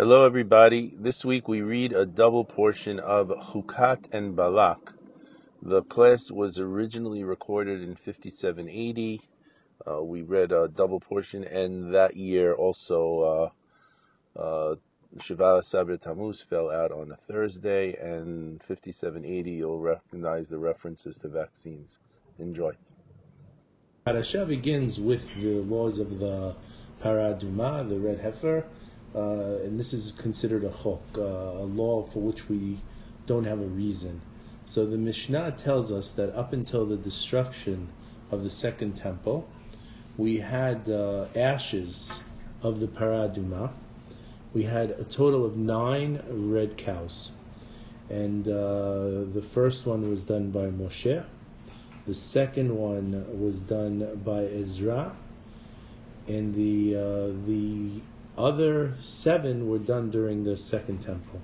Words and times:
Hello, 0.00 0.24
everybody. 0.24 0.94
This 0.96 1.24
week 1.24 1.48
we 1.48 1.60
read 1.60 1.92
a 1.92 2.06
double 2.06 2.44
portion 2.44 3.00
of 3.00 3.30
Chukat 3.30 4.14
and 4.14 4.36
Balak. 4.36 4.92
The 5.60 5.82
class 5.82 6.30
was 6.30 6.60
originally 6.60 7.24
recorded 7.24 7.82
in 7.82 7.96
5780. 7.96 9.22
Uh, 9.84 10.04
we 10.04 10.22
read 10.22 10.52
a 10.52 10.68
double 10.68 11.00
portion, 11.00 11.42
and 11.42 11.92
that 11.92 12.16
year 12.16 12.54
also 12.54 13.50
uh, 14.36 14.40
uh, 14.40 14.76
Shiva 15.20 15.62
Tammuz 16.00 16.42
fell 16.42 16.70
out 16.70 16.92
on 16.92 17.10
a 17.10 17.16
Thursday, 17.16 17.96
and 17.96 18.62
5780 18.62 19.50
you'll 19.50 19.80
recognize 19.80 20.48
the 20.48 20.58
references 20.58 21.18
to 21.18 21.28
vaccines. 21.28 21.98
Enjoy. 22.38 22.70
Parasha 24.04 24.46
begins 24.46 25.00
with 25.00 25.34
the 25.42 25.58
laws 25.62 25.98
of 25.98 26.20
the 26.20 26.54
Paraduma, 27.02 27.88
the 27.88 27.98
red 27.98 28.20
heifer 28.20 28.64
uh, 29.14 29.64
and 29.64 29.78
this 29.78 29.92
is 29.92 30.12
considered 30.12 30.64
a 30.64 30.70
chok, 30.70 31.00
uh, 31.16 31.22
a 31.22 31.66
law 31.66 32.02
for 32.04 32.20
which 32.20 32.48
we 32.48 32.78
don't 33.26 33.44
have 33.44 33.60
a 33.60 33.66
reason. 33.66 34.20
So 34.66 34.84
the 34.84 34.98
Mishnah 34.98 35.52
tells 35.52 35.90
us 35.92 36.10
that 36.12 36.34
up 36.36 36.52
until 36.52 36.84
the 36.84 36.96
destruction 36.96 37.88
of 38.30 38.44
the 38.44 38.50
second 38.50 38.96
temple, 38.96 39.48
we 40.18 40.38
had 40.38 40.90
uh, 40.90 41.26
ashes 41.34 42.22
of 42.62 42.80
the 42.80 42.86
paraduma. 42.86 43.70
We 44.52 44.64
had 44.64 44.90
a 44.90 45.04
total 45.04 45.44
of 45.44 45.56
nine 45.56 46.22
red 46.28 46.76
cows. 46.76 47.30
And 48.10 48.46
uh, 48.48 49.24
the 49.32 49.42
first 49.42 49.86
one 49.86 50.08
was 50.10 50.24
done 50.24 50.50
by 50.50 50.66
Moshe. 50.66 51.24
The 52.06 52.14
second 52.14 52.74
one 52.74 53.24
was 53.40 53.60
done 53.60 54.20
by 54.24 54.44
Ezra. 54.46 55.14
And 56.26 56.54
the, 56.54 56.96
uh, 56.96 57.46
the 57.46 58.00
other 58.38 58.94
seven 59.00 59.68
were 59.68 59.78
done 59.78 60.10
during 60.10 60.44
the 60.44 60.56
second 60.56 60.98
temple. 60.98 61.40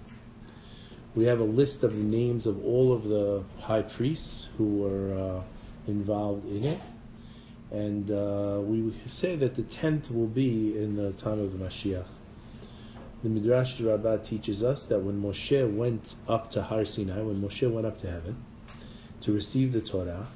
We 1.15 1.25
have 1.25 1.41
a 1.41 1.45
list 1.45 1.83
of 1.83 1.97
the 1.97 2.03
names 2.03 2.47
of 2.47 2.65
all 2.65 2.93
of 2.93 3.05
the 3.05 3.45
high 3.61 3.83
priests 3.83 4.49
who 4.57 4.79
were 4.79 5.15
uh, 5.15 5.43
involved 5.87 6.49
in 6.49 6.65
it. 6.65 6.81
And 7.71 8.11
uh, 8.11 8.61
we 8.63 8.93
say 9.07 9.37
that 9.37 9.55
the 9.55 9.63
tenth 9.63 10.11
will 10.11 10.29
be 10.29 10.77
in 10.77 10.97
the 10.97 11.13
time 11.13 11.41
of 11.41 11.57
the 11.57 11.65
Mashiach. 11.65 12.07
The 13.23 13.29
Midrash 13.29 13.81
Rabbah 13.81 14.19
teaches 14.19 14.63
us 14.63 14.87
that 14.87 15.01
when 15.01 15.21
Moshe 15.21 15.75
went 15.75 16.15
up 16.29 16.51
to 16.53 16.63
Har 16.63 16.85
Sinai, 16.85 17.23
when 17.23 17.41
Moshe 17.41 17.69
went 17.71 17.87
up 17.87 17.99
to 17.99 18.11
heaven 18.11 18.37
to 19.23 19.33
receive 19.33 19.73
the 19.73 19.81
Torah, 19.81 20.27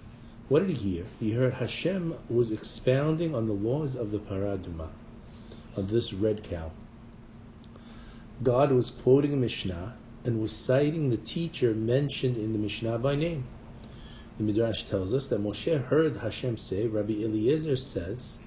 what 0.48 0.66
did 0.66 0.76
he 0.76 0.94
hear? 0.94 1.04
He 1.20 1.32
heard 1.32 1.54
Hashem 1.54 2.14
was 2.30 2.50
expounding 2.50 3.34
on 3.34 3.46
the 3.46 3.52
laws 3.52 3.94
of 3.94 4.10
the 4.10 4.18
Paraduma 4.18 4.88
of 5.78 5.90
this 5.90 6.12
red 6.12 6.42
cow. 6.42 6.70
God 8.42 8.72
was 8.72 8.90
quoting 8.90 9.32
a 9.32 9.36
Mishnah 9.36 9.94
and 10.24 10.42
was 10.42 10.52
citing 10.52 11.10
the 11.10 11.16
teacher 11.16 11.74
mentioned 11.74 12.36
in 12.36 12.52
the 12.52 12.58
Mishnah 12.58 12.98
by 12.98 13.16
name. 13.16 13.44
The 14.36 14.44
Midrash 14.44 14.84
tells 14.84 15.14
us 15.14 15.26
that 15.28 15.42
Moshe 15.42 15.80
heard 15.84 16.16
Hashem 16.16 16.56
say, 16.56 16.86
Rabbi 16.86 17.14
Eliezer 17.14 17.76
says, 17.76 18.38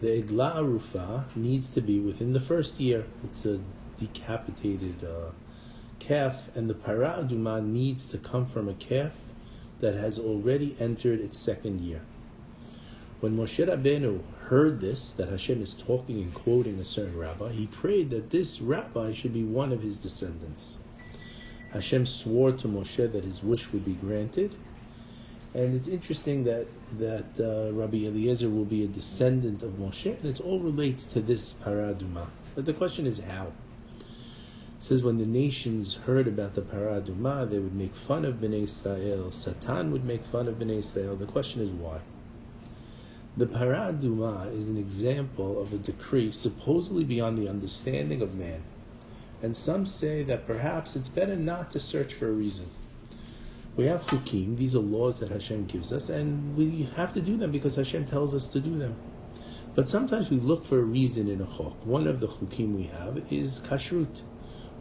the 0.00 0.22
Igla 0.22 0.56
Arufa 0.56 1.24
needs 1.34 1.70
to 1.70 1.80
be 1.80 1.98
within 1.98 2.32
the 2.32 2.40
first 2.40 2.78
year. 2.78 3.04
It's 3.24 3.44
a 3.44 3.58
decapitated 3.96 5.02
uh, 5.02 5.32
calf, 5.98 6.54
and 6.54 6.70
the 6.70 6.74
Paraduma 6.74 7.66
needs 7.66 8.06
to 8.08 8.18
come 8.18 8.46
from 8.46 8.68
a 8.68 8.74
calf 8.74 9.12
that 9.80 9.94
has 9.94 10.18
already 10.18 10.76
entered 10.78 11.20
its 11.20 11.36
second 11.36 11.80
year. 11.80 12.02
When 13.20 13.36
Moshe 13.36 13.66
Rabbeinu 13.66 14.20
heard 14.48 14.80
this, 14.80 15.12
that 15.12 15.28
Hashem 15.28 15.62
is 15.62 15.74
talking 15.74 16.22
and 16.22 16.32
quoting 16.32 16.78
a 16.78 16.84
certain 16.84 17.18
rabbi, 17.18 17.52
he 17.52 17.66
prayed 17.66 18.08
that 18.10 18.30
this 18.30 18.60
rabbi 18.62 19.12
should 19.12 19.34
be 19.34 19.44
one 19.44 19.72
of 19.72 19.82
his 19.82 19.98
descendants. 19.98 20.78
Hashem 21.72 22.06
swore 22.06 22.52
to 22.52 22.66
Moshe 22.66 23.12
that 23.12 23.24
his 23.24 23.42
wish 23.42 23.72
would 23.72 23.84
be 23.84 23.92
granted. 23.92 24.54
And 25.52 25.74
it's 25.74 25.88
interesting 25.88 26.44
that 26.44 26.66
that 26.98 27.26
uh, 27.38 27.72
Rabbi 27.72 28.06
Eliezer 28.06 28.48
will 28.48 28.64
be 28.64 28.84
a 28.84 28.86
descendant 28.86 29.62
of 29.62 29.72
Moshe, 29.72 30.16
and 30.18 30.24
it 30.24 30.40
all 30.40 30.60
relates 30.60 31.04
to 31.12 31.20
this 31.20 31.52
paraduma. 31.52 32.26
But 32.54 32.64
the 32.64 32.72
question 32.72 33.06
is 33.06 33.18
how. 33.20 33.52
It 33.98 34.82
says 34.82 35.02
when 35.02 35.18
the 35.18 35.26
nations 35.26 35.94
heard 35.94 36.26
about 36.26 36.54
the 36.54 36.62
paraduma, 36.62 37.48
they 37.50 37.58
would 37.58 37.74
make 37.74 37.94
fun 37.94 38.24
of 38.24 38.36
Bnei 38.36 38.64
Israel. 38.64 39.30
Satan 39.30 39.90
would 39.92 40.04
make 40.04 40.24
fun 40.24 40.48
of 40.48 40.54
Bnei 40.54 40.78
Israel. 40.78 41.16
The 41.16 41.26
question 41.26 41.60
is 41.62 41.70
why. 41.70 42.00
The 43.38 43.46
paraduma 43.46 44.52
is 44.52 44.68
an 44.68 44.76
example 44.76 45.62
of 45.62 45.72
a 45.72 45.78
decree 45.78 46.32
supposedly 46.32 47.04
beyond 47.04 47.38
the 47.38 47.48
understanding 47.48 48.20
of 48.20 48.34
man. 48.34 48.64
And 49.40 49.56
some 49.56 49.86
say 49.86 50.24
that 50.24 50.44
perhaps 50.44 50.96
it's 50.96 51.08
better 51.08 51.36
not 51.36 51.70
to 51.70 51.78
search 51.78 52.14
for 52.14 52.26
a 52.26 52.32
reason. 52.32 52.68
We 53.76 53.84
have 53.84 54.02
chukim, 54.02 54.56
these 54.56 54.74
are 54.74 54.80
laws 54.80 55.20
that 55.20 55.30
Hashem 55.30 55.66
gives 55.66 55.92
us, 55.92 56.08
and 56.08 56.56
we 56.56 56.88
have 56.96 57.14
to 57.14 57.20
do 57.20 57.36
them 57.36 57.52
because 57.52 57.76
Hashem 57.76 58.06
tells 58.06 58.34
us 58.34 58.48
to 58.48 58.58
do 58.58 58.76
them. 58.76 58.96
But 59.76 59.88
sometimes 59.88 60.30
we 60.30 60.40
look 60.40 60.64
for 60.66 60.80
a 60.80 60.82
reason 60.82 61.28
in 61.28 61.40
a 61.40 61.46
chok. 61.46 61.86
One 61.86 62.08
of 62.08 62.18
the 62.18 62.26
chukim 62.26 62.74
we 62.74 62.88
have 62.88 63.32
is 63.32 63.60
kashrut. 63.60 64.22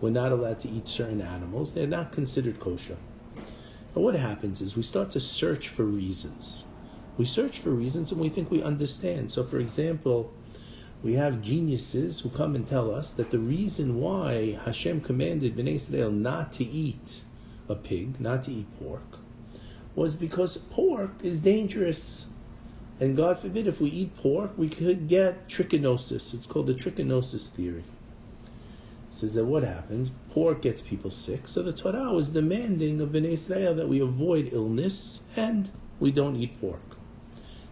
We're 0.01 0.09
not 0.09 0.31
allowed 0.31 0.62
to 0.62 0.68
eat 0.68 0.88
certain 0.88 1.22
animals, 1.22 1.74
they're 1.74 1.85
not 1.85 2.12
considered 2.12 2.59
kosher. 2.59 2.97
And 3.94 4.03
what 4.03 4.16
happens 4.16 4.62
is 4.62 4.75
we 4.75 4.81
start 4.81 5.12
to 5.12 5.19
search 5.19 5.68
for 5.68 5.84
reasons. 5.84 6.63
We 7.17 7.25
search 7.25 7.59
for 7.59 7.72
reasons 7.72 8.11
and 8.11 8.22
we 8.22 8.29
think 8.29 8.51
we 8.51 8.61
understand. 8.61 9.31
So, 9.31 9.44
for 9.44 9.59
example, 9.59 10.31
we 11.01 11.13
have 11.13 11.41
geniuses 11.41 12.19
who 12.19 12.29
come 12.29 12.53
and 12.53 12.66
tell 12.66 12.94
us 12.94 13.13
that 13.13 13.31
the 13.31 13.39
reason 13.39 14.00
why 14.00 14.59
Hashem 14.66 15.01
commanded 15.01 15.56
Bnei 15.56 15.75
Israel 15.75 16.11
not 16.11 16.53
to 16.53 16.63
eat 16.63 17.22
a 17.67 17.75
pig, 17.75 18.19
not 18.22 18.44
to 18.44 18.51
eat 18.51 18.79
pork, 18.79 19.19
was 19.95 20.16
because 20.16 20.57
pork 20.57 21.11
is 21.23 21.39
dangerous. 21.39 22.29
And 23.00 23.17
God 23.17 23.39
forbid, 23.39 23.67
if 23.67 23.81
we 23.81 23.89
eat 23.89 24.16
pork, 24.17 24.51
we 24.57 24.69
could 24.69 25.07
get 25.07 25.47
trichinosis. 25.47 26.33
It's 26.33 26.45
called 26.45 26.67
the 26.67 26.73
trichinosis 26.73 27.50
theory. 27.50 27.83
It 29.09 29.13
says 29.13 29.33
that 29.35 29.45
what 29.45 29.63
happens? 29.63 30.11
Pork 30.29 30.61
gets 30.61 30.81
people 30.81 31.09
sick. 31.09 31.47
So 31.47 31.63
the 31.63 31.73
Torah 31.73 32.11
was 32.11 32.29
demanding 32.29 33.01
of 33.01 33.09
Bnei 33.09 33.33
Israel 33.33 33.73
that 33.75 33.89
we 33.89 34.00
avoid 34.00 34.50
illness 34.51 35.23
and 35.35 35.69
we 36.00 36.11
don't 36.11 36.35
eat 36.35 36.59
pork. 36.61 36.97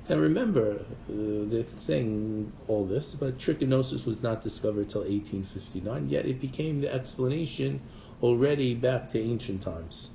And 0.08 0.22
remember, 0.22 0.76
uh, 0.76 0.84
they're 1.10 1.66
saying 1.66 2.52
all 2.68 2.86
this, 2.86 3.16
but 3.16 3.40
trichinosis 3.40 4.06
was 4.06 4.22
not 4.22 4.44
discovered 4.44 4.90
till 4.90 5.02
1859, 5.02 6.10
yet 6.10 6.28
it 6.28 6.40
became 6.40 6.82
the 6.82 6.94
explanation 6.94 7.82
already 8.22 8.76
back 8.76 9.10
to 9.10 9.20
ancient 9.20 9.64
times. 9.64 10.12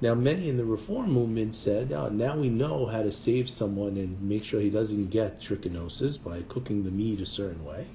Now, 0.00 0.14
many 0.14 0.48
in 0.48 0.56
the 0.56 0.64
reform 0.64 1.12
movement 1.12 1.54
said, 1.54 1.92
oh, 1.92 2.08
now 2.08 2.36
we 2.36 2.48
know 2.48 2.86
how 2.86 3.02
to 3.02 3.12
save 3.12 3.48
someone 3.48 3.96
and 3.96 4.20
make 4.22 4.42
sure 4.42 4.60
he 4.60 4.70
doesn't 4.70 5.10
get 5.10 5.40
trichinosis 5.40 6.22
by 6.22 6.42
cooking 6.42 6.82
the 6.82 6.90
meat 6.90 7.20
a 7.20 7.26
certain 7.26 7.64
way. 7.64 7.86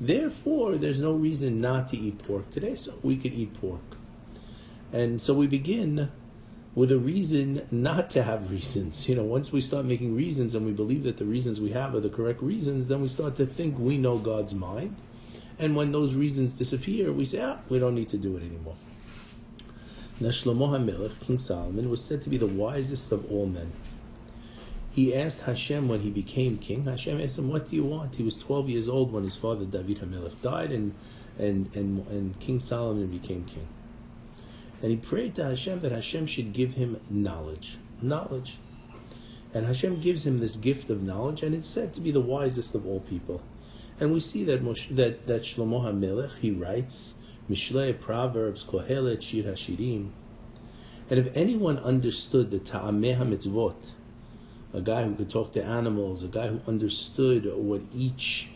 Therefore, 0.00 0.76
there's 0.76 1.00
no 1.00 1.12
reason 1.12 1.60
not 1.60 1.88
to 1.88 1.98
eat 1.98 2.22
pork 2.22 2.50
today, 2.50 2.76
so 2.76 2.94
we 3.02 3.16
could 3.16 3.34
eat 3.34 3.52
pork. 3.60 3.82
And 4.92 5.20
so 5.20 5.34
we 5.34 5.46
begin 5.46 6.10
with 6.74 6.92
a 6.92 6.98
reason 6.98 7.66
not 7.70 8.10
to 8.10 8.22
have 8.22 8.50
reasons. 8.50 9.08
You 9.08 9.16
know, 9.16 9.24
once 9.24 9.50
we 9.50 9.60
start 9.60 9.84
making 9.84 10.14
reasons 10.14 10.54
and 10.54 10.64
we 10.64 10.72
believe 10.72 11.02
that 11.02 11.16
the 11.16 11.24
reasons 11.24 11.60
we 11.60 11.70
have 11.70 11.94
are 11.94 12.00
the 12.00 12.08
correct 12.08 12.42
reasons, 12.42 12.88
then 12.88 13.02
we 13.02 13.08
start 13.08 13.36
to 13.36 13.46
think 13.46 13.78
we 13.78 13.98
know 13.98 14.18
God's 14.18 14.54
mind. 14.54 14.96
And 15.58 15.76
when 15.76 15.92
those 15.92 16.14
reasons 16.14 16.52
disappear, 16.52 17.12
we 17.12 17.24
say, 17.24 17.40
ah, 17.42 17.58
we 17.68 17.78
don't 17.78 17.94
need 17.94 18.08
to 18.10 18.18
do 18.18 18.36
it 18.36 18.42
anymore. 18.42 18.76
Now, 20.20 20.28
Shlomo 20.28 20.68
HaMelech, 20.68 21.20
King 21.20 21.38
Solomon, 21.38 21.90
was 21.90 22.04
said 22.04 22.22
to 22.22 22.30
be 22.30 22.36
the 22.36 22.46
wisest 22.46 23.10
of 23.10 23.30
all 23.30 23.46
men. 23.46 23.72
He 24.92 25.14
asked 25.14 25.42
Hashem 25.42 25.88
when 25.88 26.00
he 26.00 26.10
became 26.10 26.58
king. 26.58 26.84
Hashem 26.84 27.20
asked 27.20 27.38
him, 27.38 27.48
"What 27.48 27.70
do 27.70 27.76
you 27.76 27.84
want?" 27.84 28.16
He 28.16 28.22
was 28.24 28.36
12 28.38 28.68
years 28.68 28.88
old 28.88 29.12
when 29.12 29.24
his 29.24 29.36
father 29.36 29.64
David 29.64 29.98
HaMelech 29.98 30.42
died, 30.42 30.72
and 30.72 30.94
and 31.38 31.74
and 31.74 32.06
and 32.08 32.38
King 32.40 32.58
Solomon 32.58 33.06
became 33.06 33.44
king. 33.44 33.66
And 34.82 34.90
he 34.90 34.96
prayed 34.96 35.34
to 35.36 35.44
Hashem 35.44 35.80
that 35.80 35.92
Hashem 35.92 36.26
should 36.26 36.52
give 36.52 36.74
him 36.74 37.00
knowledge. 37.10 37.78
Knowledge. 38.00 38.58
And 39.52 39.66
Hashem 39.66 40.00
gives 40.00 40.26
him 40.26 40.40
this 40.40 40.56
gift 40.56 40.90
of 40.90 41.02
knowledge, 41.02 41.42
and 41.42 41.54
it's 41.54 41.66
said 41.66 41.92
to 41.94 42.00
be 42.00 42.10
the 42.10 42.20
wisest 42.20 42.74
of 42.74 42.86
all 42.86 43.00
people. 43.00 43.42
And 43.98 44.14
we 44.14 44.20
see 44.20 44.44
that 44.44 44.62
Moshe, 44.62 44.88
that, 44.96 45.26
that 45.26 45.42
Shlomo 45.42 45.82
HaMelech, 45.84 46.38
he 46.38 46.50
writes, 46.50 47.16
Mishlei, 47.50 47.98
Proverbs, 47.98 48.64
Kohelet, 48.64 49.20
Shir 49.22 49.42
HaShirim. 49.42 50.10
And 51.10 51.18
if 51.18 51.36
anyone 51.36 51.78
understood 51.78 52.50
the 52.50 52.60
Ta'ameh 52.60 53.18
HaMitzvot, 53.18 53.90
a 54.72 54.80
guy 54.80 55.04
who 55.04 55.16
could 55.16 55.30
talk 55.30 55.52
to 55.52 55.64
animals, 55.64 56.22
a 56.22 56.28
guy 56.28 56.46
who 56.46 56.60
understood 56.68 57.52
what 57.56 57.82
each 57.92 58.50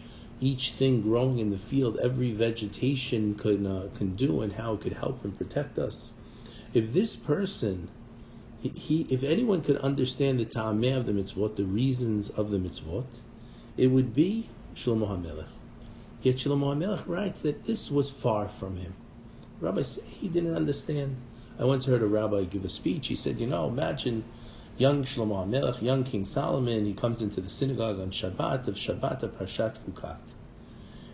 each 0.44 0.72
thing 0.72 1.00
growing 1.00 1.38
in 1.38 1.50
the 1.50 1.58
field, 1.58 1.98
every 2.02 2.32
vegetation 2.32 3.34
can 3.34 3.66
uh, 3.66 3.88
can 3.96 4.14
do, 4.14 4.40
and 4.40 4.52
how 4.54 4.74
it 4.74 4.80
could 4.80 4.94
help 4.94 5.24
and 5.24 5.36
protect 5.36 5.78
us. 5.78 6.14
If 6.72 6.92
this 6.92 7.16
person, 7.16 7.88
he, 8.62 9.06
if 9.10 9.22
anyone 9.22 9.62
could 9.62 9.76
understand 9.78 10.40
the 10.40 10.44
ta'ameh 10.44 10.96
of 10.96 11.06
the 11.06 11.12
mitzvot, 11.12 11.56
the 11.56 11.64
reasons 11.64 12.30
of 12.30 12.50
the 12.50 12.58
mitzvot, 12.58 13.06
it 13.76 13.88
would 13.88 14.14
be 14.14 14.48
Shlomo 14.74 15.08
HaMelech. 15.08 15.46
Yet 16.22 16.36
Shlomo 16.36 16.76
HaMelech 16.76 17.06
writes 17.06 17.42
that 17.42 17.66
this 17.66 17.90
was 17.90 18.10
far 18.10 18.48
from 18.48 18.76
him. 18.76 18.94
Rabbi 19.60 19.82
said 19.82 20.04
he 20.04 20.28
didn't 20.28 20.56
understand. 20.56 21.16
I 21.58 21.64
once 21.64 21.84
heard 21.84 22.02
a 22.02 22.06
rabbi 22.06 22.44
give 22.44 22.64
a 22.64 22.68
speech. 22.68 23.06
He 23.06 23.14
said, 23.14 23.40
you 23.40 23.46
know, 23.46 23.68
imagine 23.68 24.24
young 24.76 25.04
Shlomo 25.04 25.46
HaMelech, 25.46 25.80
young 25.82 26.02
King 26.04 26.24
Solomon, 26.24 26.84
he 26.84 26.94
comes 26.94 27.22
into 27.22 27.40
the 27.40 27.48
synagogue 27.48 28.00
on 28.00 28.10
Shabbat 28.10 28.66
of 28.66 28.74
Shabbat 28.74 29.22
of 29.22 29.38
Parshat 29.38 29.78
Chukat. 29.86 30.18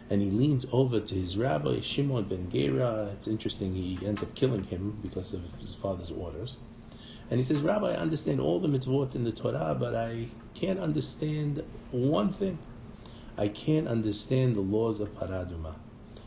And 0.08 0.22
he 0.22 0.30
leans 0.30 0.66
over 0.72 0.98
to 0.98 1.14
his 1.14 1.36
rabbi, 1.36 1.80
Shimon 1.80 2.24
ben 2.24 2.50
Gera. 2.50 3.10
It's 3.12 3.28
interesting, 3.28 3.74
he 3.74 3.98
ends 4.04 4.22
up 4.22 4.34
killing 4.34 4.64
him 4.64 4.98
because 5.02 5.34
of 5.34 5.42
his 5.58 5.74
father's 5.74 6.10
orders. 6.10 6.56
And 7.30 7.38
he 7.38 7.42
says, 7.42 7.60
Rabbi, 7.60 7.92
I 7.92 7.96
understand 7.96 8.40
all 8.40 8.58
the 8.58 8.66
mitzvot 8.66 9.14
in 9.14 9.22
the 9.22 9.30
Torah, 9.30 9.76
but 9.78 9.94
I 9.94 10.26
can't 10.54 10.80
understand 10.80 11.62
one 11.92 12.32
thing. 12.32 12.58
I 13.38 13.46
can't 13.46 13.86
understand 13.86 14.56
the 14.56 14.60
laws 14.60 14.98
of 14.98 15.14
paraduma. 15.14 15.76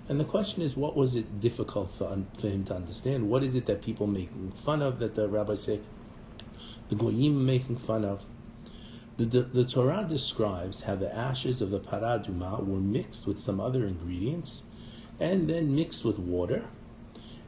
And 0.08 0.18
the 0.18 0.24
question 0.24 0.62
is, 0.62 0.78
what 0.78 0.96
was 0.96 1.18
it 1.18 1.42
difficult 1.42 1.90
for, 1.90 2.24
for 2.38 2.48
him 2.48 2.64
to 2.66 2.76
understand? 2.76 3.30
What 3.30 3.44
is 3.44 3.54
it 3.54 3.66
that 3.66 3.82
people 3.82 4.08
making 4.08 4.52
fun 4.52 4.82
of 4.82 5.00
that 5.00 5.16
the 5.16 5.28
rabbis 5.28 5.64
say, 5.64 5.82
the 6.90 6.96
goyim 6.96 7.46
making 7.46 7.78
fun 7.78 8.06
of? 8.06 8.26
The, 9.18 9.26
the, 9.26 9.42
the, 9.42 9.66
Torah 9.66 10.06
describes 10.10 10.84
how 10.84 10.96
the 10.96 11.16
ashes 11.16 11.62
of 11.62 11.70
the 11.70 11.80
paraduma 11.80 12.66
were 12.66 12.80
mixed 12.80 13.28
with 13.28 13.40
some 13.40 13.60
other 13.60 13.86
ingredients 13.86 14.64
and 15.20 15.48
then 15.48 15.76
mixed 15.76 16.04
with 16.04 16.18
water. 16.18 16.66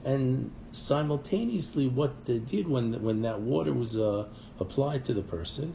And 0.04 0.52
simultaneously, 0.72 1.88
what 1.88 2.26
they 2.26 2.38
did 2.38 2.68
when, 2.68 3.02
when 3.02 3.24
that 3.24 3.42
water 3.42 3.74
was 3.74 3.98
uh, 3.98 4.28
applied 4.60 5.04
to 5.06 5.14
the 5.14 5.24
person 5.24 5.74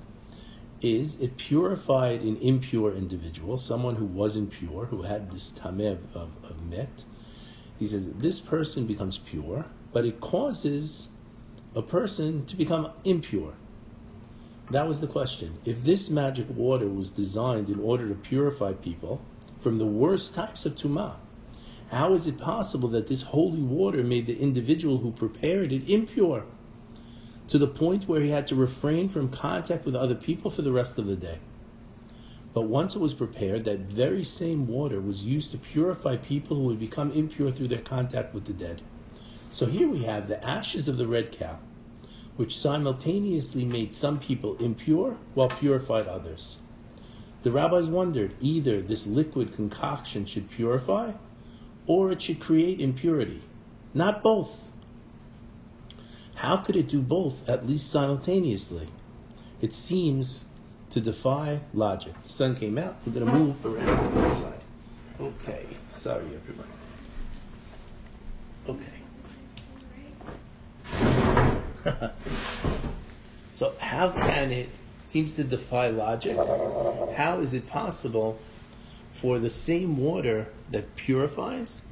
is 0.80 1.20
it 1.20 1.36
purified 1.36 2.22
an 2.22 2.36
impure 2.38 2.94
individual, 2.94 3.58
someone 3.58 3.96
who 3.96 4.06
was 4.06 4.36
impure, 4.36 4.86
who 4.86 5.02
had 5.02 5.30
this 5.30 5.52
tameh 5.52 5.98
of, 6.14 6.30
of 6.42 6.64
met. 6.70 7.04
He 7.78 7.86
says 7.86 8.12
this 8.14 8.40
person 8.40 8.86
becomes 8.86 9.18
pure, 9.18 9.66
but 9.92 10.04
it 10.04 10.20
causes 10.20 11.08
a 11.74 11.82
person 11.82 12.44
to 12.46 12.56
become 12.56 12.90
impure. 13.04 13.54
That 14.70 14.86
was 14.86 15.00
the 15.00 15.06
question. 15.06 15.58
If 15.64 15.84
this 15.84 16.10
magic 16.10 16.46
water 16.50 16.88
was 16.88 17.10
designed 17.10 17.68
in 17.68 17.80
order 17.80 18.08
to 18.08 18.14
purify 18.14 18.72
people 18.72 19.20
from 19.60 19.78
the 19.78 19.86
worst 19.86 20.34
types 20.34 20.64
of 20.66 20.74
tumah, 20.74 21.16
how 21.90 22.12
is 22.12 22.26
it 22.26 22.38
possible 22.38 22.88
that 22.90 23.08
this 23.08 23.22
holy 23.22 23.62
water 23.62 24.04
made 24.04 24.26
the 24.26 24.38
individual 24.38 24.98
who 24.98 25.10
prepared 25.10 25.72
it 25.72 25.88
impure? 25.90 26.44
to 27.50 27.58
the 27.58 27.66
point 27.66 28.06
where 28.06 28.20
he 28.20 28.30
had 28.30 28.46
to 28.46 28.54
refrain 28.54 29.08
from 29.08 29.28
contact 29.28 29.84
with 29.84 29.96
other 29.96 30.14
people 30.14 30.52
for 30.52 30.62
the 30.62 30.70
rest 30.70 30.98
of 30.98 31.06
the 31.06 31.16
day. 31.16 31.40
But 32.54 32.62
once 32.62 32.94
it 32.94 33.00
was 33.00 33.12
prepared, 33.12 33.64
that 33.64 33.80
very 33.80 34.22
same 34.22 34.68
water 34.68 35.00
was 35.00 35.24
used 35.24 35.50
to 35.50 35.58
purify 35.58 36.16
people 36.16 36.56
who 36.56 36.62
would 36.64 36.78
become 36.78 37.10
impure 37.10 37.50
through 37.50 37.66
their 37.66 37.80
contact 37.80 38.34
with 38.34 38.44
the 38.44 38.52
dead. 38.52 38.82
So 39.52 39.66
here 39.66 39.88
we 39.88 40.04
have 40.04 40.28
the 40.28 40.44
ashes 40.44 40.88
of 40.88 40.96
the 40.96 41.06
red 41.06 41.32
cow, 41.32 41.58
which 42.36 42.56
simultaneously 42.56 43.64
made 43.64 43.92
some 43.92 44.18
people 44.18 44.56
impure 44.58 45.16
while 45.34 45.48
purified 45.48 46.06
others. 46.06 46.58
The 47.42 47.50
rabbis 47.50 47.88
wondered 47.88 48.34
either 48.40 48.80
this 48.80 49.06
liquid 49.06 49.54
concoction 49.54 50.24
should 50.24 50.50
purify 50.50 51.12
or 51.86 52.12
it 52.12 52.22
should 52.22 52.38
create 52.38 52.80
impurity. 52.80 53.40
Not 53.94 54.22
both. 54.22 54.70
How 56.36 56.58
could 56.58 56.76
it 56.76 56.88
do 56.88 57.00
both 57.00 57.48
at 57.48 57.66
least 57.66 57.90
simultaneously? 57.90 58.88
It 59.60 59.74
seems 59.74 60.44
to 60.90 61.00
defy 61.00 61.60
logic. 61.74 62.14
The 62.22 62.28
sun 62.28 62.56
came 62.56 62.78
out. 62.78 62.96
We're 63.06 63.12
going 63.12 63.26
to 63.26 63.32
move 63.32 63.66
around 63.66 63.86
to 63.86 64.14
the 64.14 64.26
other 64.26 64.34
side. 64.34 64.60
Okay. 65.20 65.66
Sorry, 65.88 66.24
everybody. 66.24 66.68
Okay. 68.68 68.89
so 73.52 73.74
how 73.78 74.10
can 74.10 74.52
it 74.52 74.68
seems 75.04 75.34
to 75.34 75.44
defy 75.44 75.88
logic? 75.88 76.36
How 77.16 77.40
is 77.40 77.54
it 77.54 77.66
possible 77.66 78.38
for 79.12 79.38
the 79.38 79.50
same 79.50 79.96
water 79.96 80.48
that 80.70 80.96
purifies 80.96 81.82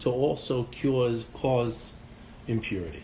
to 0.00 0.10
also 0.10 0.68
cause 0.82 1.26
cause 1.34 1.94
impurity? 2.46 3.02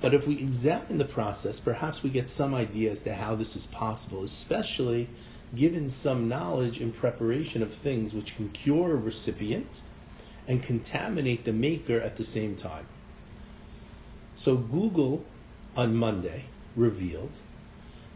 But 0.00 0.14
if 0.14 0.26
we 0.26 0.38
examine 0.38 0.98
the 0.98 1.04
process, 1.04 1.58
perhaps 1.58 2.02
we 2.02 2.10
get 2.10 2.28
some 2.28 2.54
idea 2.54 2.92
as 2.92 3.02
to 3.02 3.14
how 3.14 3.34
this 3.34 3.56
is 3.56 3.66
possible, 3.66 4.22
especially 4.22 5.08
given 5.54 5.88
some 5.88 6.28
knowledge 6.28 6.80
in 6.80 6.92
preparation 6.92 7.62
of 7.62 7.72
things 7.72 8.14
which 8.14 8.36
can 8.36 8.50
cure 8.50 8.92
a 8.92 8.96
recipient 8.96 9.80
and 10.46 10.62
contaminate 10.62 11.44
the 11.44 11.52
maker 11.52 11.98
at 12.00 12.16
the 12.16 12.24
same 12.24 12.54
time. 12.54 12.86
So, 14.34 14.56
Google 14.56 15.24
on 15.78 15.94
Monday 15.94 16.44
revealed 16.74 17.30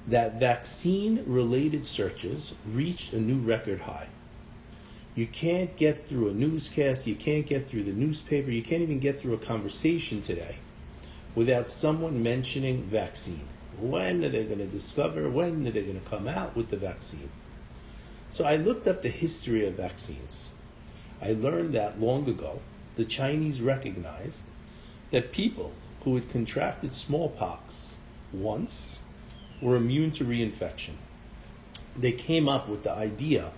that 0.08 0.40
vaccine 0.40 1.22
related 1.26 1.86
searches 1.86 2.54
reached 2.66 3.12
a 3.12 3.20
new 3.20 3.38
record 3.38 3.82
high. 3.82 4.08
You 5.14 5.28
can't 5.28 5.76
get 5.76 6.02
through 6.02 6.28
a 6.28 6.34
newscast, 6.34 7.06
you 7.06 7.14
can't 7.14 7.46
get 7.46 7.68
through 7.68 7.84
the 7.84 7.92
newspaper, 7.92 8.50
you 8.50 8.64
can't 8.64 8.82
even 8.82 8.98
get 8.98 9.20
through 9.20 9.34
a 9.34 9.38
conversation 9.38 10.22
today 10.22 10.56
without 11.36 11.70
someone 11.70 12.20
mentioning 12.20 12.82
vaccine. 12.82 13.46
When 13.78 14.24
are 14.24 14.28
they 14.28 14.44
going 14.44 14.58
to 14.58 14.66
discover? 14.66 15.30
When 15.30 15.64
are 15.66 15.70
they 15.70 15.82
going 15.82 16.00
to 16.00 16.10
come 16.10 16.26
out 16.26 16.56
with 16.56 16.70
the 16.70 16.76
vaccine? 16.76 17.30
So 18.30 18.44
I 18.44 18.56
looked 18.56 18.88
up 18.88 19.02
the 19.02 19.08
history 19.08 19.64
of 19.66 19.74
vaccines. 19.74 20.50
I 21.20 21.32
learned 21.32 21.74
that 21.74 22.00
long 22.00 22.28
ago, 22.28 22.60
the 22.96 23.04
Chinese 23.04 23.60
recognized 23.60 24.48
that 25.12 25.30
people 25.30 25.72
who 26.04 26.14
had 26.14 26.30
contracted 26.30 26.94
smallpox 26.94 27.98
once 28.32 29.00
were 29.60 29.76
immune 29.76 30.10
to 30.12 30.24
reinfection. 30.24 30.94
They 31.96 32.12
came 32.12 32.48
up 32.48 32.68
with 32.68 32.82
the 32.82 32.92
idea 32.92 33.52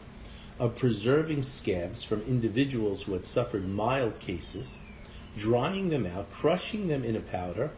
of 0.59 0.77
preserving 0.77 1.43
scabs 1.43 2.05
from 2.05 2.23
individuals 2.23 3.05
who 3.05 3.13
had 3.13 3.25
suffered 3.25 3.69
mild 3.69 4.21
cases 4.21 4.79
drying 5.37 5.89
them 5.91 6.07
out, 6.07 6.31
crushing 6.31 6.89
them 6.89 7.05
in 7.05 7.17
a 7.17 7.21
powder, 7.21 7.71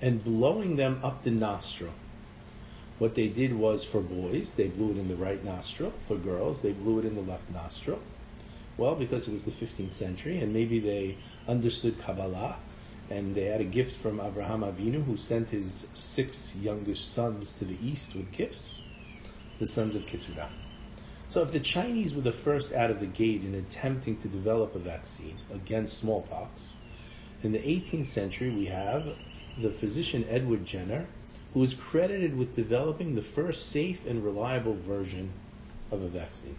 and 0.00 0.24
blowing 0.24 0.76
them 0.76 1.00
up 1.02 1.22
the 1.22 1.30
nostril. 1.30 1.92
What 2.98 3.14
they 3.14 3.28
did 3.28 3.54
was 3.54 3.84
for 3.84 4.00
boys, 4.00 4.54
they 4.54 4.68
blew 4.68 4.92
it 4.92 4.98
in 4.98 5.08
the 5.08 5.16
right 5.16 5.44
nostril. 5.44 5.92
For 6.06 6.16
girls, 6.16 6.62
they 6.62 6.72
blew 6.72 7.00
it 7.00 7.04
in 7.04 7.14
the 7.14 7.20
left 7.20 7.50
nostril. 7.50 8.00
Well, 8.76 8.94
because 8.94 9.28
it 9.28 9.32
was 9.32 9.44
the 9.44 9.50
15th 9.50 9.92
century, 9.92 10.38
and 10.38 10.52
maybe 10.52 10.78
they 10.78 11.16
understood 11.46 11.98
Kabbalah, 11.98 12.56
and 13.14 13.36
they 13.36 13.44
had 13.44 13.60
a 13.60 13.64
gift 13.64 13.94
from 13.96 14.20
Abraham 14.20 14.62
Avinu, 14.62 15.04
who 15.04 15.16
sent 15.16 15.50
his 15.50 15.86
six 15.94 16.56
youngest 16.56 17.12
sons 17.12 17.52
to 17.52 17.64
the 17.64 17.78
east 17.80 18.16
with 18.16 18.32
gifts, 18.32 18.82
the 19.60 19.68
sons 19.68 19.94
of 19.94 20.04
Keturah. 20.04 20.50
So, 21.28 21.40
if 21.42 21.52
the 21.52 21.60
Chinese 21.60 22.12
were 22.12 22.22
the 22.22 22.32
first 22.32 22.72
out 22.72 22.90
of 22.90 22.98
the 22.98 23.06
gate 23.06 23.44
in 23.44 23.54
attempting 23.54 24.16
to 24.18 24.28
develop 24.28 24.74
a 24.74 24.80
vaccine 24.80 25.36
against 25.52 25.98
smallpox, 25.98 26.74
in 27.44 27.52
the 27.52 27.60
18th 27.60 28.06
century, 28.06 28.50
we 28.50 28.66
have 28.66 29.14
the 29.60 29.70
physician 29.70 30.24
Edward 30.28 30.64
Jenner, 30.64 31.06
who 31.52 31.62
is 31.62 31.74
credited 31.74 32.36
with 32.36 32.54
developing 32.54 33.14
the 33.14 33.22
first 33.22 33.70
safe 33.70 34.04
and 34.06 34.24
reliable 34.24 34.74
version 34.74 35.32
of 35.92 36.02
a 36.02 36.08
vaccine. 36.08 36.56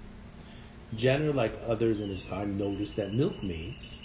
Jenner, 0.94 1.34
like 1.34 1.60
others 1.66 2.00
in 2.00 2.10
his 2.10 2.26
time, 2.26 2.58
noticed 2.58 2.96
that 2.96 3.14
milkmaids, 3.14 4.00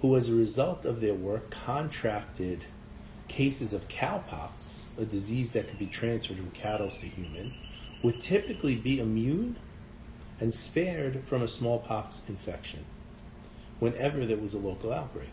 who 0.00 0.16
as 0.16 0.28
a 0.28 0.34
result 0.34 0.84
of 0.84 1.00
their 1.00 1.14
work 1.14 1.50
contracted 1.50 2.64
cases 3.28 3.72
of 3.72 3.88
cowpox, 3.88 4.86
a 4.98 5.04
disease 5.04 5.52
that 5.52 5.68
could 5.68 5.78
be 5.78 5.86
transferred 5.86 6.36
from 6.36 6.50
cattle 6.50 6.90
to 6.90 7.06
human, 7.06 7.52
would 8.02 8.18
typically 8.18 8.74
be 8.74 8.98
immune 8.98 9.56
and 10.40 10.54
spared 10.54 11.22
from 11.26 11.42
a 11.42 11.48
smallpox 11.48 12.22
infection 12.28 12.84
whenever 13.78 14.24
there 14.24 14.36
was 14.36 14.54
a 14.54 14.58
local 14.58 14.92
outbreak 14.92 15.28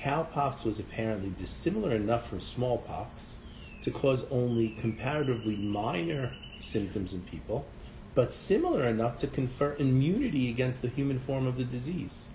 cowpox 0.00 0.64
was 0.64 0.80
apparently 0.80 1.30
dissimilar 1.36 1.94
enough 1.94 2.28
from 2.28 2.40
smallpox 2.40 3.40
to 3.82 3.90
cause 3.90 4.26
only 4.30 4.70
comparatively 4.70 5.56
minor 5.56 6.32
symptoms 6.58 7.12
in 7.12 7.22
people, 7.22 7.66
but 8.14 8.32
similar 8.32 8.86
enough 8.86 9.16
to 9.18 9.26
confer 9.26 9.74
immunity 9.78 10.48
against 10.48 10.82
the 10.82 10.88
human 10.88 11.18
form 11.18 11.46
of 11.46 11.56
the 11.56 11.64
disease. 11.64 12.30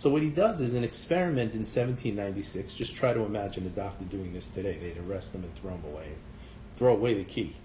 So 0.00 0.08
what 0.08 0.22
he 0.22 0.30
does 0.30 0.62
is 0.62 0.72
an 0.72 0.82
experiment 0.82 1.52
in 1.52 1.66
1796. 1.66 2.72
Just 2.72 2.96
try 2.96 3.12
to 3.12 3.20
imagine 3.20 3.66
a 3.66 3.68
doctor 3.68 4.06
doing 4.06 4.32
this 4.32 4.48
today. 4.48 4.78
They'd 4.80 4.96
arrest 4.96 5.34
him 5.34 5.44
and 5.44 5.54
throw 5.54 5.72
him 5.72 5.84
away, 5.84 6.14
throw 6.74 6.94
away 6.94 7.12
the 7.12 7.24
key. 7.24 7.56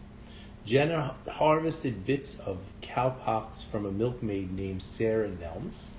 Jenner 0.66 1.16
harvested 1.30 2.04
bits 2.04 2.38
of 2.38 2.58
cowpox 2.82 3.64
from 3.64 3.86
a 3.86 3.92
milkmaid 3.92 4.52
named 4.52 4.84
Sarah 4.84 5.30
Nelms 5.30 5.92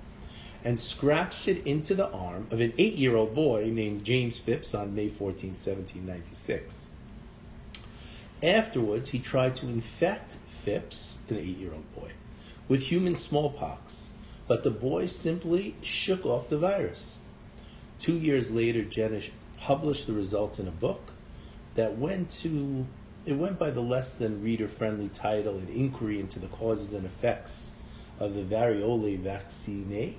and 0.63 0.79
scratched 0.79 1.47
it 1.47 1.65
into 1.65 1.95
the 1.95 2.11
arm 2.11 2.45
of 2.51 2.61
an 2.61 2.71
eight 2.77 2.97
year 2.97 3.15
old 3.15 3.33
boy 3.33 3.71
named 3.73 4.03
James 4.03 4.37
Phipps 4.37 4.75
on 4.75 4.93
May 4.93 5.09
14, 5.09 5.55
1796. 5.55 6.91
Afterwards, 8.43 9.09
he 9.09 9.17
tried 9.17 9.55
to 9.55 9.65
infect 9.65 10.37
Phipps, 10.45 11.17
an 11.29 11.37
eight 11.37 11.57
year 11.57 11.73
old 11.73 11.95
boy, 11.95 12.11
with 12.67 12.83
human 12.83 13.15
smallpox, 13.15 14.11
but 14.47 14.63
the 14.63 14.71
boy 14.71 15.07
simply 15.07 15.75
shook 15.81 16.25
off 16.25 16.49
the 16.49 16.57
virus. 16.57 17.21
Two 17.99 18.17
years 18.17 18.51
later, 18.51 18.83
Jenner 18.83 19.21
published 19.57 20.07
the 20.07 20.13
results 20.13 20.59
in 20.59 20.67
a 20.67 20.71
book 20.71 21.11
that 21.75 21.97
went 21.97 22.29
to 22.29 22.85
it 23.25 23.33
went 23.33 23.59
by 23.59 23.69
the 23.69 23.81
less 23.81 24.17
than 24.17 24.41
reader 24.41 24.67
friendly 24.67 25.09
title 25.09 25.57
an 25.57 25.67
inquiry 25.67 26.19
into 26.19 26.39
the 26.39 26.47
causes 26.47 26.93
and 26.93 27.05
effects 27.05 27.75
of 28.19 28.33
the 28.33 28.41
variolae 28.41 29.17
vaccinae 29.17 30.13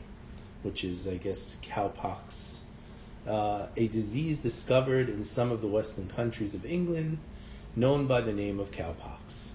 which 0.63 0.85
is 0.85 1.07
i 1.09 1.15
guess 1.15 1.59
cowpox 1.63 2.61
uh, 3.27 3.67
a 3.77 3.89
disease 3.89 4.39
discovered 4.39 5.09
in 5.09 5.25
some 5.25 5.51
of 5.51 5.61
the 5.61 5.67
western 5.67 6.09
countries 6.09 6.55
of 6.55 6.67
england 6.67 7.19
known 7.75 8.07
by 8.07 8.21
the 8.21 8.33
name 8.33 8.61
of 8.61 8.71
cowpox 8.71 9.53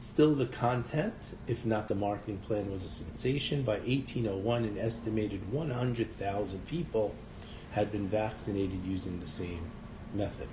still 0.00 0.34
the 0.34 0.46
content 0.46 1.36
if 1.46 1.64
not 1.64 1.88
the 1.88 1.94
marketing 1.94 2.38
plan 2.38 2.70
was 2.70 2.84
a 2.84 2.88
sensation 2.88 3.62
by 3.62 3.78
1801 3.78 4.64
an 4.64 4.78
estimated 4.78 5.52
100000 5.52 6.66
people 6.66 7.14
had 7.72 7.90
been 7.90 8.06
vaccinated 8.08 8.84
using 8.84 9.18
the 9.20 9.28
same 9.28 9.70
method 10.14 10.48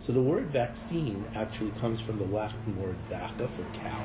so 0.00 0.14
the 0.14 0.22
word 0.22 0.46
vaccine 0.46 1.26
actually 1.34 1.72
comes 1.72 2.00
from 2.00 2.16
the 2.16 2.24
Latin 2.24 2.80
word 2.80 2.96
vacca 3.10 3.46
for 3.50 3.62
cow. 3.78 4.02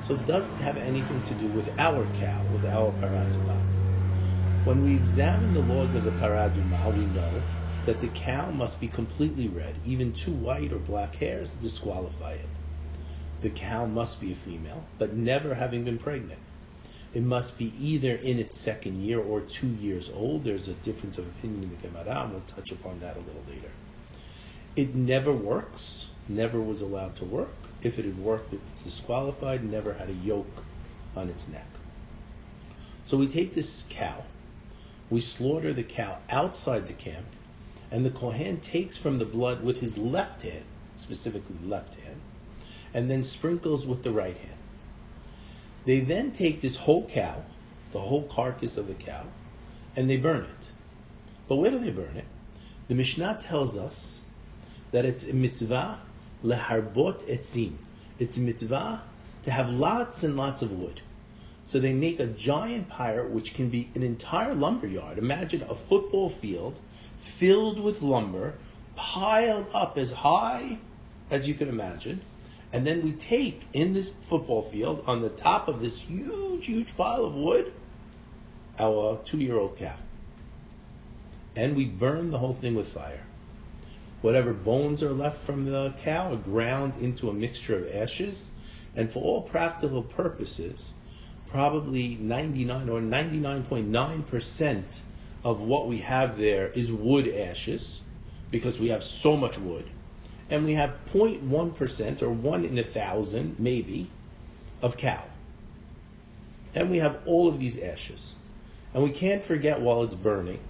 So 0.00 0.14
it 0.14 0.26
doesn't 0.26 0.56
have 0.60 0.78
anything 0.78 1.22
to 1.24 1.34
do 1.34 1.46
with 1.48 1.68
our 1.78 2.06
cow, 2.14 2.42
with 2.54 2.64
our 2.64 2.90
paraduma. 2.92 3.58
When 4.64 4.82
we 4.82 4.94
examine 4.94 5.52
the 5.52 5.60
laws 5.60 5.94
of 5.94 6.04
the 6.04 6.10
paraduma, 6.12 6.94
we 6.94 7.04
know 7.04 7.42
that 7.84 8.00
the 8.00 8.08
cow 8.08 8.50
must 8.50 8.80
be 8.80 8.88
completely 8.88 9.48
red. 9.48 9.74
Even 9.84 10.10
two 10.14 10.32
white 10.32 10.72
or 10.72 10.78
black 10.78 11.16
hairs 11.16 11.52
disqualify 11.52 12.32
it. 12.32 12.53
The 13.44 13.50
cow 13.50 13.84
must 13.84 14.22
be 14.22 14.32
a 14.32 14.36
female, 14.36 14.86
but 14.96 15.12
never 15.12 15.56
having 15.56 15.84
been 15.84 15.98
pregnant. 15.98 16.40
It 17.12 17.22
must 17.22 17.58
be 17.58 17.74
either 17.78 18.14
in 18.14 18.38
its 18.38 18.58
second 18.58 19.02
year 19.02 19.20
or 19.20 19.42
two 19.42 19.66
years 19.66 20.08
old. 20.08 20.44
There's 20.44 20.66
a 20.66 20.72
difference 20.72 21.18
of 21.18 21.26
opinion 21.26 21.64
in 21.64 21.68
the 21.68 21.76
Gemara, 21.76 22.22
and 22.22 22.32
we'll 22.32 22.40
touch 22.46 22.72
upon 22.72 23.00
that 23.00 23.18
a 23.18 23.20
little 23.20 23.44
later. 23.46 23.70
It 24.76 24.94
never 24.94 25.30
works, 25.30 26.08
never 26.26 26.58
was 26.58 26.80
allowed 26.80 27.16
to 27.16 27.26
work. 27.26 27.54
If 27.82 27.98
it 27.98 28.06
had 28.06 28.18
worked, 28.18 28.54
it's 28.54 28.82
disqualified, 28.82 29.62
never 29.62 29.92
had 29.92 30.08
a 30.08 30.14
yoke 30.14 30.64
on 31.14 31.28
its 31.28 31.46
neck. 31.46 31.68
So 33.02 33.18
we 33.18 33.28
take 33.28 33.54
this 33.54 33.86
cow, 33.90 34.24
we 35.10 35.20
slaughter 35.20 35.74
the 35.74 35.82
cow 35.82 36.16
outside 36.30 36.86
the 36.86 36.94
camp, 36.94 37.26
and 37.90 38.06
the 38.06 38.10
Kohen 38.10 38.60
takes 38.60 38.96
from 38.96 39.18
the 39.18 39.26
blood 39.26 39.62
with 39.62 39.80
his 39.80 39.98
left 39.98 40.40
hand, 40.40 40.64
specifically 40.96 41.56
left 41.62 41.96
hand, 41.96 42.22
and 42.94 43.10
then 43.10 43.22
sprinkles 43.22 43.84
with 43.84 44.04
the 44.04 44.12
right 44.12 44.36
hand. 44.36 44.58
They 45.84 46.00
then 46.00 46.32
take 46.32 46.62
this 46.62 46.76
whole 46.76 47.06
cow, 47.06 47.42
the 47.92 48.00
whole 48.00 48.22
carcass 48.22 48.78
of 48.78 48.86
the 48.86 48.94
cow, 48.94 49.24
and 49.94 50.08
they 50.08 50.16
burn 50.16 50.44
it. 50.44 50.68
But 51.48 51.56
where 51.56 51.70
do 51.70 51.78
they 51.78 51.90
burn 51.90 52.16
it? 52.16 52.24
The 52.88 52.94
Mishnah 52.94 53.40
tells 53.42 53.76
us 53.76 54.22
that 54.92 55.04
it's 55.04 55.28
a 55.28 55.34
mitzvah 55.34 56.00
leharbot 56.44 57.28
etzim. 57.28 57.74
It's 58.18 58.36
a 58.36 58.40
mitzvah 58.40 59.02
to 59.42 59.50
have 59.50 59.68
lots 59.70 60.22
and 60.22 60.36
lots 60.36 60.62
of 60.62 60.72
wood. 60.72 61.00
So 61.64 61.78
they 61.78 61.92
make 61.92 62.20
a 62.20 62.26
giant 62.26 62.88
pyre, 62.88 63.26
which 63.26 63.54
can 63.54 63.70
be 63.70 63.90
an 63.94 64.02
entire 64.02 64.54
lumber 64.54 64.86
yard. 64.86 65.18
Imagine 65.18 65.62
a 65.62 65.74
football 65.74 66.28
field 66.28 66.80
filled 67.18 67.80
with 67.80 68.02
lumber, 68.02 68.54
piled 68.96 69.66
up 69.72 69.96
as 69.96 70.12
high 70.12 70.78
as 71.30 71.48
you 71.48 71.54
can 71.54 71.68
imagine. 71.68 72.20
And 72.74 72.84
then 72.84 73.04
we 73.04 73.12
take 73.12 73.62
in 73.72 73.92
this 73.92 74.12
football 74.12 74.60
field, 74.60 75.04
on 75.06 75.20
the 75.20 75.28
top 75.28 75.68
of 75.68 75.80
this 75.80 76.00
huge, 76.00 76.66
huge 76.66 76.96
pile 76.96 77.24
of 77.24 77.32
wood, 77.32 77.72
our 78.80 79.20
two 79.24 79.38
year 79.38 79.56
old 79.56 79.76
calf. 79.76 80.02
And 81.54 81.76
we 81.76 81.84
burn 81.84 82.32
the 82.32 82.38
whole 82.38 82.52
thing 82.52 82.74
with 82.74 82.88
fire. 82.88 83.26
Whatever 84.22 84.52
bones 84.52 85.04
are 85.04 85.12
left 85.12 85.40
from 85.40 85.66
the 85.66 85.94
cow 86.02 86.32
are 86.32 86.36
ground 86.36 86.94
into 87.00 87.30
a 87.30 87.32
mixture 87.32 87.78
of 87.78 87.94
ashes, 87.94 88.50
and 88.96 89.08
for 89.08 89.22
all 89.22 89.42
practical 89.42 90.02
purposes, 90.02 90.94
probably 91.48 92.16
99 92.16 92.88
or 92.88 93.00
99.9% 93.00 94.82
of 95.44 95.60
what 95.60 95.86
we 95.86 95.98
have 95.98 96.38
there 96.38 96.70
is 96.70 96.92
wood 96.92 97.28
ashes, 97.28 98.00
because 98.50 98.80
we 98.80 98.88
have 98.88 99.04
so 99.04 99.36
much 99.36 99.58
wood. 99.58 99.88
And 100.50 100.64
we 100.64 100.74
have 100.74 100.94
0.1% 101.12 102.22
or 102.22 102.30
1 102.30 102.64
in 102.64 102.78
a 102.78 102.84
thousand, 102.84 103.56
maybe, 103.58 104.10
of 104.82 104.96
cow. 104.96 105.24
And 106.74 106.90
we 106.90 106.98
have 106.98 107.18
all 107.24 107.48
of 107.48 107.58
these 107.58 107.80
ashes. 107.80 108.36
And 108.92 109.02
we 109.02 109.10
can't 109.10 109.42
forget 109.42 109.80
while 109.80 110.02
it's 110.02 110.14
burning 110.14 110.60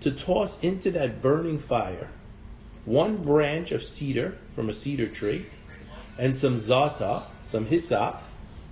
to 0.00 0.10
toss 0.10 0.62
into 0.62 0.90
that 0.92 1.20
burning 1.20 1.58
fire 1.58 2.08
one 2.84 3.18
branch 3.18 3.72
of 3.72 3.84
cedar 3.84 4.36
from 4.54 4.68
a 4.68 4.74
cedar 4.74 5.06
tree, 5.06 5.46
and 6.18 6.36
some 6.36 6.56
za'atar, 6.56 7.22
some 7.42 7.66
hyssop, 7.66 8.16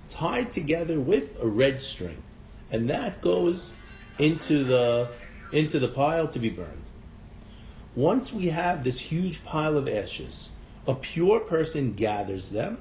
tied 0.09 0.51
together 0.51 0.99
with 0.99 1.39
a 1.41 1.47
red 1.47 1.79
string, 1.79 2.21
and 2.71 2.89
that 2.89 3.21
goes 3.21 3.73
into 4.17 4.63
the 4.63 5.09
into 5.51 5.79
the 5.79 5.87
pile 5.87 6.27
to 6.27 6.39
be 6.39 6.49
burned. 6.49 6.83
Once 7.99 8.31
we 8.31 8.45
have 8.45 8.85
this 8.85 9.11
huge 9.11 9.43
pile 9.43 9.75
of 9.75 9.85
ashes, 9.85 10.51
a 10.87 10.95
pure 10.95 11.37
person 11.37 11.91
gathers 11.91 12.51
them. 12.51 12.77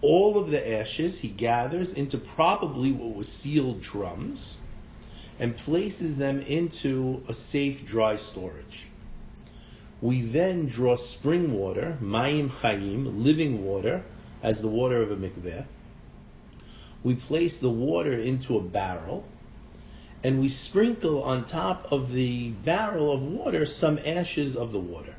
All 0.00 0.38
of 0.38 0.52
the 0.52 0.78
ashes 0.78 1.22
he 1.22 1.28
gathers 1.28 1.92
into 1.92 2.18
probably 2.18 2.92
what 2.92 3.16
was 3.16 3.28
sealed 3.28 3.80
drums 3.80 4.58
and 5.40 5.56
places 5.56 6.18
them 6.18 6.38
into 6.42 7.24
a 7.26 7.34
safe 7.34 7.84
dry 7.84 8.14
storage. 8.14 8.86
We 10.00 10.22
then 10.22 10.68
draw 10.68 10.94
spring 10.94 11.52
water, 11.52 11.98
mayim 12.00 12.48
chayim, 12.48 13.20
living 13.20 13.64
water, 13.64 14.04
as 14.40 14.62
the 14.62 14.68
water 14.68 15.02
of 15.02 15.10
a 15.10 15.16
mikveh. 15.16 15.64
We 17.02 17.16
place 17.16 17.58
the 17.58 17.70
water 17.70 18.12
into 18.12 18.56
a 18.56 18.62
barrel, 18.62 19.24
and 20.22 20.40
we 20.40 20.48
sprinkle 20.48 21.22
on 21.22 21.44
top 21.44 21.90
of 21.92 22.12
the 22.12 22.50
barrel 22.50 23.12
of 23.12 23.22
water 23.22 23.64
some 23.64 23.98
ashes 24.04 24.56
of 24.56 24.72
the 24.72 24.80
water. 24.80 25.14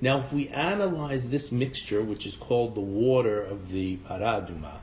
Now, 0.00 0.18
if 0.18 0.32
we 0.32 0.48
analyze 0.48 1.30
this 1.30 1.50
mixture, 1.50 2.02
which 2.02 2.26
is 2.26 2.36
called 2.36 2.74
the 2.74 2.80
water 2.80 3.40
of 3.40 3.70
the 3.70 3.96
paraduma, 3.98 4.78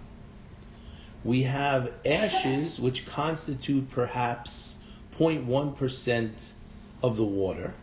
we 1.23 1.43
have 1.43 1.91
ashes 2.03 2.79
which 2.79 3.05
constitute 3.05 3.91
perhaps 3.91 4.79
0.1% 5.17 6.31
of 7.03 7.17
the 7.17 7.23
water 7.23 7.73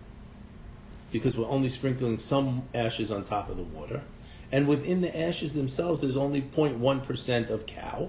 because 1.13 1.37
we're 1.37 1.49
only 1.49 1.69
sprinkling 1.69 2.19
some 2.19 2.63
ashes 2.75 3.13
on 3.13 3.25
top 3.25 3.49
of 3.49 3.57
the 3.57 3.63
water. 3.63 4.03
And 4.51 4.67
within 4.67 5.01
the 5.03 5.17
ashes 5.17 5.55
themselves, 5.55 6.01
there's 6.01 6.17
only 6.17 6.43
0.1% 6.43 7.51
of 7.51 7.67
cow. 7.67 8.09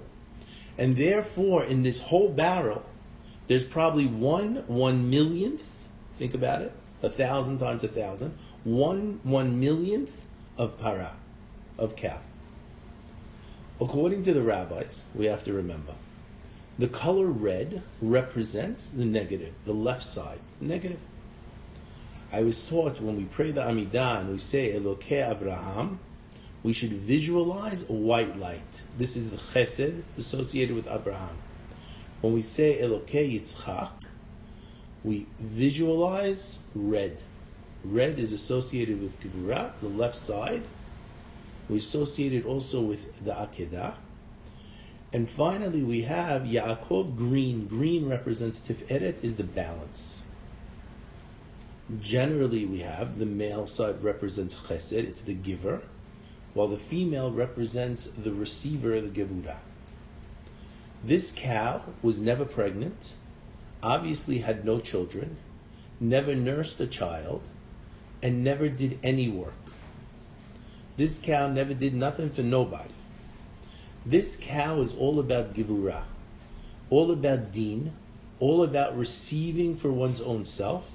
And 0.77 0.95
therefore, 0.95 1.63
in 1.63 1.83
this 1.83 2.01
whole 2.01 2.29
barrel, 2.29 2.83
there's 3.50 3.63
probably 3.63 4.06
one 4.06 4.63
one 4.68 5.10
millionth, 5.10 5.89
think 6.13 6.36
about 6.36 6.62
it, 6.62 6.72
a 7.01 7.10
thousand 7.10 7.58
times 7.58 7.84
a 7.84 7.88
thousand, 7.88 8.38
one 8.63 9.20
one 9.24 9.60
millionth 9.60 10.27
of 10.56 10.79
para, 10.79 11.13
of 11.77 11.96
cow. 11.96 12.20
According 13.82 14.22
to 14.24 14.34
the 14.34 14.44
rabbis, 14.44 15.06
we 15.15 15.25
have 15.25 15.44
to 15.46 15.53
remember, 15.53 15.96
the 16.77 16.88
color 16.88 17.25
red 17.25 17.82
represents 18.01 18.91
the 18.91 19.06
negative, 19.06 19.53
the 19.65 19.74
left 19.74 20.03
side, 20.03 20.39
negative. 20.62 21.00
I 22.32 22.44
was 22.44 22.63
taught 22.68 23.01
when 23.01 23.18
we 23.18 23.24
pray 23.24 23.50
the 23.50 23.62
Amidah 23.62 24.20
and 24.20 24.32
we 24.32 24.38
say 24.38 24.74
Elokei 24.74 25.27
Abraham, 25.27 26.00
we 26.62 26.74
should 26.74 26.91
visualize 26.91 27.89
a 27.89 27.94
white 27.94 28.38
light. 28.38 28.84
This 28.96 29.15
is 29.15 29.32
the 29.32 29.38
chesed 29.38 30.03
associated 30.18 30.75
with 30.75 30.88
Abraham. 30.88 31.38
When 32.22 32.34
we 32.34 32.42
say 32.42 32.80
Elokei 32.82 33.40
Yitzchak, 33.40 33.92
we 35.04 35.26
visualize 35.40 36.60
red. 36.76 37.22
Red 37.84 38.20
is 38.20 38.34
associated 38.34 39.02
with 39.02 39.20
Gevurah, 39.22 39.72
the 39.82 39.88
left 39.88 40.16
side. 40.16 40.64
We 41.70 41.78
associate 41.78 42.34
it 42.34 42.46
also 42.46 42.82
with 42.82 43.24
the 43.24 43.32
Akedah. 43.32 43.96
And 45.14 45.30
finally, 45.30 45.82
we 45.82 46.02
have 46.02 46.44
Yaakov 46.44 47.16
green. 47.16 47.68
Green 47.68 48.10
represents 48.10 48.60
Tiferet, 48.60 49.24
is 49.24 49.38
the 49.38 49.44
balance. 49.44 50.26
Generally, 52.00 52.66
we 52.66 52.80
have 52.80 53.18
the 53.18 53.26
male 53.26 53.66
side 53.66 54.04
represents 54.04 54.54
chesed, 54.54 55.06
it's 55.06 55.22
the 55.22 55.34
giver, 55.34 55.82
while 56.54 56.68
the 56.68 56.78
female 56.78 57.32
represents 57.32 58.08
the 58.08 58.32
receiver, 58.32 59.02
the 59.02 59.08
gevura. 59.08 59.56
This 61.03 61.32
cow 61.32 61.82
was 62.01 62.20
never 62.20 62.46
pregnant, 62.46 63.15
obviously 63.82 64.39
had 64.39 64.65
no 64.65 64.79
children, 64.79 65.38
never 66.00 66.36
nursed 66.36 66.79
a 66.82 66.88
child, 66.88 67.41
and 68.22 68.44
never 68.44 68.68
did 68.68 69.00
any 69.01 69.29
work. 69.29 69.53
This 70.98 71.18
cow 71.18 71.48
never 71.48 71.74
did 71.74 71.94
nothing 71.96 72.29
for 72.29 72.41
nobody. 72.41 72.94
This 74.06 74.38
cow 74.39 74.82
is 74.82 74.96
all 74.96 75.20
about 75.20 75.53
gevura. 75.53 76.03
all 76.89 77.12
about 77.12 77.51
deen, 77.51 77.94
all 78.39 78.63
about 78.63 78.98
receiving 78.98 79.75
for 79.75 79.91
one's 79.91 80.22
own 80.22 80.46
self. 80.46 80.89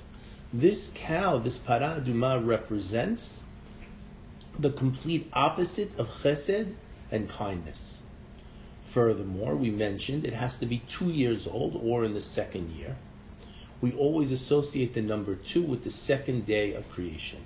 This 0.52 0.92
cow, 0.94 1.38
this 1.38 1.58
paraduma, 1.58 2.44
represents 2.44 3.44
the 4.58 4.70
complete 4.70 5.28
opposite 5.32 5.98
of 5.98 6.08
chesed 6.22 6.74
and 7.10 7.28
kindness. 7.28 8.03
Furthermore, 8.94 9.56
we 9.56 9.70
mentioned 9.70 10.24
it 10.24 10.34
has 10.34 10.56
to 10.58 10.66
be 10.66 10.78
two 10.86 11.10
years 11.10 11.48
old 11.48 11.74
or 11.82 12.04
in 12.04 12.14
the 12.14 12.20
second 12.20 12.70
year. 12.70 12.94
We 13.80 13.90
always 13.90 14.30
associate 14.30 14.94
the 14.94 15.02
number 15.02 15.34
two 15.34 15.62
with 15.62 15.82
the 15.82 15.90
second 15.90 16.46
day 16.46 16.74
of 16.74 16.88
creation. 16.88 17.40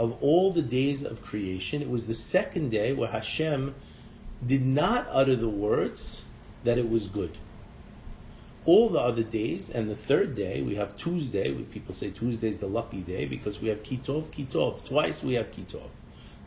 Of 0.00 0.20
all 0.20 0.50
the 0.52 0.62
days 0.62 1.04
of 1.04 1.22
creation, 1.22 1.80
it 1.80 1.88
was 1.88 2.08
the 2.08 2.12
second 2.14 2.70
day 2.70 2.92
where 2.92 3.10
Hashem 3.10 3.76
did 4.44 4.66
not 4.66 5.06
utter 5.12 5.36
the 5.36 5.48
words 5.48 6.24
that 6.64 6.76
it 6.76 6.90
was 6.90 7.06
good. 7.06 7.38
All 8.66 8.88
the 8.88 8.98
other 8.98 9.22
days, 9.22 9.70
and 9.70 9.88
the 9.88 9.94
third 9.94 10.34
day, 10.34 10.60
we 10.60 10.74
have 10.74 10.96
Tuesday. 10.96 11.52
People 11.54 11.94
say 11.94 12.10
Tuesday 12.10 12.48
is 12.48 12.58
the 12.58 12.66
lucky 12.66 13.02
day 13.02 13.26
because 13.26 13.62
we 13.62 13.68
have 13.68 13.84
Kitov, 13.84 14.24
Kitov. 14.32 14.84
Twice 14.84 15.22
we 15.22 15.34
have 15.34 15.52
Kitov. 15.52 15.90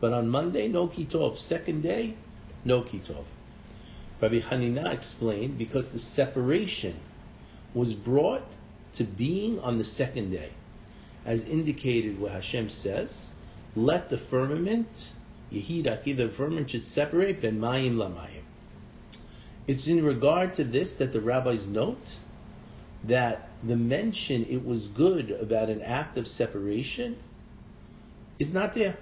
But 0.02 0.12
on 0.12 0.28
Monday, 0.28 0.68
no 0.68 0.90
Kitov. 0.90 1.38
Second 1.38 1.82
day, 1.82 2.16
no 2.66 2.82
Kitov. 2.82 3.24
Rabbi 4.22 4.40
Hanina 4.40 4.94
explained 4.94 5.58
because 5.58 5.92
the 5.92 6.00
separation 6.00 7.00
was 7.74 7.94
brought 7.94 8.44
to 8.94 9.04
being 9.04 9.60
on 9.60 9.78
the 9.78 9.84
second 9.84 10.32
day, 10.32 10.52
as 11.26 11.44
indicated 11.44 12.20
what 12.20 12.34
Hashem 12.34 12.70
says, 12.70 13.32
let 13.76 14.10
the 14.10 14.18
firmament, 14.18 15.14
Yehidaki, 15.52 16.16
the 16.16 16.30
firmament 16.30 16.70
should 16.70 16.86
separate 16.86 17.42
ben 17.42 17.60
mayim 17.60 17.96
lamayim. 17.96 18.44
It's 19.66 19.88
in 19.88 20.04
regard 20.04 20.54
to 20.56 20.64
this 20.64 20.96
that 20.96 21.14
the 21.14 21.22
rabbis 21.22 21.66
note 21.66 22.18
that 23.04 23.50
the 23.64 23.76
mention 23.76 24.46
it 24.46 24.66
was 24.66 24.88
good 24.88 25.32
about 25.32 25.70
an 25.70 25.82
act 25.82 26.18
of 26.18 26.28
separation 26.28 27.18
is 28.38 28.54
not 28.54 28.74
there. 28.74 28.98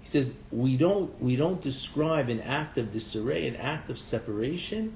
He 0.00 0.08
says 0.08 0.36
we 0.50 0.76
don't 0.76 1.20
we 1.20 1.36
don't 1.36 1.60
describe 1.60 2.28
an 2.28 2.40
act 2.40 2.78
of 2.78 2.92
disarray, 2.92 3.46
an 3.46 3.56
act 3.56 3.90
of 3.90 3.98
separation, 3.98 4.94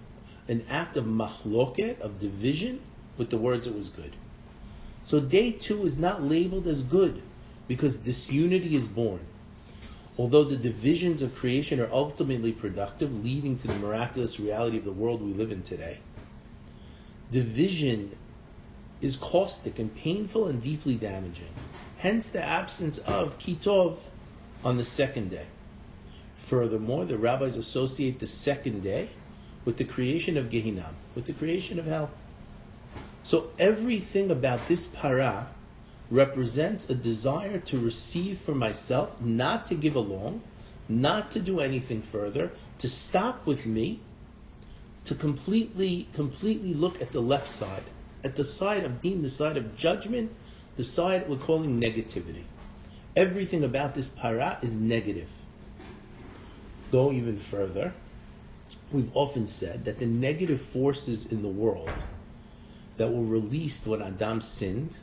an 0.49 0.65
act 0.69 0.97
of 0.97 1.05
machloket, 1.05 2.01
of 2.01 2.19
division, 2.19 2.81
with 3.17 3.31
the 3.31 3.39
words 3.39 3.67
it 3.67 3.75
was 3.75 3.89
good. 3.89 4.17
So 5.03 5.21
day 5.21 5.53
two 5.53 5.85
is 5.85 5.99
not 5.99 6.23
labeled 6.23 6.67
as 6.67 6.83
good 6.83 7.23
because 7.69 7.99
disunity 7.99 8.75
is 8.77 8.89
born. 8.89 9.21
Although 10.17 10.45
the 10.45 10.57
divisions 10.57 11.23
of 11.23 11.35
creation 11.35 11.81
are 11.81 11.91
ultimately 11.93 12.53
productive, 12.53 13.25
leading 13.25 13.59
to 13.59 13.67
the 13.67 13.75
miraculous 13.75 14.39
reality 14.39 14.79
of 14.79 14.85
the 14.85 14.93
world 14.93 15.21
we 15.21 15.33
live 15.33 15.51
in 15.51 15.63
today, 15.63 15.99
division 17.31 18.17
is 19.01 19.17
caustic 19.17 19.79
and 19.79 19.95
painful 19.95 20.47
and 20.47 20.63
deeply 20.63 20.95
damaging. 20.95 21.53
Hence 21.99 22.29
the 22.29 22.43
absence 22.43 22.99
of 22.99 23.39
kitov 23.39 23.99
on 24.65 24.79
the 24.79 24.85
second 24.85 25.31
day. 25.31 25.47
Furthermore, 26.35 27.05
the 27.05 27.19
rabbis 27.19 27.57
associate 27.57 28.19
the 28.19 28.27
second 28.27 28.83
day 28.83 29.11
with 29.65 29.77
the 29.77 29.85
creation 29.85 30.37
of 30.37 30.47
Gehinnom, 30.47 30.95
with 31.15 31.27
the 31.27 31.33
creation 31.33 31.79
of 31.79 31.87
hell. 31.87 32.11
So 33.23 33.51
everything 33.59 34.31
about 34.31 34.67
this 34.69 34.87
para 34.87 35.49
represents 36.11 36.89
a 36.91 36.95
desire 36.95 37.59
to 37.59 37.79
receive 37.79 38.39
for 38.39 38.55
myself, 38.55 39.21
not 39.21 39.67
to 39.67 39.75
give 39.75 39.97
along, 39.97 40.43
not 40.89 41.31
to 41.31 41.41
do 41.41 41.61
anything 41.61 42.03
further, 42.03 42.51
to 42.79 42.89
stop 42.89 43.47
with 43.47 43.65
me, 43.65 44.01
to 45.05 45.15
completely, 45.15 46.09
completely 46.13 46.75
look 46.75 47.01
at 47.01 47.13
the 47.13 47.21
left 47.21 47.51
side, 47.51 47.85
at 48.23 48.37
the 48.37 48.45
side 48.45 48.85
of 48.85 49.01
deen, 49.01 49.23
the 49.23 49.31
side 49.31 49.57
of 49.57 49.77
judgment, 49.77 50.31
the 50.77 50.85
side 50.85 51.29
we're 51.29 51.37
calling 51.37 51.81
negativity. 51.81 52.45
Everything 53.17 53.63
about 53.63 53.95
this 53.95 54.09
para 54.09 54.59
is 54.61 54.75
negative. 54.75 55.29
Go 56.91 57.13
even 57.13 57.39
further. 57.39 57.95
We've 58.91 59.15
often 59.15 59.47
said 59.47 59.85
that 59.85 59.99
the 59.99 60.07
negative 60.07 60.61
forces 60.61 61.27
in 61.27 61.43
the 61.43 61.49
world 61.49 61.91
that 62.97 63.13
were 63.13 63.25
released 63.25 63.87
when 63.87 64.03
Adam 64.03 64.41
sinned 64.41 64.97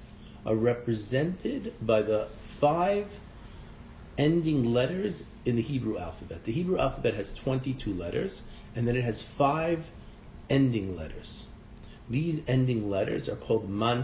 are 0.45 0.55
represented 0.55 1.73
by 1.81 2.01
the 2.01 2.27
five 2.41 3.19
ending 4.17 4.73
letters 4.73 5.25
in 5.45 5.55
the 5.55 5.61
Hebrew 5.61 5.97
alphabet. 5.97 6.43
The 6.43 6.51
Hebrew 6.51 6.77
alphabet 6.77 7.13
has 7.13 7.33
22 7.33 7.93
letters, 7.93 8.43
and 8.75 8.87
then 8.87 8.95
it 8.95 9.03
has 9.03 9.21
five 9.23 9.91
ending 10.49 10.97
letters. 10.97 11.47
These 12.09 12.41
ending 12.47 12.89
letters 12.89 13.29
are 13.29 13.35
called 13.35 13.69
man 13.69 14.03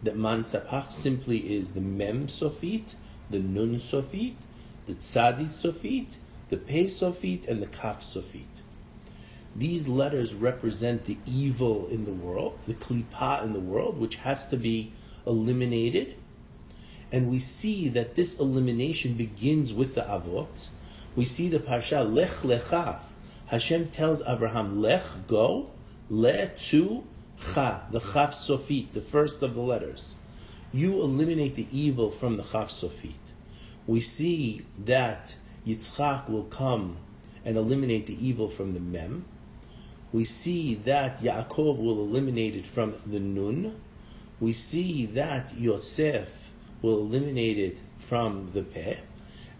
sapach. 0.00 0.04
The 0.04 0.14
man 0.14 0.40
sapach 0.40 0.92
simply 0.92 1.54
is 1.54 1.72
the 1.72 1.80
mem 1.80 2.26
sofit, 2.26 2.94
the 3.30 3.38
nun 3.38 3.76
sofit, 3.76 4.34
the 4.86 4.94
tzadit 4.94 5.48
sofit, 5.48 6.16
the 6.48 6.56
pe 6.56 6.86
sofit, 6.86 7.46
and 7.48 7.62
the 7.62 7.66
kaf 7.66 8.02
sofit. 8.02 8.46
These 9.54 9.88
letters 9.88 10.34
represent 10.34 11.04
the 11.04 11.18
evil 11.26 11.88
in 11.88 12.04
the 12.04 12.12
world, 12.12 12.58
the 12.66 12.74
klipa 12.74 13.42
in 13.44 13.52
the 13.52 13.60
world, 13.60 13.98
which 13.98 14.16
has 14.16 14.48
to 14.48 14.56
be 14.56 14.92
eliminated. 15.26 16.14
And 17.12 17.28
we 17.28 17.40
see 17.40 17.88
that 17.88 18.14
this 18.14 18.38
elimination 18.38 19.14
begins 19.14 19.74
with 19.74 19.96
the 19.96 20.02
avot. 20.02 20.68
We 21.16 21.24
see 21.24 21.48
the 21.48 21.58
parsha 21.58 22.08
lech 22.08 22.30
lecha. 22.42 23.00
Hashem 23.46 23.88
tells 23.88 24.22
Abraham, 24.22 24.80
lech, 24.80 25.02
go, 25.26 25.70
le 26.08 26.46
to 26.46 27.04
cha, 27.54 27.82
the 27.90 28.00
chaf 28.00 28.32
sofit, 28.32 28.92
the 28.92 29.00
first 29.00 29.42
of 29.42 29.54
the 29.54 29.60
letters. 29.60 30.16
You 30.72 31.00
eliminate 31.00 31.56
the 31.56 31.66
evil 31.72 32.10
from 32.10 32.36
the 32.36 32.42
chaf 32.44 32.70
sofit. 32.70 33.32
We 33.86 34.00
see 34.00 34.64
that 34.84 35.36
Yitzchak 35.66 36.28
will 36.28 36.44
come 36.44 36.98
and 37.44 37.56
eliminate 37.56 38.06
the 38.06 38.26
evil 38.26 38.48
from 38.48 38.74
the 38.74 38.80
mem 38.80 39.24
we 40.12 40.24
see 40.24 40.74
that 40.74 41.20
Yaakov 41.20 41.78
will 41.78 42.00
eliminate 42.00 42.56
it 42.56 42.66
from 42.66 42.94
the 43.06 43.20
Nun. 43.20 43.80
We 44.40 44.52
see 44.52 45.06
that 45.06 45.56
Yosef 45.56 46.50
will 46.82 46.98
eliminate 46.98 47.58
it 47.58 47.80
from 47.98 48.50
the 48.52 48.62
Peh. 48.62 48.96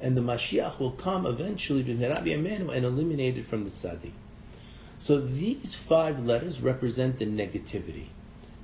And 0.01 0.17
the 0.17 0.23
Mashiach 0.23 0.81
will 0.81 0.93
come 0.93 1.27
eventually 1.27 1.83
and 1.83 2.85
eliminate 2.85 3.39
it 3.39 3.45
from 3.45 3.65
the 3.65 3.71
Tzadi. 3.71 4.13
So 5.01 5.19
these 5.19 5.75
five 5.75 6.27
letters 6.27 6.61
represent 6.61 7.19
the 7.19 7.25
negativity. 7.25 8.09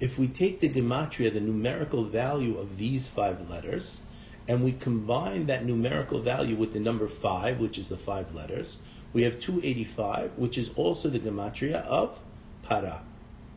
If 0.01 0.19
we 0.19 0.29
take 0.29 0.61
the 0.61 0.69
gematria, 0.69 1.33
the 1.33 1.41
numerical 1.41 2.05
value 2.05 2.59
of 2.59 2.77
these 2.77 3.09
five 3.09 3.49
letters, 3.49 4.03
and 4.47 4.63
we 4.63 4.73
combine 4.73 5.47
that 5.47 5.65
numerical 5.65 6.21
value 6.21 6.55
with 6.55 6.75
the 6.75 6.79
number 6.79 7.09
five, 7.09 7.59
which 7.59 7.79
is 7.79 7.89
the 7.89 7.97
five 7.97 8.35
letters, 8.35 8.81
we 9.15 9.23
have 9.23 9.41
285, 9.41 10.33
which 10.37 10.59
is 10.59 10.71
also 10.77 11.09
the 11.09 11.19
gematria 11.19 11.83
of 11.87 12.21
para, 12.63 13.01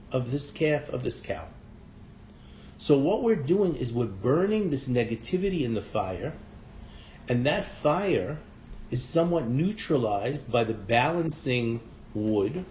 of 0.10 0.32
this 0.32 0.50
calf, 0.50 0.88
of 0.88 1.04
this 1.04 1.20
cow. 1.20 1.48
So 2.78 2.98
what 2.98 3.24
we're 3.24 3.36
doing 3.36 3.76
is 3.76 3.92
we're 3.92 4.06
burning 4.06 4.70
this 4.70 4.88
negativity 4.88 5.64
in 5.64 5.74
the 5.74 5.82
fire, 5.82 6.32
and 7.28 7.46
that 7.46 7.66
fire 7.66 8.38
is 8.90 9.04
somewhat 9.04 9.50
neutralized 9.50 10.50
by 10.50 10.64
the 10.64 10.74
balancing 10.74 11.82
wood. 12.20 12.66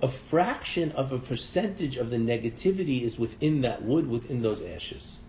A 0.00 0.08
fraction 0.08 0.92
of 0.92 1.12
a 1.12 1.18
percentage 1.18 1.96
of 1.96 2.10
the 2.10 2.18
negativity 2.18 3.02
is 3.02 3.18
within 3.18 3.62
that 3.62 3.82
wood, 3.82 4.08
within 4.08 4.42
those 4.42 4.62
ashes. 4.62 5.20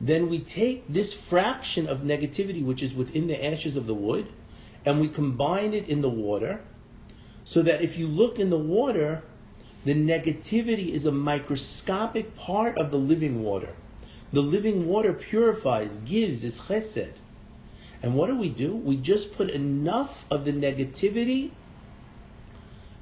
Then 0.00 0.28
we 0.28 0.38
take 0.38 0.86
this 0.88 1.12
fraction 1.12 1.88
of 1.88 2.00
negativity, 2.00 2.64
which 2.64 2.82
is 2.82 2.94
within 2.94 3.26
the 3.26 3.44
ashes 3.44 3.76
of 3.76 3.86
the 3.86 3.94
wood, 3.94 4.28
and 4.84 5.00
we 5.00 5.08
combine 5.08 5.74
it 5.74 5.88
in 5.88 6.00
the 6.00 6.10
water 6.10 6.60
so 7.44 7.62
that 7.62 7.80
if 7.80 7.96
you 7.96 8.06
look 8.06 8.38
in 8.38 8.50
the 8.50 8.58
water, 8.58 9.22
the 9.84 9.94
negativity 9.94 10.90
is 10.90 11.06
a 11.06 11.12
microscopic 11.12 12.36
part 12.36 12.76
of 12.76 12.90
the 12.90 12.98
living 12.98 13.42
water. 13.42 13.74
The 14.32 14.42
living 14.42 14.86
water 14.86 15.12
purifies, 15.12 15.98
gives, 15.98 16.44
its 16.44 16.62
chesed. 16.62 17.12
And 18.02 18.14
what 18.14 18.26
do 18.26 18.36
we 18.36 18.50
do? 18.50 18.74
We 18.74 18.96
just 18.96 19.34
put 19.36 19.48
enough 19.48 20.26
of 20.30 20.44
the 20.44 20.52
negativity 20.52 21.52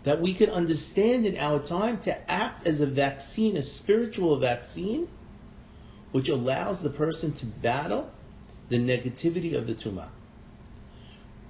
that 0.04 0.20
we 0.20 0.34
can 0.34 0.50
understand 0.50 1.26
in 1.26 1.36
our 1.38 1.58
time 1.58 1.98
to 1.98 2.30
act 2.30 2.66
as 2.66 2.80
a 2.80 2.86
vaccine, 2.86 3.56
a 3.56 3.62
spiritual 3.62 4.36
vaccine, 4.38 5.08
which 6.12 6.28
allows 6.28 6.82
the 6.82 6.90
person 6.90 7.32
to 7.32 7.46
battle 7.46 8.10
the 8.68 8.76
negativity 8.76 9.54
of 9.54 9.66
the 9.66 9.74
tumah. 9.74 10.08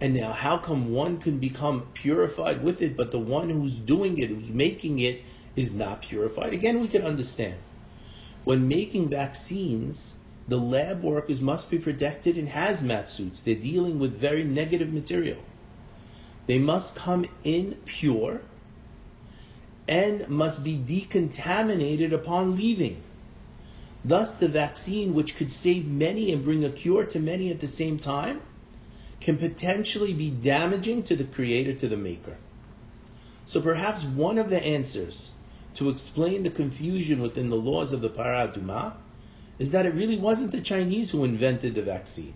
And 0.01 0.15
now, 0.15 0.33
how 0.33 0.59
come 0.59 0.93
one 0.93 1.19
can 1.19 1.39
become 1.39 1.89
purified 1.95 2.63
with 2.63 2.83
it, 2.83 2.97
but 2.97 3.11
the 3.11 3.19
one 3.19 3.51
who's 3.51 3.79
doing 3.79 4.19
it, 4.19 4.31
who's 4.31 4.51
making 4.51 4.99
it, 4.99 5.23
is 5.57 5.73
not 5.73 6.03
purified? 6.03 6.53
Again, 6.53 6.81
we 6.81 6.89
can 6.89 7.03
understand. 7.03 7.57
When 8.45 8.69
making 8.69 9.09
vaccines, 9.09 10.15
the 10.47 10.59
lab 10.59 11.03
workers 11.03 11.41
must 11.41 11.71
be 11.71 11.79
protected 11.79 12.37
in 12.37 12.49
hazmat 12.49 13.09
suits. 13.09 13.41
They're 13.41 13.55
dealing 13.55 13.99
with 13.99 14.19
very 14.19 14.45
negative 14.45 14.93
material. 14.93 15.39
They 16.47 16.59
must 16.59 16.95
come 16.95 17.27
in 17.43 17.77
pure, 17.85 18.43
and 19.89 20.29
must 20.29 20.65
be 20.65 20.77
decontaminated 20.77 22.13
upon 22.13 22.57
leaving. 22.57 23.03
Thus, 24.05 24.35
the 24.35 24.49
vaccine, 24.49 25.15
which 25.15 25.37
could 25.37 25.51
save 25.51 25.87
many 25.87 26.33
and 26.33 26.45
bring 26.45 26.65
a 26.65 26.71
cure 26.71 27.05
to 27.05 27.19
many 27.19 27.51
at 27.51 27.61
the 27.61 27.69
same 27.69 27.99
time, 27.99 28.43
can 29.21 29.39
potentially 29.39 30.13
be 30.13 30.29
damaging 30.31 31.03
to 31.05 31.17
the 31.17 31.25
creator, 31.25 31.73
to 31.73 31.89
the 31.89 31.97
maker. 31.97 32.37
So 33.47 33.61
perhaps 33.61 34.05
one 34.05 34.37
of 34.39 34.51
the 34.51 34.63
answers 34.63 35.33
to 35.75 35.89
explain 35.89 36.43
the 36.43 36.51
confusion 36.51 37.21
within 37.21 37.49
the 37.49 37.57
laws 37.57 37.93
of 37.93 38.01
the 38.01 38.11
Paraduma 38.11 38.95
is 39.59 39.71
that 39.71 39.87
it 39.87 39.95
really 39.95 40.19
wasn't 40.19 40.53
the 40.53 40.61
Chinese 40.61 41.11
who 41.11 41.25
invented 41.25 41.75
the 41.75 41.83
vaccine. 41.83 42.35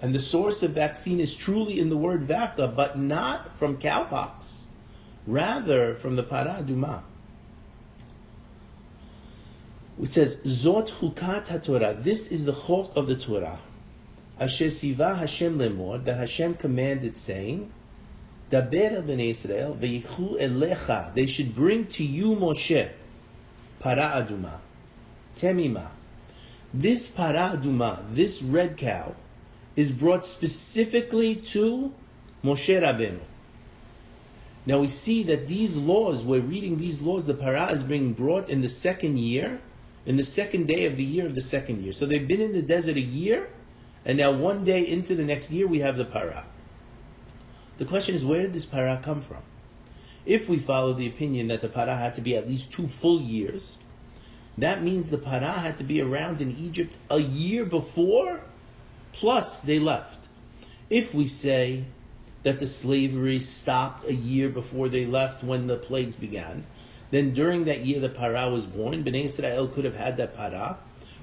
And 0.00 0.14
the 0.14 0.18
source 0.18 0.62
of 0.62 0.72
vaccine 0.72 1.20
is 1.20 1.34
truly 1.34 1.80
in 1.80 1.88
the 1.88 1.96
word 1.96 2.22
vaka, 2.24 2.68
but 2.68 2.98
not 2.98 3.56
from 3.56 3.78
cowpox, 3.78 4.66
rather 5.26 5.94
from 5.94 6.16
the 6.16 6.22
Paraduma. 6.22 7.02
It 10.00 10.12
says, 10.12 10.36
Zot 10.42 10.88
chukat 10.88 11.46
HaTorah. 11.46 12.02
This 12.02 12.30
is 12.30 12.44
the 12.44 12.52
chok 12.52 12.94
of 12.96 13.08
the 13.08 13.16
Torah. 13.16 13.60
Asher 14.38 14.68
siva 14.68 15.14
Hashem 15.14 15.58
lemor, 15.58 16.04
that 16.04 16.18
Hashem 16.18 16.54
commanded, 16.56 17.16
saying, 17.16 17.72
Daber 18.50 19.02
bnei 19.02 19.30
Israel, 19.30 19.76
veyichu 19.80 20.38
elecha. 20.38 21.14
They 21.14 21.26
should 21.26 21.54
bring 21.54 21.86
to 21.86 22.04
you, 22.04 22.34
Moshe, 22.34 22.90
para 23.80 24.22
aduma, 24.22 24.58
temima. 25.34 25.88
This 26.74 27.08
para 27.08 27.56
aduma, 27.56 28.04
this 28.12 28.42
red 28.42 28.76
cow, 28.76 29.14
is 29.76 29.92
brought 29.92 30.24
specifically 30.24 31.36
to 31.36 31.92
Moshe 32.42 32.80
Rabbeinu. 32.80 33.20
Now 34.64 34.80
we 34.80 34.88
see 34.88 35.22
that 35.24 35.46
these 35.46 35.76
laws, 35.76 36.24
we're 36.24 36.40
reading 36.40 36.78
these 36.78 37.00
laws, 37.00 37.26
the 37.26 37.34
para 37.34 37.70
is 37.70 37.84
being 37.84 38.14
brought 38.14 38.48
in 38.48 38.62
the 38.62 38.68
second 38.68 39.18
year, 39.18 39.60
in 40.04 40.16
the 40.16 40.24
second 40.24 40.66
day 40.66 40.86
of 40.86 40.96
the 40.96 41.04
year 41.04 41.26
of 41.26 41.34
the 41.34 41.40
second 41.40 41.82
year. 41.82 41.92
So 41.92 42.06
they've 42.06 42.26
been 42.26 42.40
in 42.40 42.52
the 42.52 42.62
desert 42.62 42.96
a 42.96 43.00
year, 43.00 43.48
and 44.04 44.18
now 44.18 44.32
one 44.32 44.64
day 44.64 44.82
into 44.82 45.14
the 45.14 45.24
next 45.24 45.50
year, 45.50 45.66
we 45.66 45.80
have 45.80 45.96
the 45.96 46.04
para. 46.04 46.46
The 47.78 47.84
question 47.84 48.14
is, 48.14 48.24
where 48.24 48.42
did 48.42 48.54
this 48.54 48.66
para 48.66 49.00
come 49.02 49.20
from? 49.20 49.42
If 50.24 50.48
we 50.48 50.58
follow 50.58 50.92
the 50.92 51.06
opinion 51.06 51.46
that 51.48 51.60
the 51.60 51.68
para 51.68 51.96
had 51.96 52.14
to 52.14 52.20
be 52.20 52.36
at 52.36 52.48
least 52.48 52.72
two 52.72 52.88
full 52.88 53.20
years, 53.20 53.78
that 54.58 54.82
means 54.82 55.10
the 55.10 55.18
para 55.18 55.52
had 55.52 55.76
to 55.78 55.84
be 55.84 56.00
around 56.00 56.40
in 56.40 56.56
Egypt 56.56 56.96
a 57.10 57.18
year 57.18 57.64
before, 57.64 58.42
plus 59.16 59.62
they 59.62 59.78
left. 59.78 60.28
If 60.90 61.14
we 61.14 61.26
say 61.26 61.84
that 62.42 62.58
the 62.60 62.66
slavery 62.66 63.40
stopped 63.40 64.04
a 64.04 64.14
year 64.14 64.48
before 64.48 64.88
they 64.88 65.06
left 65.06 65.42
when 65.42 65.66
the 65.66 65.76
plagues 65.76 66.16
began, 66.16 66.64
then 67.10 67.32
during 67.32 67.64
that 67.64 67.84
year 67.84 67.98
the 67.98 68.10
para 68.10 68.50
was 68.50 68.66
born. 68.66 69.02
Bnei 69.02 69.24
Israel 69.24 69.68
could 69.68 69.84
have 69.84 69.96
had 69.96 70.18
that 70.18 70.36
para. 70.36 70.78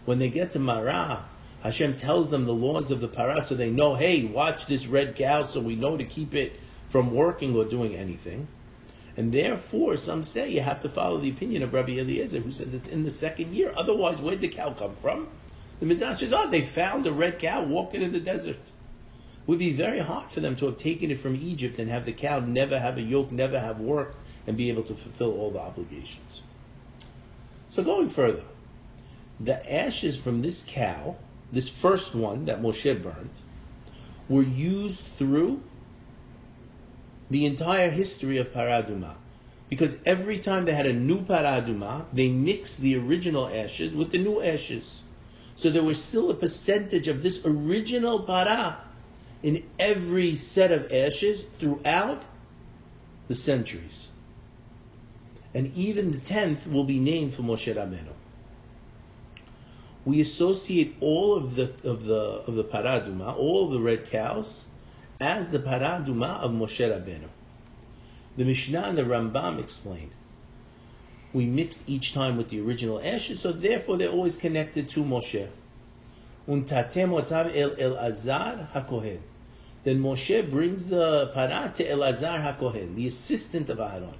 When 0.05 0.19
they 0.19 0.29
get 0.29 0.51
to 0.51 0.59
Marah, 0.59 1.25
Hashem 1.61 1.97
tells 1.97 2.29
them 2.29 2.45
the 2.45 2.53
laws 2.53 2.91
of 2.91 2.99
the 2.99 3.07
para 3.07 3.41
so 3.43 3.55
they 3.55 3.69
know, 3.69 3.93
hey, 3.93 4.25
watch 4.25 4.65
this 4.65 4.87
red 4.87 5.15
cow 5.15 5.43
so 5.43 5.61
we 5.61 5.75
know 5.75 5.95
to 5.95 6.03
keep 6.03 6.33
it 6.33 6.59
from 6.89 7.13
working 7.13 7.55
or 7.55 7.63
doing 7.63 7.95
anything. 7.95 8.47
And 9.15 9.31
therefore, 9.31 9.95
some 9.97 10.23
say 10.23 10.49
you 10.49 10.61
have 10.61 10.81
to 10.81 10.89
follow 10.89 11.19
the 11.19 11.29
opinion 11.29 11.61
of 11.61 11.73
Rabbi 11.73 11.99
Eliezer, 11.99 12.39
who 12.39 12.51
says 12.51 12.73
it's 12.73 12.89
in 12.89 13.03
the 13.03 13.11
second 13.11 13.53
year. 13.53 13.71
Otherwise, 13.77 14.19
where'd 14.19 14.41
the 14.41 14.47
cow 14.47 14.73
come 14.73 14.95
from? 14.95 15.29
The 15.79 15.85
Midrash 15.85 16.19
says, 16.19 16.33
oh, 16.33 16.49
they 16.49 16.61
found 16.61 17.05
a 17.07 17.11
red 17.11 17.39
cow 17.39 17.63
walking 17.63 18.01
in 18.01 18.13
the 18.13 18.19
desert. 18.19 18.55
It 18.55 19.47
would 19.47 19.59
be 19.59 19.73
very 19.73 19.99
hard 19.99 20.31
for 20.31 20.39
them 20.39 20.55
to 20.57 20.65
have 20.67 20.77
taken 20.77 21.11
it 21.11 21.19
from 21.19 21.35
Egypt 21.35 21.77
and 21.79 21.89
have 21.89 22.05
the 22.05 22.13
cow 22.13 22.39
never 22.39 22.79
have 22.79 22.97
a 22.97 23.01
yoke, 23.01 23.31
never 23.31 23.59
have 23.59 23.79
work, 23.79 24.15
and 24.47 24.55
be 24.55 24.69
able 24.69 24.83
to 24.83 24.93
fulfill 24.93 25.33
all 25.37 25.51
the 25.51 25.59
obligations. 25.59 26.43
So 27.67 27.83
going 27.83 28.09
further, 28.09 28.43
the 29.39 29.71
ashes 29.71 30.15
from 30.17 30.41
this 30.41 30.63
cow 30.65 31.17
this 31.53 31.69
first 31.69 32.15
one 32.15 32.45
that 32.45 32.61
Moshe 32.61 33.01
burned, 33.01 33.29
were 34.27 34.41
used 34.41 35.01
through 35.01 35.61
the 37.29 37.45
entire 37.45 37.91
history 37.91 38.37
of 38.37 38.51
Paraduma. 38.51 39.13
Because 39.69 39.99
every 40.05 40.39
time 40.39 40.65
they 40.65 40.73
had 40.73 40.87
a 40.87 40.93
new 40.93 41.21
Paraduma, 41.21 42.05
they 42.11 42.27
mixed 42.27 42.81
the 42.81 42.97
original 42.97 43.47
ashes 43.47 43.95
with 43.95 44.11
the 44.11 44.17
new 44.17 44.41
ashes. 44.41 45.03
So 45.55 45.69
there 45.69 45.83
was 45.83 46.03
still 46.03 46.29
a 46.29 46.33
percentage 46.33 47.07
of 47.07 47.21
this 47.21 47.41
original 47.45 48.19
para 48.19 48.79
in 49.41 49.63
every 49.77 50.35
set 50.35 50.71
of 50.71 50.91
ashes 50.91 51.43
throughout 51.43 52.23
the 53.27 53.35
centuries. 53.35 54.11
And 55.53 55.71
even 55.75 56.11
the 56.11 56.17
tenth 56.17 56.67
will 56.67 56.83
be 56.83 56.99
named 56.99 57.33
for 57.33 57.43
Moshe 57.43 57.73
Rabbeinu 57.73 58.13
we 60.05 60.19
associate 60.19 60.95
all 60.99 61.35
of 61.35 61.55
the 61.55 61.73
of 61.83 62.05
the 62.05 62.43
of 62.47 62.55
the 62.55 62.63
paraduma, 62.63 63.35
all 63.37 63.65
of 63.65 63.71
the 63.71 63.79
red 63.79 64.05
cows, 64.09 64.65
as 65.19 65.49
the 65.51 65.59
paraduma 65.59 66.39
of 66.39 66.51
Moshe 66.51 66.79
Rabbeinu. 66.79 67.29
The 68.35 68.45
Mishnah 68.45 68.81
and 68.81 68.97
the 68.97 69.03
Rambam 69.03 69.59
explain. 69.59 70.11
We 71.33 71.45
mixed 71.45 71.89
each 71.89 72.13
time 72.13 72.37
with 72.37 72.49
the 72.49 72.61
original 72.61 73.01
ashes, 73.03 73.41
so 73.41 73.51
therefore 73.51 73.97
they're 73.97 74.09
always 74.09 74.37
connected 74.37 74.89
to 74.89 75.03
Moshe. 75.03 75.47
Untatem 76.47 77.09
otav 77.09 77.55
el 77.55 77.75
el 77.79 77.97
azar 77.97 78.69
hakohen. 78.73 79.19
Then 79.83 80.01
Moshe 80.01 80.49
brings 80.49 80.87
the 80.87 81.31
para 81.33 81.73
to 81.75 81.83
Elazar 81.83 82.41
hakohen, 82.41 82.95
the 82.95 83.07
assistant 83.07 83.69
of 83.69 83.79
Aaron. 83.79 84.15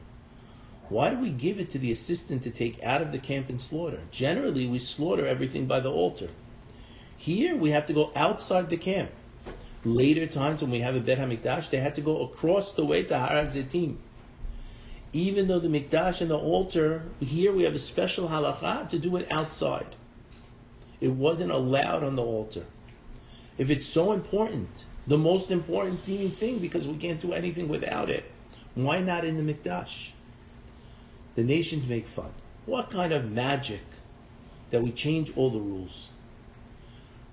Why 0.90 1.12
do 1.12 1.20
we 1.20 1.30
give 1.30 1.60
it 1.60 1.70
to 1.72 1.80
the 1.80 1.92
assistant 1.92 2.44
to 2.44 2.50
take 2.50 2.84
out 2.84 3.02
of 3.02 3.14
the 3.14 3.18
camp 3.18 3.50
and 3.50 3.60
slaughter? 3.60 4.02
Generally, 4.12 4.68
we 4.68 4.80
slaughter 4.80 5.26
everything 5.26 5.66
by 5.66 5.80
the 5.80 5.90
altar. 5.90 6.28
Here, 7.16 7.56
we 7.56 7.72
have 7.72 7.86
to 7.86 7.94
go 7.94 8.12
outside 8.16 8.70
the 8.70 8.78
camp. 8.78 9.12
Later 9.86 10.28
times, 10.28 10.62
when 10.62 10.72
we 10.72 10.82
have 10.82 10.96
a 10.96 11.00
Bet 11.00 11.18
HaMikdash, 11.18 11.70
they 11.70 11.78
had 11.78 11.96
to 11.96 12.02
go 12.02 12.24
across 12.24 12.74
the 12.74 12.86
way 12.86 13.04
to 13.04 13.18
Har. 13.18 13.46
Even 15.14 15.48
though 15.48 15.60
the 15.60 15.68
Mikdash 15.68 16.22
and 16.22 16.32
the 16.32 16.38
altar, 16.38 17.04
here 17.20 17.54
we 17.54 17.64
have 17.64 17.76
a 17.76 17.80
special 17.80 18.30
halacha 18.30 18.90
to 18.90 19.00
do 19.00 19.16
it 19.16 19.32
outside. 19.32 19.96
It 21.00 21.12
wasn't 21.12 21.52
allowed 21.52 22.04
on 22.04 22.16
the 22.16 22.24
altar. 22.24 22.66
If 23.58 23.70
it's 23.70 23.86
so 23.86 24.12
important, 24.12 24.86
the 25.06 25.18
most 25.18 25.52
important 25.52 26.00
seeming 26.00 26.32
thing, 26.32 26.60
because 26.60 26.88
we 26.88 26.98
can't 26.98 27.22
do 27.22 27.34
anything 27.34 27.68
without 27.68 28.10
it, 28.10 28.26
why 28.74 29.02
not 29.02 29.24
in 29.24 29.38
the 29.38 29.54
Mikdash? 29.54 30.14
the 31.36 31.44
nations 31.44 31.88
make 31.88 32.08
fun. 32.08 32.32
What 32.66 32.90
kind 32.90 33.12
of 33.12 33.32
magic 33.32 33.82
that 34.70 34.82
we 34.82 34.92
change 34.92 35.36
all 35.36 35.50
the 35.50 35.60
rules? 35.60 36.10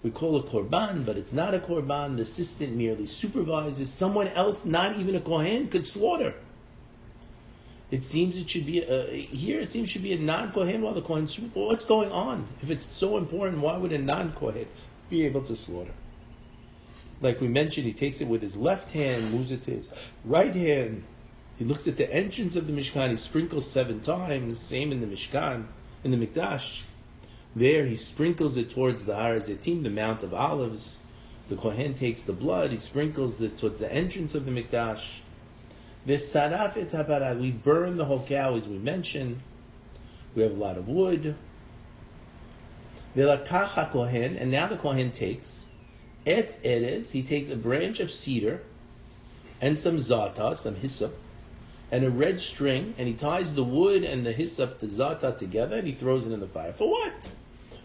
We 0.02 0.10
call 0.10 0.36
a 0.36 0.42
korban, 0.42 1.04
but 1.04 1.18
it's 1.18 1.32
not 1.32 1.54
a 1.54 1.58
korban. 1.58 2.16
The 2.16 2.22
assistant 2.22 2.74
merely 2.74 3.06
supervises. 3.06 3.92
Someone 3.92 4.28
else, 4.28 4.64
not 4.64 4.98
even 4.98 5.14
a 5.14 5.20
kohen, 5.20 5.68
could 5.68 5.86
slaughter. 5.86 6.34
It 7.90 8.04
seems 8.04 8.38
it 8.38 8.48
should 8.48 8.66
be 8.66 8.82
a, 8.82 9.06
here. 9.10 9.60
It 9.60 9.72
seems 9.72 9.90
should 9.90 10.02
be 10.02 10.12
a 10.12 10.18
non-kohen 10.18 10.80
while 10.80 10.94
the 10.94 11.02
kohen. 11.02 11.26
What's 11.54 11.84
going 11.84 12.12
on? 12.12 12.46
If 12.62 12.70
it's 12.70 12.86
so 12.86 13.16
important, 13.16 13.60
why 13.60 13.76
would 13.76 13.92
a 13.92 13.98
non-kohen 13.98 14.66
be 15.08 15.26
able 15.26 15.42
to 15.42 15.56
slaughter? 15.56 15.92
Like 17.20 17.40
we 17.40 17.48
mentioned, 17.48 17.86
he 17.86 17.92
takes 17.92 18.20
it 18.20 18.28
with 18.28 18.42
his 18.42 18.56
left 18.56 18.92
hand, 18.92 19.32
moves 19.32 19.50
it 19.52 19.62
to 19.64 19.72
his 19.72 19.86
right 20.24 20.54
hand. 20.54 21.02
He 21.58 21.64
looks 21.64 21.86
at 21.86 21.98
the 21.98 22.10
entrance 22.10 22.56
of 22.56 22.66
the 22.66 22.72
Mishkan, 22.72 23.10
he 23.10 23.16
sprinkles 23.16 23.68
seven 23.68 24.00
times, 24.00 24.58
same 24.60 24.92
in 24.92 25.00
the 25.00 25.06
Mishkan, 25.06 25.66
in 26.02 26.10
the 26.10 26.26
Mikdash. 26.26 26.84
There 27.54 27.84
he 27.84 27.96
sprinkles 27.96 28.56
it 28.56 28.70
towards 28.70 29.04
the 29.04 29.16
Har 29.16 29.36
Zetim, 29.36 29.82
the 29.82 29.90
Mount 29.90 30.22
of 30.22 30.32
Olives. 30.32 30.98
The 31.48 31.56
Kohen 31.56 31.94
takes 31.94 32.22
the 32.22 32.32
blood, 32.32 32.70
he 32.70 32.78
sprinkles 32.78 33.42
it 33.42 33.58
towards 33.58 33.80
the 33.80 33.92
entrance 33.92 34.34
of 34.34 34.46
the 34.46 34.52
Mikdash. 34.52 35.20
The 36.06 36.14
Saraf 36.14 36.74
ethabara, 36.74 37.38
we 37.38 37.50
burn 37.50 37.96
the 37.98 38.06
whole 38.06 38.24
cow 38.24 38.54
as 38.56 38.66
we 38.66 38.78
mentioned. 38.78 39.40
We 40.34 40.42
have 40.42 40.52
a 40.52 40.54
lot 40.54 40.78
of 40.78 40.88
wood. 40.88 41.34
Kohen, 43.14 44.36
and 44.36 44.50
now 44.50 44.66
the 44.66 44.76
Kohen 44.76 45.10
takes 45.10 45.68
etz 46.26 46.60
erez, 46.62 47.10
he 47.10 47.22
takes 47.22 47.50
a 47.50 47.56
branch 47.56 48.00
of 48.00 48.10
cedar 48.10 48.62
and 49.60 49.78
some 49.78 49.96
za'atar, 49.96 50.56
some 50.56 50.76
hyssop, 50.76 51.14
and 51.90 52.04
a 52.04 52.10
red 52.10 52.40
string, 52.40 52.94
and 52.96 53.08
he 53.08 53.14
ties 53.14 53.54
the 53.54 53.64
wood 53.64 54.04
and 54.04 54.24
the 54.24 54.32
hyssop, 54.32 54.78
the 54.78 54.86
za'atar 54.86 55.36
together, 55.36 55.78
and 55.78 55.86
he 55.86 55.92
throws 55.92 56.26
it 56.26 56.32
in 56.32 56.40
the 56.40 56.46
fire. 56.46 56.72
For 56.72 56.88
what? 56.88 57.28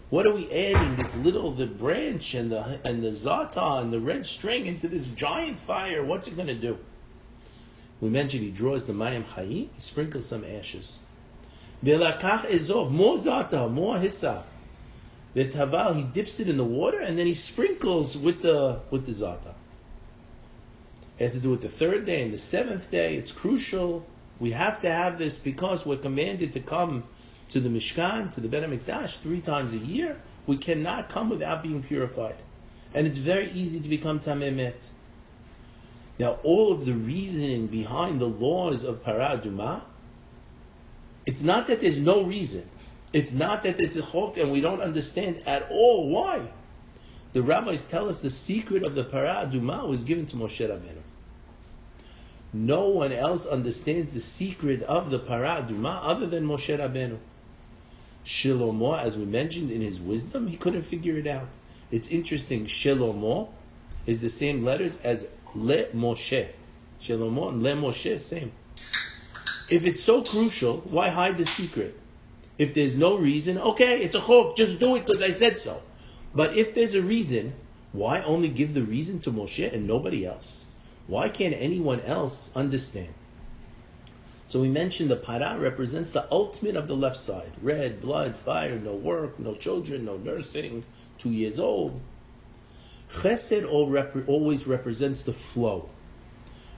What 0.08 0.26
are 0.26 0.32
we 0.32 0.50
adding 0.52 0.96
this 0.96 1.14
little 1.16 1.50
the 1.50 1.66
branch 1.66 2.34
and 2.34 2.50
the 2.50 2.80
and 2.84 3.02
the 3.02 3.10
za'atar 3.10 3.82
and 3.82 3.92
the 3.92 4.00
red 4.00 4.24
string 4.24 4.66
into 4.66 4.88
this 4.88 5.08
giant 5.08 5.58
fire? 5.58 6.04
What's 6.04 6.28
it 6.28 6.36
going 6.36 6.46
to 6.46 6.54
do? 6.54 6.78
We 8.00 8.08
mentioned 8.08 8.42
he 8.42 8.50
draws 8.50 8.84
the 8.84 8.92
mayim 8.92 9.24
chayim. 9.24 9.68
He 9.74 9.80
sprinkles 9.80 10.26
some 10.26 10.44
ashes. 10.44 10.98
Velakach 11.84 12.46
ezov 12.46 12.90
more 12.90 13.16
za'atar, 13.16 13.70
more 13.70 13.96
hissa. 13.96 14.42
The 15.34 15.48
taval 15.48 15.96
he 15.96 16.02
dips 16.02 16.40
it 16.40 16.48
in 16.48 16.56
the 16.56 16.64
water 16.64 17.00
and 17.00 17.18
then 17.18 17.26
he 17.26 17.34
sprinkles 17.34 18.16
with 18.16 18.42
the 18.42 18.80
with 18.90 19.06
the 19.06 19.12
za'atar. 19.12 19.54
It 21.18 21.24
has 21.24 21.34
to 21.34 21.40
do 21.40 21.50
with 21.50 21.62
the 21.62 21.68
third 21.68 22.04
day 22.04 22.22
and 22.22 22.32
the 22.32 22.38
seventh 22.38 22.90
day. 22.90 23.16
It's 23.16 23.32
crucial 23.32 24.06
We 24.38 24.50
have 24.50 24.80
to 24.82 24.90
have 24.92 25.18
this 25.18 25.38
because 25.38 25.86
we're 25.86 25.96
commanded 25.96 26.52
to 26.52 26.60
come 26.60 27.04
to 27.48 27.60
the 27.60 27.68
Mishkan, 27.68 28.32
to 28.34 28.40
the 28.40 28.48
Bet 28.48 28.62
HaMikdash 28.62 29.18
three 29.18 29.40
times 29.40 29.72
a 29.72 29.78
year. 29.78 30.20
We 30.46 30.58
cannot 30.58 31.08
come 31.08 31.30
without 31.30 31.62
being 31.62 31.82
purified. 31.82 32.36
And 32.92 33.06
it's 33.06 33.18
very 33.18 33.50
easy 33.50 33.80
to 33.80 33.88
become 33.88 34.20
Tamemet. 34.20 34.74
Now, 36.18 36.38
all 36.42 36.72
of 36.72 36.86
the 36.86 36.94
reasoning 36.94 37.66
behind 37.66 38.20
the 38.20 38.28
laws 38.28 38.84
of 38.84 39.04
Paraduma, 39.04 39.82
it's 41.26 41.42
not 41.42 41.66
that 41.66 41.80
there's 41.80 41.98
no 41.98 42.22
reason. 42.22 42.68
It's 43.12 43.32
not 43.32 43.62
that 43.64 43.76
there's 43.76 43.96
a 43.96 44.02
chok 44.02 44.36
and 44.36 44.50
we 44.50 44.60
don't 44.60 44.80
understand 44.80 45.42
at 45.46 45.68
all 45.70 46.08
why. 46.08 46.48
The 47.32 47.42
rabbis 47.42 47.84
tell 47.84 48.08
us 48.08 48.20
the 48.20 48.30
secret 48.30 48.82
of 48.82 48.94
the 48.94 49.04
Paraduma 49.04 49.86
was 49.86 50.04
given 50.04 50.24
to 50.26 50.36
Moshe 50.36 50.66
Rabbeinu. 50.66 51.02
No 52.52 52.88
one 52.88 53.12
else 53.12 53.44
understands 53.44 54.12
the 54.12 54.20
secret 54.20 54.82
of 54.84 55.10
the 55.10 55.18
Paraduma 55.18 56.00
other 56.02 56.26
than 56.26 56.46
Moshe 56.46 56.78
Rabbeinu. 56.78 57.18
Shilomo, 58.24 58.98
as 58.98 59.18
we 59.18 59.24
mentioned 59.24 59.70
in 59.70 59.82
his 59.82 60.00
wisdom, 60.00 60.46
he 60.46 60.56
couldn't 60.56 60.82
figure 60.82 61.18
it 61.18 61.26
out. 61.26 61.48
It's 61.90 62.08
interesting, 62.08 62.66
Shilomo 62.66 63.50
is 64.06 64.20
the 64.20 64.28
same 64.28 64.64
letters 64.64 64.98
as 65.04 65.28
Le 65.56 65.86
Moshe. 65.94 66.48
Shilomo 67.00 67.48
and 67.48 67.62
Le 67.62 67.72
Moshe, 67.72 68.18
same. 68.18 68.52
If 69.68 69.84
it's 69.84 70.02
so 70.02 70.22
crucial, 70.22 70.78
why 70.84 71.08
hide 71.08 71.38
the 71.38 71.46
secret? 71.46 71.98
If 72.58 72.72
there's 72.72 72.96
no 72.96 73.16
reason, 73.16 73.58
okay, 73.58 74.00
it's 74.02 74.14
a 74.14 74.20
chok, 74.20 74.56
just 74.56 74.78
do 74.78 74.96
it 74.96 75.04
because 75.04 75.22
I 75.22 75.30
said 75.30 75.58
so. 75.58 75.82
But 76.34 76.56
if 76.56 76.72
there's 76.72 76.94
a 76.94 77.02
reason, 77.02 77.54
why 77.92 78.20
only 78.22 78.48
give 78.48 78.74
the 78.74 78.82
reason 78.82 79.18
to 79.20 79.32
Moshe 79.32 79.72
and 79.72 79.86
nobody 79.86 80.24
else? 80.24 80.66
Why 81.06 81.28
can't 81.28 81.54
anyone 81.54 82.00
else 82.00 82.50
understand? 82.54 83.14
So 84.46 84.60
we 84.60 84.68
mentioned 84.68 85.10
the 85.10 85.16
para 85.16 85.58
represents 85.58 86.10
the 86.10 86.26
ultimate 86.30 86.76
of 86.76 86.86
the 86.86 86.96
left 86.96 87.16
side. 87.16 87.52
Red, 87.60 88.00
blood, 88.00 88.36
fire, 88.36 88.78
no 88.78 88.94
work, 88.94 89.38
no 89.38 89.54
children, 89.54 90.04
no 90.04 90.16
nursing, 90.16 90.84
two 91.18 91.30
years 91.30 91.58
old. 91.58 92.00
Chesed 93.16 93.66
always 94.28 94.66
represents 94.66 95.22
the 95.22 95.32
flow. 95.32 95.88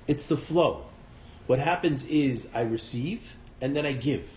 It's 0.07 0.27
the 0.27 0.37
flow. 0.37 0.87
What 1.49 1.59
happens 1.59 2.07
is 2.07 2.49
I 2.55 2.61
receive 2.61 3.37
and 3.61 3.75
then 3.75 3.85
I 3.85 3.93
give. 3.93 4.37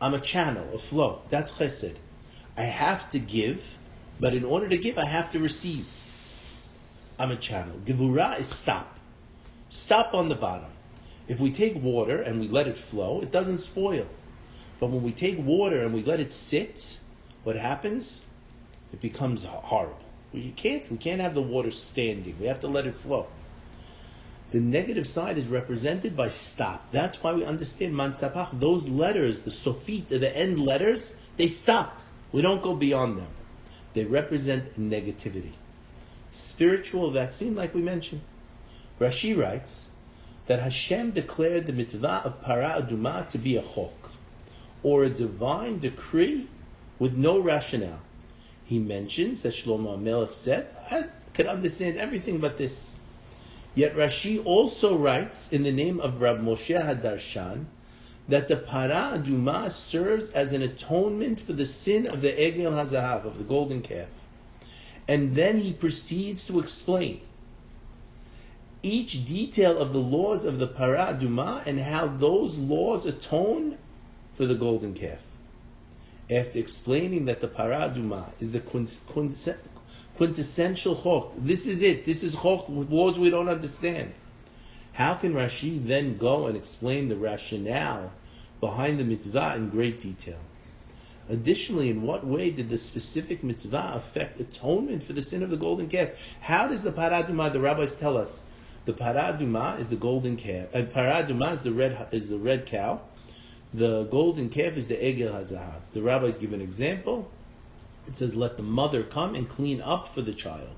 I'm 0.00 0.14
a 0.14 0.20
channel, 0.20 0.66
a 0.74 0.78
flow. 0.78 1.22
That's 1.28 1.52
chesed. 1.52 1.94
I 2.56 2.62
have 2.62 3.08
to 3.10 3.20
give, 3.20 3.78
but 4.18 4.34
in 4.34 4.44
order 4.44 4.68
to 4.68 4.76
give, 4.76 4.98
I 4.98 5.06
have 5.06 5.30
to 5.32 5.38
receive. 5.38 5.86
I'm 7.18 7.30
a 7.30 7.36
channel. 7.36 7.80
Gevura 7.84 8.40
is 8.40 8.48
stop. 8.48 8.98
Stop 9.68 10.12
on 10.12 10.28
the 10.28 10.34
bottom. 10.34 10.70
If 11.28 11.38
we 11.38 11.50
take 11.50 11.80
water 11.80 12.20
and 12.20 12.40
we 12.40 12.48
let 12.48 12.66
it 12.66 12.76
flow, 12.76 13.20
it 13.20 13.30
doesn't 13.30 13.58
spoil. 13.58 14.06
But 14.80 14.88
when 14.88 15.02
we 15.02 15.12
take 15.12 15.38
water 15.38 15.82
and 15.82 15.94
we 15.94 16.02
let 16.02 16.18
it 16.18 16.32
sit, 16.32 16.98
what 17.44 17.56
happens? 17.56 18.24
It 18.92 19.00
becomes 19.00 19.44
horrible. 19.44 20.05
We 20.36 20.50
can't, 20.50 20.90
we 20.90 20.98
can't 20.98 21.22
have 21.22 21.32
the 21.32 21.40
water 21.40 21.70
standing. 21.70 22.36
We 22.38 22.46
have 22.46 22.60
to 22.60 22.68
let 22.68 22.86
it 22.86 22.94
flow. 22.94 23.28
The 24.50 24.60
negative 24.60 25.06
side 25.06 25.38
is 25.38 25.46
represented 25.46 26.14
by 26.14 26.28
stop. 26.28 26.92
That's 26.92 27.22
why 27.22 27.32
we 27.32 27.42
understand 27.42 27.94
mansapach. 27.94 28.60
Those 28.60 28.86
letters, 28.90 29.40
the 29.40 29.50
sofit, 29.50 30.08
the 30.08 30.36
end 30.36 30.60
letters, 30.60 31.16
they 31.38 31.48
stop. 31.48 32.02
We 32.32 32.42
don't 32.42 32.62
go 32.62 32.74
beyond 32.74 33.16
them. 33.16 33.28
They 33.94 34.04
represent 34.04 34.78
negativity. 34.78 35.52
Spiritual 36.32 37.10
vaccine, 37.12 37.56
like 37.56 37.74
we 37.74 37.80
mentioned. 37.80 38.20
Rashi 39.00 39.34
writes 39.36 39.92
that 40.48 40.60
Hashem 40.60 41.12
declared 41.12 41.64
the 41.66 41.72
mitzvah 41.72 42.22
of 42.26 42.42
para 42.42 42.82
aduma 42.82 43.28
to 43.30 43.38
be 43.38 43.56
a 43.56 43.62
chok, 43.62 44.10
or 44.82 45.04
a 45.04 45.08
divine 45.08 45.78
decree 45.78 46.46
with 46.98 47.16
no 47.16 47.38
rationale. 47.38 48.00
He 48.66 48.78
mentions 48.80 49.42
that 49.42 49.54
Shlomo 49.54 50.00
Melech 50.00 50.32
said, 50.32 50.74
I 50.90 51.06
can 51.32 51.46
understand 51.46 51.96
everything 51.96 52.38
but 52.38 52.58
this. 52.58 52.96
Yet 53.74 53.94
Rashi 53.94 54.44
also 54.44 54.96
writes 54.96 55.52
in 55.52 55.62
the 55.62 55.70
name 55.70 56.00
of 56.00 56.20
Rab 56.20 56.40
Moshe 56.40 56.74
Hadarshan 56.74 57.66
that 58.28 58.48
the 58.48 58.56
para 58.56 59.12
aduma 59.14 59.70
serves 59.70 60.30
as 60.30 60.52
an 60.52 60.62
atonement 60.62 61.38
for 61.38 61.52
the 61.52 61.66
sin 61.66 62.06
of 62.06 62.22
the 62.22 62.32
egel 62.32 62.72
hazahav 62.72 63.24
of 63.24 63.38
the 63.38 63.44
golden 63.44 63.82
calf, 63.82 64.08
and 65.06 65.36
then 65.36 65.58
he 65.58 65.72
proceeds 65.72 66.42
to 66.44 66.58
explain 66.58 67.20
each 68.82 69.26
detail 69.26 69.78
of 69.78 69.92
the 69.92 70.00
laws 70.00 70.44
of 70.44 70.58
the 70.58 70.66
para 70.66 71.14
aduma 71.14 71.64
and 71.66 71.80
how 71.80 72.06
those 72.06 72.58
laws 72.58 73.06
atone 73.06 73.78
for 74.34 74.46
the 74.46 74.54
golden 74.54 74.94
calf. 74.94 75.25
After 76.30 76.58
explaining 76.58 77.26
that 77.26 77.40
the 77.40 77.48
para 77.48 77.88
aduma 77.88 78.30
is 78.40 78.52
the 78.52 78.60
quintessential 80.16 80.96
chok. 80.96 81.32
This 81.38 81.66
is 81.66 81.82
it. 81.82 82.04
This 82.04 82.22
is 82.22 82.34
chok 82.34 82.68
with 82.68 82.90
laws 82.90 83.18
we 83.18 83.30
don't 83.30 83.48
understand. 83.48 84.12
How 84.94 85.14
can 85.14 85.34
Rashi 85.34 85.84
then 85.84 86.16
go 86.16 86.46
and 86.46 86.56
explain 86.56 87.08
the 87.08 87.16
rationale 87.16 88.12
behind 88.60 88.98
the 88.98 89.04
mitzvah 89.04 89.54
in 89.56 89.68
great 89.68 90.00
detail? 90.00 90.38
Additionally, 91.28 91.90
in 91.90 92.02
what 92.02 92.26
way 92.26 92.50
did 92.50 92.70
the 92.70 92.78
specific 92.78 93.42
mitzvah 93.42 93.92
affect 93.94 94.40
atonement 94.40 95.02
for 95.02 95.12
the 95.12 95.22
sin 95.22 95.42
of 95.42 95.50
the 95.50 95.56
golden 95.56 95.88
calf? 95.88 96.10
How 96.40 96.68
does 96.68 96.82
the 96.82 96.92
paraduma, 96.92 97.52
the 97.52 97.60
rabbis 97.60 97.96
tell 97.96 98.16
us, 98.16 98.44
the 98.86 98.92
paraduma 98.92 99.78
is 99.80 99.88
the 99.88 99.96
golden 99.96 100.36
calf, 100.36 100.68
and 100.72 100.88
uh, 100.88 100.90
paraduma 100.90 101.52
is 101.52 101.62
the 101.62 101.72
red 101.72 102.06
is 102.12 102.28
the 102.28 102.38
red 102.38 102.66
cow. 102.66 103.00
The 103.76 104.04
golden 104.04 104.48
calf 104.48 104.76
is 104.76 104.88
the 104.88 104.96
egel 104.96 105.32
hazahav. 105.32 105.80
The 105.92 106.02
rabbis 106.02 106.38
give 106.38 106.52
an 106.52 106.60
example 106.60 107.30
it 108.06 108.16
says, 108.16 108.36
let 108.36 108.56
the 108.56 108.62
mother 108.62 109.02
come 109.02 109.34
and 109.34 109.48
clean 109.48 109.80
up 109.80 110.08
for 110.08 110.22
the 110.22 110.32
child. 110.32 110.76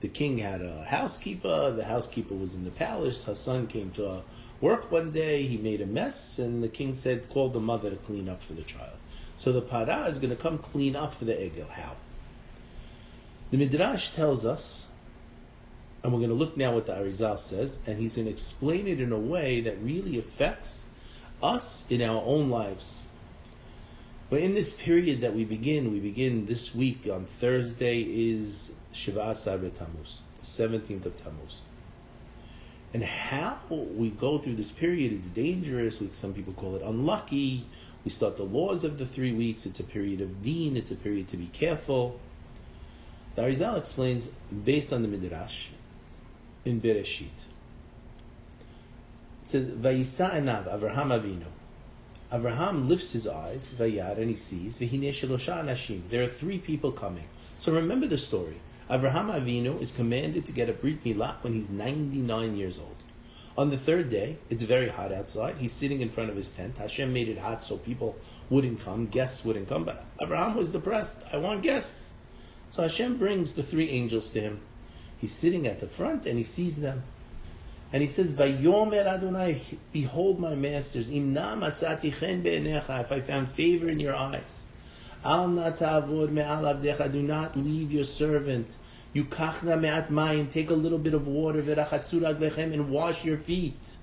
The 0.00 0.08
king 0.08 0.38
had 0.38 0.60
a 0.60 0.84
housekeeper. 0.84 1.70
The 1.70 1.84
housekeeper 1.84 2.34
was 2.34 2.54
in 2.54 2.64
the 2.64 2.70
palace. 2.70 3.24
Her 3.24 3.34
son 3.34 3.66
came 3.66 3.90
to 3.92 4.22
work 4.60 4.92
one 4.92 5.10
day. 5.10 5.46
He 5.46 5.56
made 5.56 5.80
a 5.80 5.86
mess, 5.86 6.38
and 6.38 6.62
the 6.62 6.68
king 6.68 6.94
said, 6.94 7.28
call 7.30 7.48
the 7.48 7.60
mother 7.60 7.90
to 7.90 7.96
clean 7.96 8.28
up 8.28 8.42
for 8.42 8.52
the 8.52 8.62
child. 8.62 8.96
So 9.36 9.50
the 9.50 9.62
para 9.62 10.04
is 10.06 10.18
going 10.18 10.30
to 10.30 10.36
come 10.36 10.58
clean 10.58 10.94
up 10.94 11.14
for 11.14 11.24
the 11.24 11.32
egel. 11.32 11.70
How? 11.70 11.96
The 13.50 13.56
Midrash 13.56 14.10
tells 14.10 14.44
us, 14.44 14.86
and 16.02 16.12
we're 16.12 16.18
going 16.18 16.30
to 16.30 16.36
look 16.36 16.56
now 16.56 16.74
what 16.74 16.86
the 16.86 16.92
Arizal 16.92 17.38
says, 17.38 17.78
and 17.86 17.98
he's 17.98 18.16
going 18.16 18.26
to 18.26 18.32
explain 18.32 18.86
it 18.86 19.00
in 19.00 19.10
a 19.10 19.18
way 19.18 19.60
that 19.62 19.82
really 19.82 20.18
affects 20.18 20.88
us 21.42 21.86
in 21.88 22.02
our 22.02 22.22
own 22.24 22.50
lives. 22.50 23.02
But 24.30 24.40
in 24.40 24.54
this 24.54 24.72
period 24.72 25.20
that 25.22 25.34
we 25.34 25.44
begin, 25.44 25.92
we 25.92 26.00
begin 26.00 26.46
this 26.46 26.74
week 26.74 27.08
on 27.10 27.24
Thursday 27.24 28.02
is 28.02 28.74
Shiva 28.92 29.30
Asar 29.30 29.58
Tammuz, 29.58 30.22
the 30.38 30.44
17th 30.44 31.06
of 31.06 31.16
Tammuz. 31.16 31.62
And 32.92 33.04
how 33.04 33.58
we 33.70 34.10
go 34.10 34.38
through 34.38 34.56
this 34.56 34.70
period, 34.70 35.12
it's 35.12 35.28
dangerous. 35.28 36.00
Some 36.12 36.34
people 36.34 36.52
call 36.54 36.76
it 36.76 36.82
unlucky. 36.82 37.66
We 38.04 38.10
start 38.10 38.36
the 38.36 38.44
laws 38.44 38.84
of 38.84 38.98
the 38.98 39.06
three 39.06 39.32
weeks. 39.32 39.66
It's 39.66 39.80
a 39.80 39.84
period 39.84 40.20
of 40.20 40.42
deen. 40.42 40.76
It's 40.76 40.90
a 40.90 40.96
period 40.96 41.28
to 41.28 41.36
be 41.36 41.46
careful. 41.46 42.18
The 43.34 43.42
Arizal 43.42 43.78
explains, 43.78 44.32
based 44.64 44.92
on 44.92 45.02
the 45.02 45.08
Midrash, 45.08 45.68
in 46.64 46.80
Bereshit. 46.80 47.28
Says, 49.48 49.66
Vayisa 49.70 50.34
enav 50.34 50.68
Avraham 50.68 51.08
Avinu. 51.08 51.46
Abraham 52.30 52.86
lifts 52.86 53.12
his 53.12 53.26
eyes, 53.26 53.66
Vayar, 53.78 54.18
and 54.18 54.28
he 54.28 54.36
sees, 54.36 54.76
Vihine 54.76 55.08
Shalosha 55.08 55.64
Anashim. 55.64 56.02
There 56.10 56.22
are 56.22 56.28
three 56.28 56.58
people 56.58 56.92
coming. 56.92 57.24
So 57.58 57.72
remember 57.72 58.06
the 58.06 58.18
story. 58.18 58.60
Avraham 58.90 59.32
Avinu 59.32 59.80
is 59.80 59.90
commanded 59.90 60.44
to 60.44 60.52
get 60.52 60.68
a 60.68 60.74
Brit 60.74 61.02
Milah 61.02 61.36
when 61.40 61.54
he's 61.54 61.70
99 61.70 62.56
years 62.56 62.78
old. 62.78 62.96
On 63.56 63.70
the 63.70 63.78
third 63.78 64.10
day, 64.10 64.36
it's 64.50 64.64
very 64.64 64.90
hot 64.90 65.12
outside. 65.12 65.56
He's 65.56 65.72
sitting 65.72 66.02
in 66.02 66.10
front 66.10 66.28
of 66.28 66.36
his 66.36 66.50
tent. 66.50 66.76
Hashem 66.76 67.10
made 67.10 67.30
it 67.30 67.38
hot 67.38 67.64
so 67.64 67.78
people 67.78 68.16
wouldn't 68.50 68.80
come, 68.80 69.06
guests 69.06 69.46
wouldn't 69.46 69.70
come. 69.70 69.84
But 69.84 70.04
Abraham 70.20 70.56
was 70.56 70.72
depressed. 70.72 71.24
I 71.32 71.38
want 71.38 71.62
guests. 71.62 72.12
So 72.68 72.82
Hashem 72.82 73.16
brings 73.16 73.54
the 73.54 73.62
three 73.62 73.88
angels 73.88 74.28
to 74.32 74.42
him. 74.42 74.60
He's 75.16 75.32
sitting 75.32 75.66
at 75.66 75.80
the 75.80 75.88
front 75.88 76.26
and 76.26 76.36
he 76.36 76.44
sees 76.44 76.82
them. 76.82 77.04
And 77.92 78.02
he 78.02 78.08
says, 78.08 78.32
Vayomer 78.32 79.06
Adonai, 79.06 79.62
behold 79.92 80.38
my 80.38 80.54
masters, 80.54 81.08
imna 81.08 81.56
matzati 81.56 82.12
chen 82.12 82.42
be'enecha, 82.42 83.00
if 83.00 83.12
I 83.12 83.20
found 83.20 83.48
favor 83.48 83.88
in 83.88 83.98
your 83.98 84.14
eyes. 84.14 84.66
Al 85.24 85.48
natavod 85.48 86.30
me'al 86.30 86.62
avdecha, 86.62 87.10
do 87.10 87.22
not 87.22 87.56
leave 87.56 87.90
your 87.90 88.04
servant. 88.04 88.68
Yukachna 89.14 89.80
me'at 89.80 90.10
mayim, 90.10 90.50
take 90.50 90.68
a 90.68 90.74
little 90.74 90.98
bit 90.98 91.14
of 91.14 91.26
water, 91.26 91.62
v'rachatzur 91.62 92.20
aglechem, 92.20 92.74
and 92.74 92.90
wash 92.90 93.24
your 93.24 93.38
feet. 93.38 93.96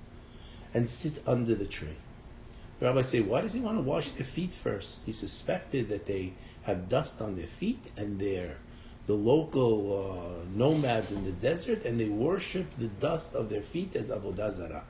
And 0.74 0.90
sit 0.90 1.22
under 1.28 1.54
the 1.54 1.66
tree. 1.66 1.98
The 2.80 2.88
rabbis 2.88 3.10
say, 3.10 3.22
why 3.22 3.42
does 3.42 3.54
he 3.54 3.62
want 3.62 3.78
to 3.78 3.82
wash 3.82 4.12
their 4.12 4.26
feet 4.26 4.52
first? 4.52 5.06
He 5.06 5.12
suspected 5.12 5.90
that 5.90 6.06
they 6.06 6.34
have 6.64 6.90
dust 6.90 7.22
on 7.22 7.38
their 7.38 7.48
feet 7.48 7.92
and 7.96 8.20
they're 8.20 8.58
the 9.08 9.14
local 9.14 10.42
uh, 10.42 10.46
nomads 10.56 11.12
in 11.12 11.24
the 11.26 11.32
desert 11.32 11.86
and 11.86 12.00
they 12.00 12.10
worship 12.10 12.66
the 12.78 12.88
dust 12.88 13.36
of 13.36 13.50
their 13.50 13.62
feet 13.62 13.96
as 13.96 14.10
avodah 14.10 14.52
zarah. 14.52 14.84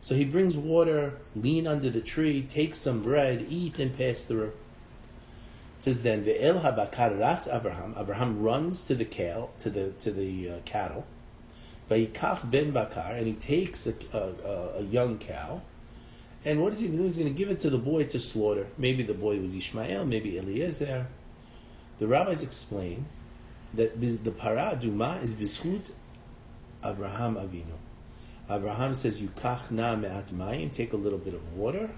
So 0.00 0.16
he 0.16 0.24
brings 0.24 0.56
water, 0.56 1.18
lean 1.36 1.66
under 1.66 1.88
the 1.88 2.00
tree, 2.00 2.46
take 2.50 2.74
some 2.74 3.02
bread, 3.02 3.46
eat, 3.48 3.78
and 3.78 3.96
pass 3.96 4.24
through. 4.24 4.52
It 5.78 5.84
says 5.84 6.02
then 6.02 6.24
ve'el 6.24 6.62
habakar 6.62 7.18
ratz 7.18 7.46
Abraham. 7.46 7.94
Abraham 7.98 8.42
runs 8.42 8.82
to 8.84 8.94
the 8.94 9.04
cow, 9.04 9.50
to 9.60 9.70
the 9.70 9.90
to 10.00 10.10
the 10.10 10.50
uh, 10.50 10.58
cattle. 10.64 11.06
Vayikach 11.90 12.50
ben 12.50 12.72
bakar, 12.72 13.12
and 13.12 13.26
he 13.26 13.34
takes 13.34 13.86
a, 13.86 13.94
a, 14.12 14.78
a 14.78 14.82
young 14.82 15.18
cow. 15.18 15.62
And 16.44 16.60
what 16.60 16.72
is 16.72 16.80
he 16.80 16.88
do? 16.88 17.02
He's 17.02 17.16
going 17.16 17.32
to 17.32 17.38
give 17.38 17.50
it 17.50 17.60
to 17.60 17.70
the 17.70 17.78
boy 17.78 18.04
to 18.06 18.18
slaughter. 18.18 18.66
Maybe 18.76 19.04
the 19.04 19.14
boy 19.14 19.38
was 19.38 19.54
Ishmael, 19.54 20.04
maybe 20.04 20.36
Eliezer. 20.36 21.06
The 21.98 22.06
rabbis 22.06 22.42
explain 22.42 23.06
that 23.74 24.00
the 24.00 24.30
para 24.30 24.76
duma 24.80 25.20
is 25.22 25.34
bizchut 25.34 25.90
Avraham 26.82 27.36
Avinu. 27.36 27.76
Avraham 28.48 28.94
says, 28.94 29.20
"Yukach 29.20 29.70
na 29.70 29.94
me'at 29.96 30.28
mayim." 30.28 30.72
Take 30.72 30.92
a 30.92 30.96
little 30.96 31.18
bit 31.18 31.34
of 31.34 31.56
water. 31.56 31.90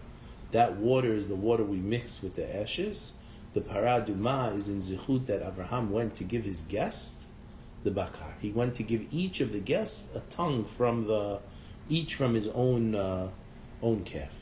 That 0.51 0.77
water 0.77 1.15
is 1.15 1.29
the 1.29 1.35
water 1.35 1.65
we 1.65 1.79
mix 1.79 2.23
with 2.23 2.35
the 2.35 2.61
ashes. 2.61 3.15
The 3.55 3.61
para 3.61 4.03
duma 4.05 4.53
is 4.55 4.69
in 4.69 4.81
zichut 4.81 5.27
that 5.27 5.43
Avraham 5.43 5.91
went 5.91 6.15
to 6.17 6.25
give 6.25 6.45
his 6.45 6.61
guest 6.63 7.23
the 7.83 7.91
bakar. 7.91 8.35
He 8.41 8.51
went 8.51 8.75
to 8.75 8.83
give 8.83 9.07
each 9.13 9.41
of 9.41 9.53
the 9.53 9.61
guests 9.61 10.15
a 10.15 10.21
tongue 10.31 10.65
from 10.65 11.07
the, 11.07 11.41
each 11.89 12.15
from 12.15 12.35
his 12.35 12.49
own 12.49 12.95
uh, 12.95 13.29
own 13.83 14.05
calf. 14.05 14.33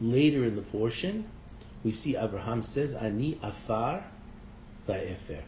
Later 0.00 0.44
in 0.44 0.56
the 0.56 0.62
portion, 0.62 1.26
we 1.84 1.92
see 1.92 2.16
Abraham 2.16 2.62
says, 2.62 2.94
"Ani 2.94 3.38
afar 3.42 4.04
va'efer." 4.88 5.42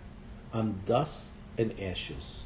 I'm 0.52 0.80
dust 0.86 1.34
and 1.58 1.78
ashes. 1.80 2.44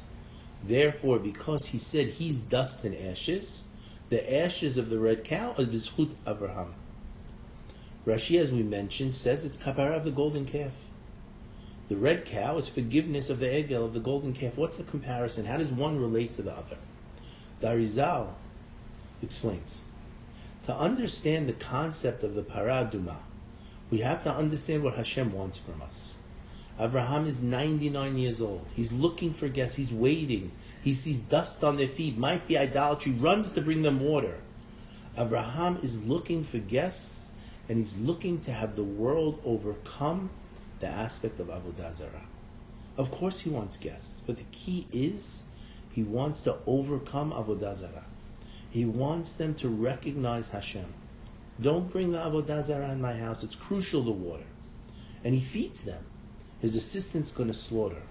Therefore, 0.63 1.19
because 1.19 1.67
he 1.67 1.77
said 1.77 2.07
he's 2.07 2.41
dust 2.41 2.83
and 2.83 2.95
ashes, 2.95 3.65
the 4.09 4.33
ashes 4.33 4.77
of 4.77 4.89
the 4.89 4.99
red 4.99 5.23
cow 5.23 5.51
are 5.51 5.65
bizchut 5.65 6.15
Abraham. 6.25 6.73
Rashi, 8.05 8.39
as 8.39 8.51
we 8.51 8.63
mentioned, 8.63 9.15
says 9.15 9.45
it's 9.45 9.57
kapara 9.57 9.97
of 9.97 10.03
the 10.03 10.11
golden 10.11 10.45
calf. 10.45 10.71
The 11.89 11.97
red 11.97 12.25
cow 12.25 12.57
is 12.57 12.67
forgiveness 12.67 13.29
of 13.29 13.39
the 13.39 13.47
egel 13.47 13.85
of 13.85 13.93
the 13.93 13.99
golden 13.99 14.33
calf. 14.33 14.57
What's 14.57 14.77
the 14.77 14.83
comparison? 14.83 15.45
How 15.45 15.57
does 15.57 15.71
one 15.71 15.99
relate 15.99 16.33
to 16.35 16.41
the 16.41 16.53
other? 16.53 16.77
the 17.61 17.67
Arizal 17.67 18.29
explains. 19.21 19.83
To 20.63 20.75
understand 20.75 21.47
the 21.47 21.53
concept 21.53 22.23
of 22.23 22.35
the 22.35 22.41
paraduma, 22.41 23.17
we 23.91 23.99
have 23.99 24.23
to 24.23 24.33
understand 24.33 24.83
what 24.83 24.95
Hashem 24.95 25.33
wants 25.33 25.57
from 25.57 25.81
us. 25.81 26.17
Abraham 26.79 27.27
is 27.27 27.41
99 27.41 28.17
years 28.17 28.41
old. 28.41 28.65
He's 28.73 28.93
looking 28.93 29.33
for 29.33 29.49
guests. 29.49 29.75
He's 29.75 29.91
waiting. 29.91 30.51
He 30.81 30.93
sees 30.93 31.21
dust 31.21 31.63
on 31.63 31.77
their 31.77 31.89
feet. 31.89 32.17
Might 32.17 32.47
be 32.47 32.57
idolatry. 32.57 33.11
Runs 33.11 33.51
to 33.51 33.61
bring 33.61 33.81
them 33.81 33.99
water. 33.99 34.37
Abraham 35.17 35.77
is 35.83 36.05
looking 36.05 36.43
for 36.43 36.57
guests, 36.57 37.31
and 37.67 37.77
he's 37.77 37.99
looking 37.99 38.39
to 38.41 38.51
have 38.51 38.75
the 38.75 38.83
world 38.83 39.41
overcome 39.45 40.29
the 40.79 40.87
aspect 40.87 41.39
of 41.39 41.47
Avodah 41.47 41.93
Zarah. 41.93 42.25
Of 42.97 43.11
course, 43.11 43.41
he 43.41 43.49
wants 43.49 43.77
guests, 43.77 44.23
but 44.25 44.37
the 44.37 44.45
key 44.51 44.87
is 44.91 45.43
he 45.91 46.01
wants 46.01 46.41
to 46.41 46.55
overcome 46.65 47.31
Avodah 47.31 47.75
Zarah. 47.75 48.05
He 48.69 48.85
wants 48.85 49.35
them 49.35 49.53
to 49.55 49.67
recognize 49.67 50.49
Hashem. 50.49 50.93
Don't 51.61 51.91
bring 51.91 52.11
the 52.11 52.17
Avodah 52.17 52.63
Zarah 52.63 52.91
in 52.91 53.01
my 53.01 53.15
house. 53.15 53.43
It's 53.43 53.55
crucial, 53.55 54.01
the 54.01 54.11
water. 54.11 54.45
And 55.23 55.35
he 55.35 55.41
feeds 55.41 55.83
them. 55.83 56.03
His 56.59 56.75
assistant's 56.75 57.31
going 57.31 57.49
to 57.49 57.53
slaughter. 57.53 58.01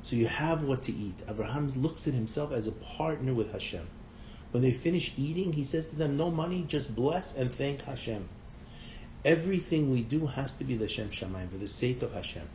So 0.00 0.16
you 0.16 0.26
have 0.26 0.62
what 0.62 0.82
to 0.82 0.92
eat. 0.92 1.16
Abraham 1.28 1.72
looks 1.74 2.06
at 2.06 2.14
himself 2.14 2.52
as 2.52 2.66
a 2.66 2.72
partner 2.72 3.34
with 3.34 3.52
Hashem. 3.52 3.88
When 4.50 4.62
they 4.62 4.72
finish 4.72 5.12
eating, 5.18 5.52
he 5.52 5.64
says 5.64 5.90
to 5.90 5.96
them, 5.96 6.16
No 6.16 6.30
money, 6.30 6.64
just 6.66 6.94
bless 6.94 7.36
and 7.36 7.52
thank 7.52 7.82
Hashem. 7.82 8.28
Everything 9.24 9.90
we 9.90 10.02
do 10.02 10.26
has 10.26 10.54
to 10.56 10.64
be 10.64 10.76
the 10.76 10.88
Shem 10.88 11.10
Shamayim, 11.10 11.50
for 11.50 11.58
the 11.58 11.68
sake 11.68 12.02
of 12.02 12.14
Hashem. 12.14 12.48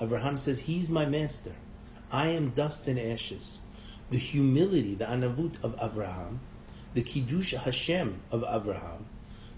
Abraham 0.00 0.36
says, 0.36 0.60
He's 0.60 0.90
my 0.90 1.06
master. 1.06 1.54
I 2.10 2.28
am 2.28 2.50
dust 2.50 2.86
and 2.88 2.98
ashes. 2.98 3.60
The 4.10 4.18
humility, 4.18 4.94
the 4.94 5.06
anavut 5.06 5.62
of 5.62 5.78
Abraham, 5.80 6.40
the 6.92 7.02
kiddush 7.02 7.54
Hashem 7.54 8.20
of 8.30 8.44
Abraham, 8.46 9.06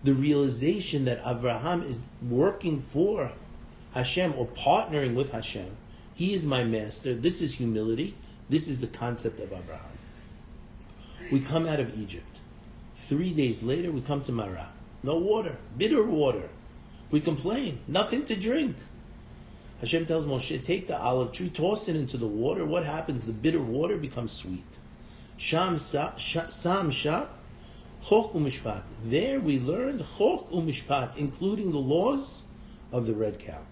the 0.05 0.15
realization 0.15 1.07
that 1.07 1.21
Abraham 1.27 1.83
is 1.83 2.05
working 2.23 2.81
for 2.81 3.33
Hashem 3.95 4.35
or 4.37 4.47
partnering 4.47 5.15
with 5.15 5.33
Hashem. 5.33 5.77
He 6.15 6.35
is 6.35 6.47
my 6.47 6.63
master. 6.63 7.15
This 7.15 7.41
is 7.41 7.55
humility. 7.55 8.15
This 8.49 8.69
is 8.69 8.81
the 8.81 8.87
concept 8.87 9.41
of 9.41 9.53
Abraham. 9.53 9.99
We 11.33 11.41
come 11.41 11.67
out 11.67 11.81
of 11.81 11.99
Egypt. 11.99 12.41
Three 12.97 13.33
days 13.33 13.63
later, 13.63 13.91
we 13.91 14.03
come 14.03 14.23
to 14.25 14.33
Marah. 14.33 14.69
No 15.03 15.17
water, 15.17 15.57
bitter 15.77 16.03
water. 16.03 16.51
We 17.11 17.21
complain, 17.21 17.81
nothing 17.89 18.25
to 18.27 18.37
drink. 18.37 18.77
Hashem 19.81 20.07
tells 20.07 20.25
Moshe, 20.25 20.63
take 20.65 20.87
the 20.87 21.01
olive 21.01 21.33
tree, 21.33 21.51
toss 21.51 21.89
it 21.89 21.97
into 21.97 22.17
the 22.17 22.27
water. 22.27 22.65
What 22.65 22.85
happens? 22.85 23.25
The 23.25 23.33
bitter 23.33 23.61
water 23.61 23.97
becomes 23.97 24.33
sweet. 24.33 24.65
Sham 25.37 25.79
sa, 25.79 26.17
sam 26.17 26.91
sha, 26.91 27.27
chok 28.09 28.33
umishpat. 28.33 28.83
There 29.05 29.41
we 29.41 29.59
learned 29.59 30.05
chok 30.19 30.51
umishpat, 30.51 31.17
including 31.17 31.73
the 31.73 31.79
laws 31.79 32.43
of 32.93 33.07
the 33.07 33.15
red 33.15 33.39
cow. 33.39 33.63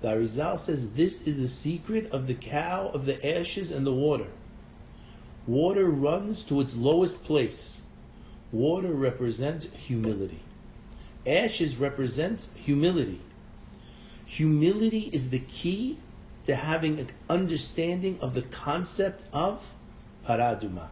The 0.00 0.08
Arizal 0.08 0.58
says 0.58 0.94
this 0.94 1.26
is 1.26 1.38
the 1.38 1.46
secret 1.46 2.10
of 2.10 2.26
the 2.26 2.34
cow, 2.34 2.90
of 2.92 3.06
the 3.06 3.38
ashes 3.38 3.70
and 3.70 3.86
the 3.86 3.92
water. 3.92 4.28
Water 5.46 5.88
runs 5.88 6.42
to 6.44 6.60
its 6.60 6.76
lowest 6.76 7.24
place. 7.24 7.82
Water 8.52 8.92
represents 8.92 9.72
humility. 9.72 10.40
Ashes 11.26 11.76
represents 11.76 12.52
humility. 12.54 13.20
Humility 14.26 15.10
is 15.12 15.30
the 15.30 15.38
key 15.38 15.98
to 16.44 16.54
having 16.56 16.98
an 16.98 17.08
understanding 17.28 18.18
of 18.20 18.34
the 18.34 18.42
concept 18.42 19.22
of 19.32 19.72
paraduma. 20.26 20.88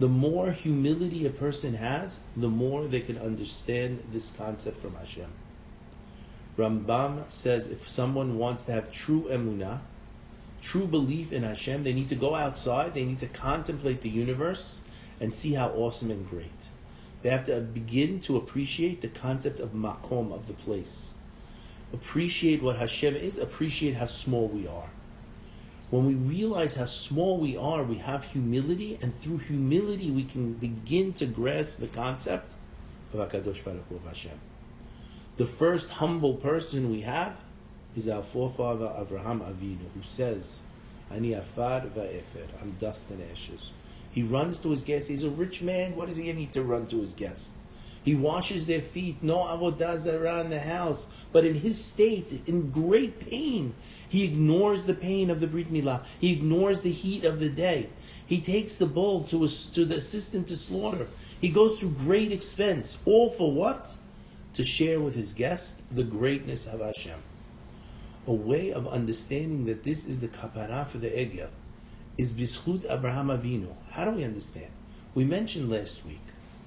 The 0.00 0.08
more 0.08 0.52
humility 0.52 1.26
a 1.26 1.30
person 1.30 1.74
has, 1.74 2.20
the 2.34 2.48
more 2.48 2.86
they 2.86 3.00
can 3.00 3.18
understand 3.18 4.02
this 4.10 4.30
concept 4.30 4.80
from 4.80 4.94
Hashem. 4.94 5.30
Rambam 6.56 7.30
says 7.30 7.66
if 7.66 7.86
someone 7.86 8.38
wants 8.38 8.64
to 8.64 8.72
have 8.72 8.90
true 8.90 9.26
emunah, 9.30 9.80
true 10.62 10.86
belief 10.86 11.34
in 11.34 11.42
Hashem, 11.42 11.84
they 11.84 11.92
need 11.92 12.08
to 12.08 12.14
go 12.14 12.34
outside, 12.34 12.94
they 12.94 13.04
need 13.04 13.18
to 13.18 13.26
contemplate 13.26 14.00
the 14.00 14.08
universe 14.08 14.80
and 15.20 15.34
see 15.34 15.52
how 15.52 15.68
awesome 15.68 16.10
and 16.10 16.26
great. 16.26 16.70
They 17.20 17.28
have 17.28 17.44
to 17.44 17.60
begin 17.60 18.20
to 18.20 18.38
appreciate 18.38 19.02
the 19.02 19.08
concept 19.08 19.60
of 19.60 19.74
makom, 19.74 20.32
of 20.32 20.46
the 20.46 20.54
place. 20.54 21.12
Appreciate 21.92 22.62
what 22.62 22.76
Hashem 22.76 23.16
is, 23.16 23.36
appreciate 23.36 23.96
how 23.96 24.06
small 24.06 24.48
we 24.48 24.66
are. 24.66 24.88
When 25.90 26.06
we 26.06 26.14
realize 26.14 26.76
how 26.76 26.86
small 26.86 27.38
we 27.38 27.56
are, 27.56 27.82
we 27.82 27.96
have 27.96 28.24
humility, 28.24 28.98
and 29.02 29.12
through 29.20 29.38
humility 29.38 30.10
we 30.10 30.24
can 30.24 30.52
begin 30.54 31.12
to 31.14 31.26
grasp 31.26 31.78
the 31.78 31.88
concept 31.88 32.54
of 33.12 33.18
HaKadosh 33.18 33.64
Baruch 33.64 34.06
Hashem. 34.06 34.38
The 35.36 35.46
first 35.46 35.90
humble 35.90 36.34
person 36.34 36.90
we 36.90 37.00
have 37.00 37.40
is 37.96 38.08
our 38.08 38.22
forefather 38.22 38.86
Avraham 38.86 39.40
Avinu, 39.40 39.90
who 39.94 40.02
says, 40.02 40.62
Ani 41.10 41.32
afar 41.32 41.80
va'efer, 41.80 42.46
I'm 42.62 42.76
dust 42.78 43.10
and 43.10 43.20
ashes. 43.32 43.72
He 44.12 44.22
runs 44.22 44.58
to 44.58 44.70
his 44.70 44.82
guest. 44.82 45.08
He's 45.08 45.24
a 45.24 45.30
rich 45.30 45.62
man. 45.62 45.96
What 45.96 46.06
does 46.06 46.16
he 46.16 46.32
need 46.32 46.52
to 46.52 46.62
run 46.62 46.86
to 46.88 47.00
his 47.00 47.12
guest? 47.12 47.56
He 48.02 48.14
washes 48.14 48.66
their 48.66 48.80
feet. 48.80 49.22
No 49.22 49.38
avodah 49.38 49.98
zarah 49.98 50.40
in 50.40 50.50
the 50.50 50.60
house. 50.60 51.08
But 51.32 51.44
in 51.44 51.54
his 51.56 51.82
state, 51.82 52.42
in 52.46 52.70
great 52.70 53.20
pain, 53.20 53.74
he 54.08 54.24
ignores 54.24 54.84
the 54.84 54.94
pain 54.94 55.30
of 55.30 55.40
the 55.40 55.46
brit 55.46 55.72
milah. 55.72 56.04
He 56.18 56.32
ignores 56.32 56.80
the 56.80 56.92
heat 56.92 57.24
of 57.24 57.40
the 57.40 57.50
day. 57.50 57.90
He 58.26 58.40
takes 58.40 58.76
the 58.76 58.86
bull 58.86 59.24
to, 59.24 59.44
a, 59.44 59.48
to 59.48 59.84
the 59.84 59.96
assistant 59.96 60.48
to 60.48 60.56
slaughter. 60.56 61.08
He 61.40 61.48
goes 61.48 61.78
through 61.78 61.90
great 61.90 62.32
expense. 62.32 62.98
All 63.04 63.30
for 63.30 63.52
what? 63.52 63.96
to 64.54 64.64
share 64.64 65.00
with 65.00 65.14
his 65.14 65.32
guest 65.32 65.82
the 65.94 66.04
greatness 66.04 66.66
of 66.66 66.80
Hashem. 66.80 67.18
A 68.26 68.32
way 68.32 68.72
of 68.72 68.86
understanding 68.86 69.64
that 69.66 69.84
this 69.84 70.04
is 70.04 70.20
the 70.20 70.28
kapara 70.28 70.86
for 70.86 70.98
the 70.98 71.08
Egel 71.08 71.48
is 72.18 72.32
Bizchut 72.32 72.84
Abraham 72.90 73.28
Avinu. 73.28 73.74
How 73.90 74.04
do 74.04 74.12
we 74.12 74.24
understand? 74.24 74.70
We 75.14 75.24
mentioned 75.24 75.70
last 75.70 76.04
week 76.04 76.20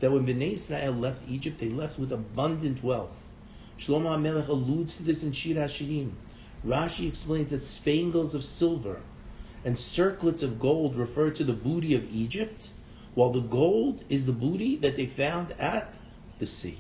that 0.04 0.12
when 0.12 0.26
Bnei 0.26 0.52
Israel 0.52 0.92
left 0.92 1.30
Egypt, 1.30 1.60
they 1.60 1.70
left 1.70 1.98
with 1.98 2.12
abundant 2.12 2.84
wealth. 2.84 3.30
Shlomo 3.80 4.18
HaMelech 4.18 4.50
alludes 4.50 4.98
to 4.98 5.04
this 5.04 5.24
in 5.24 5.32
Shir 5.32 5.54
HaShirim. 5.54 6.12
Rashi 6.68 7.08
explains 7.08 7.52
that 7.52 7.64
spangles 7.64 8.36
of 8.36 8.44
silver 8.44 9.00
and 9.64 9.80
circlets 9.80 10.44
of 10.44 10.60
gold 10.60 10.98
refer 10.98 11.32
to 11.32 11.46
the 11.46 11.54
booty 11.54 11.96
of 11.96 12.14
Egypt, 12.14 12.72
while 13.14 13.30
the 13.30 13.40
gold 13.40 14.04
is 14.10 14.26
the 14.26 14.34
booty 14.34 14.76
that 14.76 14.98
they 14.98 15.06
found 15.06 15.54
at 15.54 15.94
the 16.38 16.48
sea. 16.48 16.80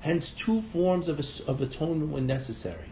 Hence, 0.00 0.32
two 0.32 0.60
forms 0.60 1.06
of, 1.06 1.20
of 1.46 1.60
atonement 1.60 2.10
were 2.10 2.20
necessary. 2.20 2.90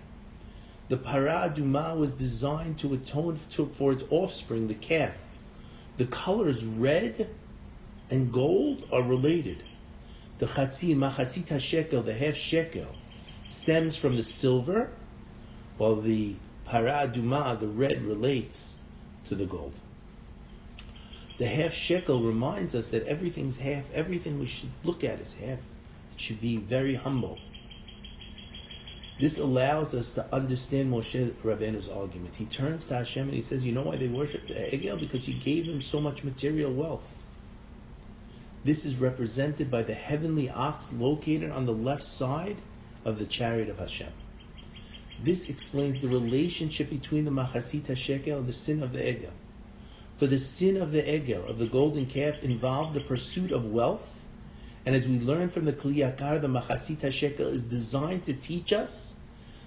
The 0.88 0.98
para 0.98 1.52
duma 1.52 1.96
was 1.96 2.12
designed 2.12 2.78
to 2.78 2.94
atone 2.94 3.40
to, 3.50 3.66
for 3.66 3.90
its 3.90 4.04
offspring, 4.08 4.68
the 4.68 4.74
calf. 4.74 5.16
The 5.96 6.06
colors 6.06 6.64
red 6.64 7.28
and 8.12 8.30
gold 8.30 8.84
are 8.92 9.02
related. 9.02 9.62
The 10.38 10.44
chatzin, 10.44 10.96
machatzit 10.96 11.58
shekel, 11.58 12.02
the 12.02 12.12
half 12.12 12.34
shekel, 12.34 12.94
stems 13.46 13.96
from 13.96 14.16
the 14.16 14.22
silver, 14.22 14.90
while 15.78 15.96
the 15.96 16.34
paraduma, 16.68 17.58
the 17.58 17.68
red, 17.68 18.02
relates 18.04 18.76
to 19.28 19.34
the 19.34 19.46
gold. 19.46 19.72
The 21.38 21.46
half 21.46 21.72
shekel 21.72 22.22
reminds 22.22 22.74
us 22.74 22.90
that 22.90 23.06
everything's 23.06 23.56
half, 23.56 23.90
everything 23.94 24.38
we 24.38 24.46
should 24.46 24.70
look 24.84 25.02
at 25.02 25.18
is 25.18 25.32
half. 25.34 25.60
It 26.14 26.20
should 26.20 26.40
be 26.42 26.58
very 26.58 26.96
humble. 26.96 27.38
This 29.18 29.38
allows 29.38 29.94
us 29.94 30.12
to 30.14 30.34
understand 30.34 30.92
Moshe 30.92 31.30
Rabbeinu's 31.42 31.88
argument. 31.88 32.34
He 32.34 32.44
turns 32.44 32.86
to 32.88 32.96
Hashem 32.96 33.28
and 33.28 33.34
he 33.34 33.42
says, 33.42 33.64
You 33.64 33.72
know 33.72 33.82
why 33.82 33.96
they 33.96 34.08
worship 34.08 34.46
the 34.46 34.54
Egel? 34.54 35.00
Because 35.00 35.24
he 35.24 35.32
gave 35.32 35.66
them 35.66 35.80
so 35.80 35.98
much 35.98 36.24
material 36.24 36.72
wealth. 36.72 37.21
This 38.64 38.84
is 38.84 38.96
represented 38.96 39.70
by 39.70 39.82
the 39.82 39.94
heavenly 39.94 40.48
ox 40.48 40.92
located 40.92 41.50
on 41.50 41.66
the 41.66 41.72
left 41.72 42.04
side 42.04 42.58
of 43.04 43.18
the 43.18 43.26
chariot 43.26 43.68
of 43.68 43.78
Hashem. 43.78 44.12
This 45.22 45.48
explains 45.48 46.00
the 46.00 46.08
relationship 46.08 46.88
between 46.88 47.24
the 47.24 47.30
Machatzit 47.32 47.82
HaShekel 47.82 48.38
and 48.38 48.46
the 48.46 48.52
sin 48.52 48.82
of 48.82 48.92
the 48.92 49.00
Egel. 49.00 49.30
For 50.16 50.28
the 50.28 50.38
sin 50.38 50.76
of 50.76 50.92
the 50.92 51.02
Egel, 51.02 51.48
of 51.48 51.58
the 51.58 51.66
golden 51.66 52.06
calf, 52.06 52.42
involved 52.42 52.94
the 52.94 53.00
pursuit 53.00 53.50
of 53.50 53.66
wealth. 53.66 54.24
And 54.86 54.94
as 54.94 55.08
we 55.08 55.18
learn 55.18 55.48
from 55.48 55.64
the 55.64 55.72
Kli 55.72 55.96
Yakar, 55.96 56.40
the 56.40 56.48
Machatzit 56.48 56.98
HaShekel 56.98 57.52
is 57.52 57.64
designed 57.64 58.24
to 58.26 58.32
teach 58.32 58.72
us 58.72 59.16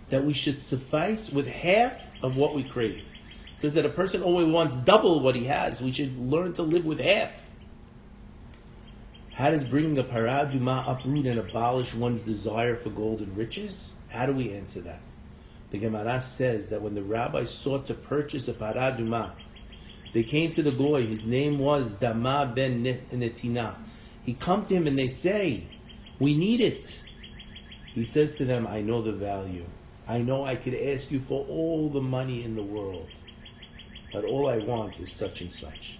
that 0.09 0.23
we 0.23 0.33
should 0.33 0.59
suffice 0.59 1.31
with 1.31 1.47
half 1.47 2.01
of 2.23 2.37
what 2.37 2.55
we 2.55 2.63
crave. 2.63 3.03
Says 3.57 3.73
that 3.73 3.85
a 3.85 3.89
person 3.89 4.21
always 4.21 4.47
wants 4.47 4.77
double 4.77 5.19
what 5.19 5.35
he 5.35 5.45
has. 5.45 5.81
We 5.81 5.91
should 5.91 6.17
learn 6.17 6.53
to 6.53 6.63
live 6.63 6.85
with 6.85 6.99
half. 6.99 7.51
How 9.35 9.49
does 9.49 9.65
bringing 9.65 9.97
a 9.97 10.03
paraduma 10.03 10.85
uproot 10.87 11.25
and 11.25 11.37
abolish 11.37 11.93
one's 11.93 12.21
desire 12.21 12.73
for 12.73 12.89
gold 12.89 13.19
and 13.19 13.35
riches? 13.35 13.95
How 14.07 14.25
do 14.25 14.31
we 14.31 14.53
answer 14.53 14.79
that? 14.79 15.01
The 15.71 15.77
Gemara 15.77 16.21
says 16.21 16.69
that 16.69 16.81
when 16.81 16.95
the 16.95 17.03
rabbis 17.03 17.53
sought 17.53 17.85
to 17.87 17.95
purchase 17.95 18.47
a 18.47 18.53
paraduma, 18.53 19.31
they 20.13 20.23
came 20.23 20.53
to 20.53 20.63
the 20.63 20.71
goy. 20.71 21.05
His 21.05 21.27
name 21.27 21.59
was 21.59 21.91
Dama 21.91 22.49
ben 22.55 22.81
Netina. 22.85 23.75
He 24.23 24.35
come 24.35 24.65
to 24.67 24.73
him 24.73 24.87
and 24.87 24.97
they 24.97 25.09
say, 25.09 25.63
"We 26.17 26.33
need 26.33 26.61
it." 26.61 27.03
He 27.93 28.05
says 28.05 28.35
to 28.35 28.45
them, 28.45 28.65
"I 28.65 28.79
know 28.79 29.01
the 29.01 29.11
value. 29.11 29.65
I 30.07 30.19
know 30.19 30.45
I 30.45 30.55
could 30.55 30.75
ask 30.75 31.11
you 31.11 31.19
for 31.19 31.45
all 31.49 31.89
the 31.89 31.99
money 31.99 32.41
in 32.41 32.55
the 32.55 32.63
world, 32.63 33.09
but 34.13 34.23
all 34.23 34.47
I 34.47 34.59
want 34.59 34.97
is 35.01 35.11
such 35.11 35.41
and 35.41 35.51
such." 35.51 35.97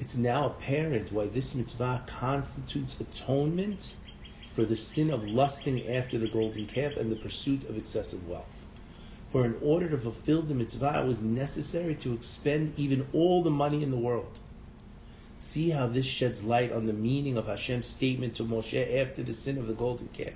It's 0.00 0.16
now 0.16 0.46
apparent 0.46 1.12
why 1.12 1.26
this 1.26 1.54
mitzvah 1.54 2.02
constitutes 2.06 2.98
atonement 3.00 3.94
for 4.52 4.64
the 4.64 4.76
sin 4.76 5.10
of 5.10 5.28
lusting 5.28 5.86
after 5.88 6.18
the 6.18 6.28
golden 6.28 6.66
calf 6.66 6.96
and 6.96 7.10
the 7.10 7.16
pursuit 7.16 7.68
of 7.68 7.76
excessive 7.76 8.28
wealth. 8.28 8.64
For 9.30 9.44
in 9.44 9.56
order 9.62 9.88
to 9.88 9.98
fulfill 9.98 10.42
the 10.42 10.54
mitzvah, 10.54 11.00
it 11.00 11.06
was 11.06 11.22
necessary 11.22 11.94
to 11.96 12.12
expend 12.12 12.74
even 12.76 13.06
all 13.12 13.42
the 13.42 13.50
money 13.50 13.82
in 13.82 13.90
the 13.90 13.96
world. 13.96 14.38
See 15.38 15.70
how 15.70 15.86
this 15.86 16.06
sheds 16.06 16.44
light 16.44 16.72
on 16.72 16.86
the 16.86 16.92
meaning 16.92 17.36
of 17.36 17.46
Hashem's 17.46 17.86
statement 17.86 18.34
to 18.36 18.44
Moshe 18.44 19.00
after 19.00 19.22
the 19.22 19.34
sin 19.34 19.58
of 19.58 19.66
the 19.66 19.74
golden 19.74 20.08
calf. 20.08 20.34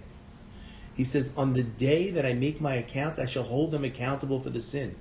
He 0.96 1.04
says, 1.04 1.32
On 1.36 1.52
the 1.52 1.62
day 1.62 2.10
that 2.10 2.26
I 2.26 2.34
make 2.34 2.60
my 2.60 2.74
account, 2.74 3.18
I 3.18 3.26
shall 3.26 3.44
hold 3.44 3.70
them 3.70 3.84
accountable 3.84 4.40
for 4.40 4.50
the 4.50 4.60
sin. 4.60 4.96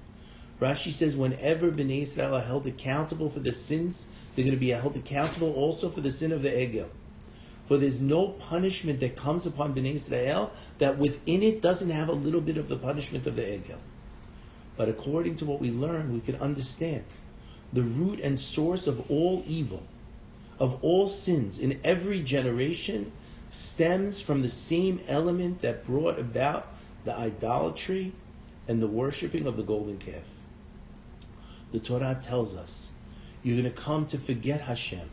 Rashi 0.59 0.91
says, 0.91 1.15
whenever 1.15 1.71
Bnei 1.71 2.01
Israel 2.01 2.35
are 2.35 2.41
held 2.41 2.65
accountable 2.65 3.29
for 3.29 3.39
the 3.39 3.53
sins, 3.53 4.07
they're 4.37 4.45
going 4.45 4.55
to 4.55 4.59
be 4.59 4.69
held 4.69 4.95
accountable 4.95 5.51
also 5.55 5.89
for 5.89 6.01
the 6.01 6.11
sin 6.11 6.31
of 6.31 6.43
the 6.43 6.49
Egel. 6.49 6.89
For 7.65 7.75
there's 7.75 7.99
no 7.99 8.27
punishment 8.27 8.99
that 8.99 9.15
comes 9.15 9.47
upon 9.47 9.73
Bnei 9.73 9.95
Israel 9.95 10.51
that 10.77 10.99
within 10.99 11.41
it 11.41 11.59
doesn't 11.59 11.89
have 11.89 12.07
a 12.07 12.13
little 12.13 12.39
bit 12.39 12.55
of 12.55 12.69
the 12.69 12.75
punishment 12.75 13.25
of 13.25 13.35
the 13.35 13.41
Egel. 13.41 13.79
But 14.75 14.89
according 14.89 15.37
to 15.37 15.45
what 15.45 15.59
we 15.59 15.71
learn, 15.71 16.13
we 16.13 16.19
can 16.19 16.35
understand 16.35 17.03
the 17.73 17.81
root 17.81 18.19
and 18.19 18.39
source 18.39 18.85
of 18.85 19.09
all 19.09 19.43
evil, 19.47 19.81
of 20.59 20.77
all 20.83 21.09
sins 21.09 21.57
in 21.57 21.79
every 21.83 22.21
generation, 22.21 23.11
stems 23.49 24.21
from 24.21 24.43
the 24.43 24.49
same 24.49 24.99
element 25.07 25.61
that 25.61 25.83
brought 25.83 26.19
about 26.19 26.67
the 27.05 27.17
idolatry 27.17 28.13
and 28.67 28.83
the 28.83 28.87
worshipping 28.87 29.47
of 29.47 29.57
the 29.57 29.63
golden 29.63 29.97
calf. 29.97 30.25
The 31.71 31.79
Torah 31.79 32.19
tells 32.21 32.55
us 32.55 32.93
you're 33.47 33.61
going 33.61 33.73
to 33.73 33.81
come 33.81 34.05
to 34.07 34.17
forget 34.17 34.59
Hashem 34.59 35.09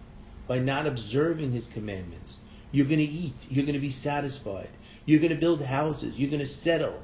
by 0.49 0.59
not 0.59 0.89
observing 0.89 1.53
His 1.53 1.69
commandments, 1.69 2.41
you're 2.73 2.85
going 2.85 2.99
to 2.99 3.05
eat. 3.05 3.37
You're 3.49 3.65
going 3.65 3.75
to 3.75 3.81
be 3.81 3.91
satisfied. 3.91 4.71
You're 5.07 5.21
going 5.21 5.31
to 5.31 5.39
build 5.39 5.63
houses. 5.63 6.19
You're 6.19 6.31
going 6.31 6.41
to 6.41 6.47
settle. 6.47 7.01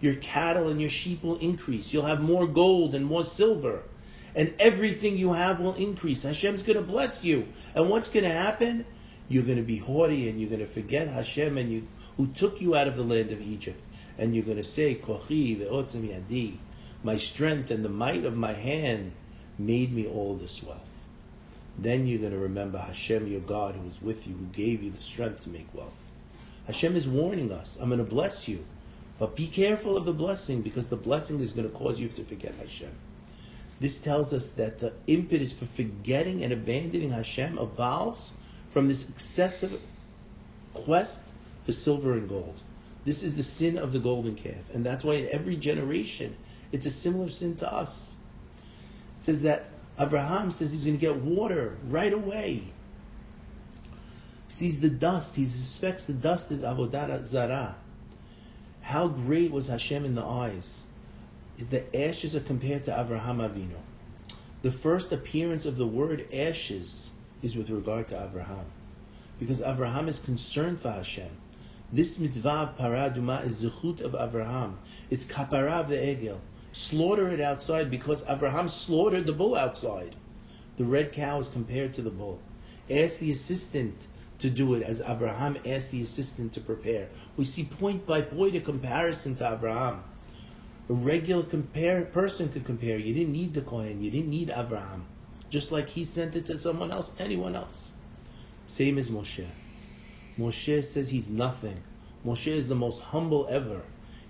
Your 0.00 0.14
cattle 0.14 0.68
and 0.68 0.80
your 0.80 0.88
sheep 0.88 1.22
will 1.22 1.36
increase. 1.36 1.92
You'll 1.92 2.06
have 2.06 2.22
more 2.22 2.46
gold 2.46 2.94
and 2.94 3.04
more 3.04 3.24
silver. 3.24 3.82
And 4.34 4.54
everything 4.58 5.18
you 5.18 5.34
have 5.34 5.60
will 5.60 5.74
increase. 5.74 6.22
Hashem's 6.22 6.62
going 6.62 6.78
to 6.78 6.82
bless 6.82 7.24
you. 7.24 7.48
And 7.74 7.90
what's 7.90 8.08
going 8.08 8.24
to 8.24 8.32
happen? 8.32 8.86
You're 9.28 9.42
going 9.42 9.58
to 9.58 9.62
be 9.62 9.76
haughty 9.76 10.30
and 10.30 10.40
you're 10.40 10.48
going 10.48 10.60
to 10.60 10.66
forget 10.66 11.08
Hashem 11.08 11.58
and 11.58 11.70
you, 11.70 11.88
who 12.16 12.28
took 12.28 12.58
you 12.62 12.74
out 12.74 12.88
of 12.88 12.96
the 12.96 13.04
land 13.04 13.32
of 13.32 13.42
Egypt. 13.42 13.82
And 14.16 14.34
you're 14.34 14.44
going 14.46 14.56
to 14.56 14.64
say, 14.64 14.94
Kochi 14.94 15.56
ve'otzem 15.56 16.08
yadi. 16.08 16.56
My 17.02 17.16
strength 17.16 17.70
and 17.70 17.84
the 17.84 17.90
might 17.90 18.24
of 18.24 18.34
my 18.34 18.54
hand 18.54 19.12
made 19.66 19.92
me 19.92 20.06
all 20.06 20.34
this 20.34 20.62
wealth. 20.62 20.90
Then 21.78 22.06
you're 22.06 22.18
going 22.18 22.32
to 22.32 22.38
remember 22.38 22.78
Hashem, 22.78 23.26
your 23.26 23.40
God, 23.40 23.74
who 23.74 23.88
is 23.88 24.02
with 24.02 24.26
you, 24.26 24.34
who 24.34 24.46
gave 24.46 24.82
you 24.82 24.90
the 24.90 25.02
strength 25.02 25.44
to 25.44 25.50
make 25.50 25.72
wealth. 25.72 26.08
Hashem 26.66 26.96
is 26.96 27.08
warning 27.08 27.50
us, 27.52 27.78
I'm 27.80 27.88
going 27.88 28.04
to 28.04 28.10
bless 28.10 28.48
you. 28.48 28.64
But 29.18 29.36
be 29.36 29.46
careful 29.46 29.96
of 29.96 30.04
the 30.04 30.12
blessing 30.12 30.62
because 30.62 30.88
the 30.88 30.96
blessing 30.96 31.40
is 31.40 31.52
going 31.52 31.70
to 31.70 31.76
cause 31.76 32.00
you 32.00 32.08
to 32.08 32.24
forget 32.24 32.54
Hashem. 32.54 32.92
This 33.78 33.98
tells 33.98 34.32
us 34.32 34.48
that 34.50 34.78
the 34.78 34.92
impetus 35.06 35.52
for 35.52 35.66
forgetting 35.66 36.42
and 36.42 36.52
abandoning 36.52 37.10
Hashem 37.10 37.58
evolves 37.58 38.32
from 38.70 38.88
this 38.88 39.08
excessive 39.08 39.80
quest 40.74 41.24
for 41.64 41.72
silver 41.72 42.12
and 42.12 42.28
gold. 42.28 42.62
This 43.04 43.22
is 43.22 43.36
the 43.36 43.42
sin 43.42 43.78
of 43.78 43.92
the 43.92 43.98
golden 43.98 44.36
calf. 44.36 44.72
And 44.74 44.84
that's 44.84 45.02
why 45.02 45.14
in 45.14 45.28
every 45.28 45.56
generation, 45.56 46.36
it's 46.72 46.86
a 46.86 46.90
similar 46.90 47.30
sin 47.30 47.56
to 47.56 47.72
us. 47.72 48.19
Says 49.20 49.42
that 49.42 49.66
Abraham 49.98 50.50
says 50.50 50.72
he's 50.72 50.84
going 50.84 50.96
to 50.96 51.00
get 51.00 51.16
water 51.16 51.76
right 51.86 52.12
away. 52.12 52.64
He 54.48 54.52
sees 54.52 54.80
the 54.80 54.88
dust. 54.88 55.36
He 55.36 55.44
suspects 55.44 56.06
the 56.06 56.14
dust 56.14 56.50
is 56.50 56.62
avodah 56.62 57.26
zara. 57.26 57.76
How 58.80 59.08
great 59.08 59.52
was 59.52 59.68
Hashem 59.68 60.04
in 60.04 60.14
the 60.14 60.24
eyes? 60.24 60.86
The 61.58 61.94
ashes 61.94 62.34
are 62.34 62.40
compared 62.40 62.84
to 62.84 62.98
Abraham 62.98 63.38
Avinu. 63.38 63.76
The 64.62 64.72
first 64.72 65.12
appearance 65.12 65.66
of 65.66 65.76
the 65.76 65.86
word 65.86 66.26
ashes 66.32 67.10
is 67.42 67.56
with 67.56 67.70
regard 67.70 68.08
to 68.08 68.22
Abraham, 68.22 68.66
because 69.38 69.60
Abraham 69.60 70.08
is 70.08 70.18
concerned 70.18 70.80
for 70.80 70.90
Hashem. 70.90 71.30
This 71.92 72.18
mitzvah 72.18 72.48
of 72.48 72.78
paraduma 72.78 73.44
is 73.44 73.64
zechut 73.64 74.00
of 74.00 74.14
Abraham. 74.14 74.78
It's 75.10 75.24
kapara 75.24 75.80
of 75.80 75.88
the 75.88 75.96
egel 75.96 76.38
slaughter 76.72 77.28
it 77.28 77.40
outside 77.40 77.90
because 77.90 78.24
Abraham 78.28 78.68
slaughtered 78.68 79.26
the 79.26 79.32
bull 79.32 79.54
outside. 79.54 80.14
The 80.76 80.84
red 80.84 81.12
cow 81.12 81.38
is 81.38 81.48
compared 81.48 81.94
to 81.94 82.02
the 82.02 82.10
bull. 82.10 82.40
Ask 82.88 83.18
the 83.18 83.30
assistant 83.30 84.06
to 84.38 84.50
do 84.50 84.74
it 84.74 84.82
as 84.82 85.02
Abraham 85.02 85.58
asked 85.66 85.90
the 85.90 86.02
assistant 86.02 86.52
to 86.54 86.60
prepare. 86.60 87.08
We 87.36 87.44
see 87.44 87.64
point 87.64 88.06
by 88.06 88.22
point 88.22 88.56
a 88.56 88.60
comparison 88.60 89.36
to 89.36 89.52
Abraham. 89.52 90.02
A 90.88 90.92
regular 90.92 91.44
compare, 91.44 92.02
person 92.02 92.48
could 92.48 92.64
compare. 92.64 92.98
You 92.98 93.14
didn't 93.14 93.32
need 93.32 93.54
the 93.54 93.60
Kohen, 93.60 94.02
you 94.02 94.10
didn't 94.10 94.30
need 94.30 94.50
Abraham. 94.54 95.06
Just 95.50 95.70
like 95.70 95.90
he 95.90 96.04
sent 96.04 96.36
it 96.36 96.46
to 96.46 96.58
someone 96.58 96.90
else, 96.90 97.12
anyone 97.18 97.54
else. 97.54 97.92
Same 98.66 98.98
as 98.98 99.10
Moshe. 99.10 99.46
Moshe 100.38 100.82
says 100.84 101.10
he's 101.10 101.30
nothing. 101.30 101.82
Moshe 102.24 102.46
is 102.46 102.68
the 102.68 102.74
most 102.74 103.02
humble 103.02 103.46
ever. 103.50 103.82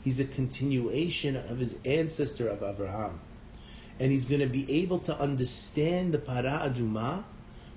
He's 0.02 0.20
a 0.20 0.24
continuation 0.24 1.36
of 1.36 1.58
his 1.58 1.78
ancestor 1.84 2.48
of 2.48 2.62
Abraham. 2.62 3.20
And 3.98 4.10
he's 4.10 4.24
going 4.24 4.40
to 4.40 4.46
be 4.46 4.70
able 4.80 4.98
to 5.00 5.18
understand 5.18 6.14
the 6.14 6.18
para 6.18 6.62
aduma, 6.64 7.24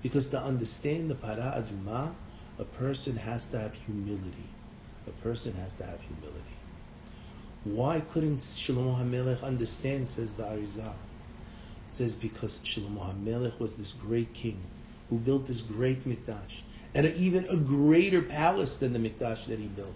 because 0.02 0.30
to 0.30 0.42
understand 0.42 1.10
the 1.10 1.16
para 1.16 1.62
aduma, 1.62 2.14
a 2.58 2.64
person 2.64 3.18
has 3.18 3.48
to 3.48 3.60
have 3.60 3.74
humility. 3.74 4.50
A 5.06 5.12
person 5.12 5.54
has 5.56 5.74
to 5.74 5.84
have 5.84 6.00
humility. 6.02 6.40
Why 7.66 8.00
couldn't 8.02 8.38
Shlomo 8.38 8.98
HaMelech 9.00 9.44
understand, 9.44 10.08
says 10.08 10.36
the 10.36 10.44
Arizal? 10.44 10.94
Says 11.88 12.16
because 12.16 12.60
Shlomo 12.60 13.14
HaMelech 13.14 13.60
was 13.60 13.76
this 13.76 13.92
great 13.92 14.34
king 14.34 14.62
who 15.10 15.18
built 15.18 15.48
this 15.48 15.62
great 15.62 16.06
mikdash, 16.06 16.62
and 16.94 17.06
even 17.08 17.46
a 17.46 17.58
greater 17.58 18.22
palace 18.22 18.78
than 18.78 18.94
the 18.94 19.00
mikdash 19.00 19.46
that 19.48 19.60
he 19.60 19.68
built 19.68 19.96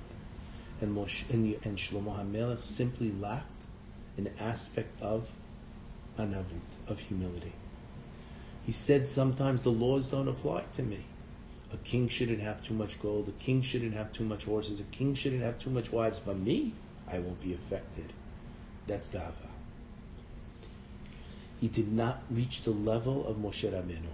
and, 0.81 0.95
Moshe, 0.95 1.29
and, 1.29 1.57
and 1.63 1.77
Shlomo 1.77 2.17
HaMelech 2.19 2.61
simply 2.61 3.11
lacked 3.11 3.63
an 4.17 4.29
aspect 4.39 5.01
of 5.01 5.29
anavut, 6.17 6.61
of 6.87 6.99
humility. 6.99 7.53
He 8.65 8.71
said 8.71 9.09
sometimes 9.09 9.61
the 9.61 9.71
laws 9.71 10.07
don't 10.07 10.27
apply 10.27 10.65
to 10.73 10.83
me. 10.83 11.05
A 11.71 11.77
king 11.77 12.07
shouldn't 12.07 12.41
have 12.41 12.61
too 12.61 12.73
much 12.73 13.01
gold. 13.01 13.27
A 13.27 13.43
king 13.43 13.61
shouldn't 13.61 13.93
have 13.93 14.11
too 14.11 14.23
much 14.23 14.45
horses. 14.45 14.79
A 14.79 14.83
king 14.83 15.15
shouldn't 15.15 15.41
have 15.41 15.59
too 15.59 15.69
much 15.69 15.91
wives. 15.91 16.19
But 16.19 16.37
me, 16.37 16.73
I 17.07 17.19
won't 17.19 17.41
be 17.41 17.53
affected. 17.53 18.13
That's 18.85 19.07
Ga'ava. 19.07 19.47
He 21.59 21.67
did 21.67 21.91
not 21.91 22.23
reach 22.29 22.63
the 22.63 22.71
level 22.71 23.27
of 23.27 23.37
Moshe 23.37 23.69
Rabbeinu. 23.69 24.13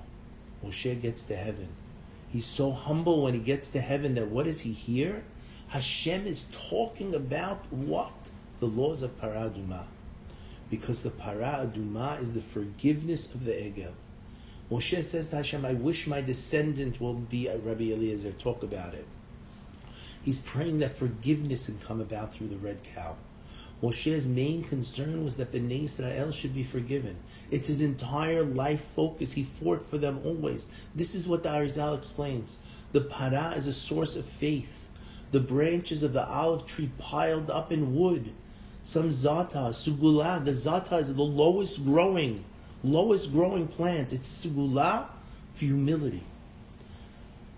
Moshe 0.66 1.02
gets 1.02 1.24
to 1.26 1.36
heaven. 1.36 1.70
He's 2.32 2.46
so 2.46 2.72
humble 2.72 3.22
when 3.24 3.34
he 3.34 3.40
gets 3.40 3.70
to 3.72 3.82
heaven 3.82 4.16
that 4.16 4.30
what 4.30 4.46
does 4.46 4.62
he 4.62 4.72
hear? 4.72 5.24
Hashem 5.74 6.28
is 6.28 6.46
talking 6.70 7.16
about 7.16 7.66
what? 7.72 8.14
The 8.60 8.68
laws 8.68 9.02
of 9.02 9.20
Paraduma. 9.20 9.86
Because 10.70 11.02
the 11.02 11.10
Paraduma 11.10 12.22
is 12.22 12.36
the 12.36 12.42
forgiveness 12.42 13.34
of 13.34 13.44
the 13.44 13.54
Egel. 13.54 13.94
Moshe 14.70 15.04
says 15.04 15.30
to 15.30 15.38
Hashem, 15.38 15.66
I 15.66 15.74
wish 15.74 16.06
my 16.06 16.22
descendant 16.22 17.02
will 17.02 17.16
be 17.16 17.48
a 17.48 17.58
Rabbi 17.58 17.86
Eliezer. 17.86 18.34
Talk 18.34 18.62
about 18.62 18.94
it. 18.94 19.08
He's 20.24 20.38
praying 20.38 20.78
that 20.78 20.96
forgiveness 20.96 21.66
can 21.66 21.80
come 21.80 22.00
about 22.00 22.36
through 22.36 22.50
the 22.50 22.58
red 22.58 22.84
cow. 22.84 23.16
Moshe's 23.82 24.28
main 24.28 24.64
concern 24.64 25.24
was 25.24 25.38
that 25.38 25.52
Bnei 25.52 25.86
Israel 25.86 26.32
should 26.32 26.54
be 26.54 26.64
forgiven. 26.64 27.16
It's 27.50 27.68
his 27.68 27.82
entire 27.82 28.44
life 28.44 28.86
focus. 28.96 29.32
He 29.32 29.42
fought 29.42 29.90
for 29.90 29.98
them 29.98 30.22
always. 30.24 30.70
This 30.94 31.16
is 31.16 31.28
what 31.28 31.42
the 31.42 31.50
Arizal 31.50 31.98
explains. 31.98 32.60
The 32.92 33.02
para 33.02 33.56
is 33.58 33.66
a 33.66 33.74
source 33.74 34.16
of 34.16 34.26
faith. 34.26 34.83
The 35.34 35.40
branches 35.40 36.04
of 36.04 36.14
the 36.14 36.28
olive 36.28 36.68
tree 36.68 36.92
piled 37.00 37.50
up 37.50 37.72
in 37.72 37.96
wood. 37.96 38.32
Some 38.84 39.10
za'atar, 39.10 39.72
segula. 39.72 40.46
The 40.46 40.52
za'atar 40.52 41.02
is 41.02 41.16
the 41.16 41.24
lowest 41.24 41.84
growing, 41.84 42.46
lowest 42.84 43.32
growing 43.32 43.68
plant. 43.68 44.14
It's 44.14 44.30
segula 44.30 45.08
for 45.56 45.66
humility. 45.66 46.22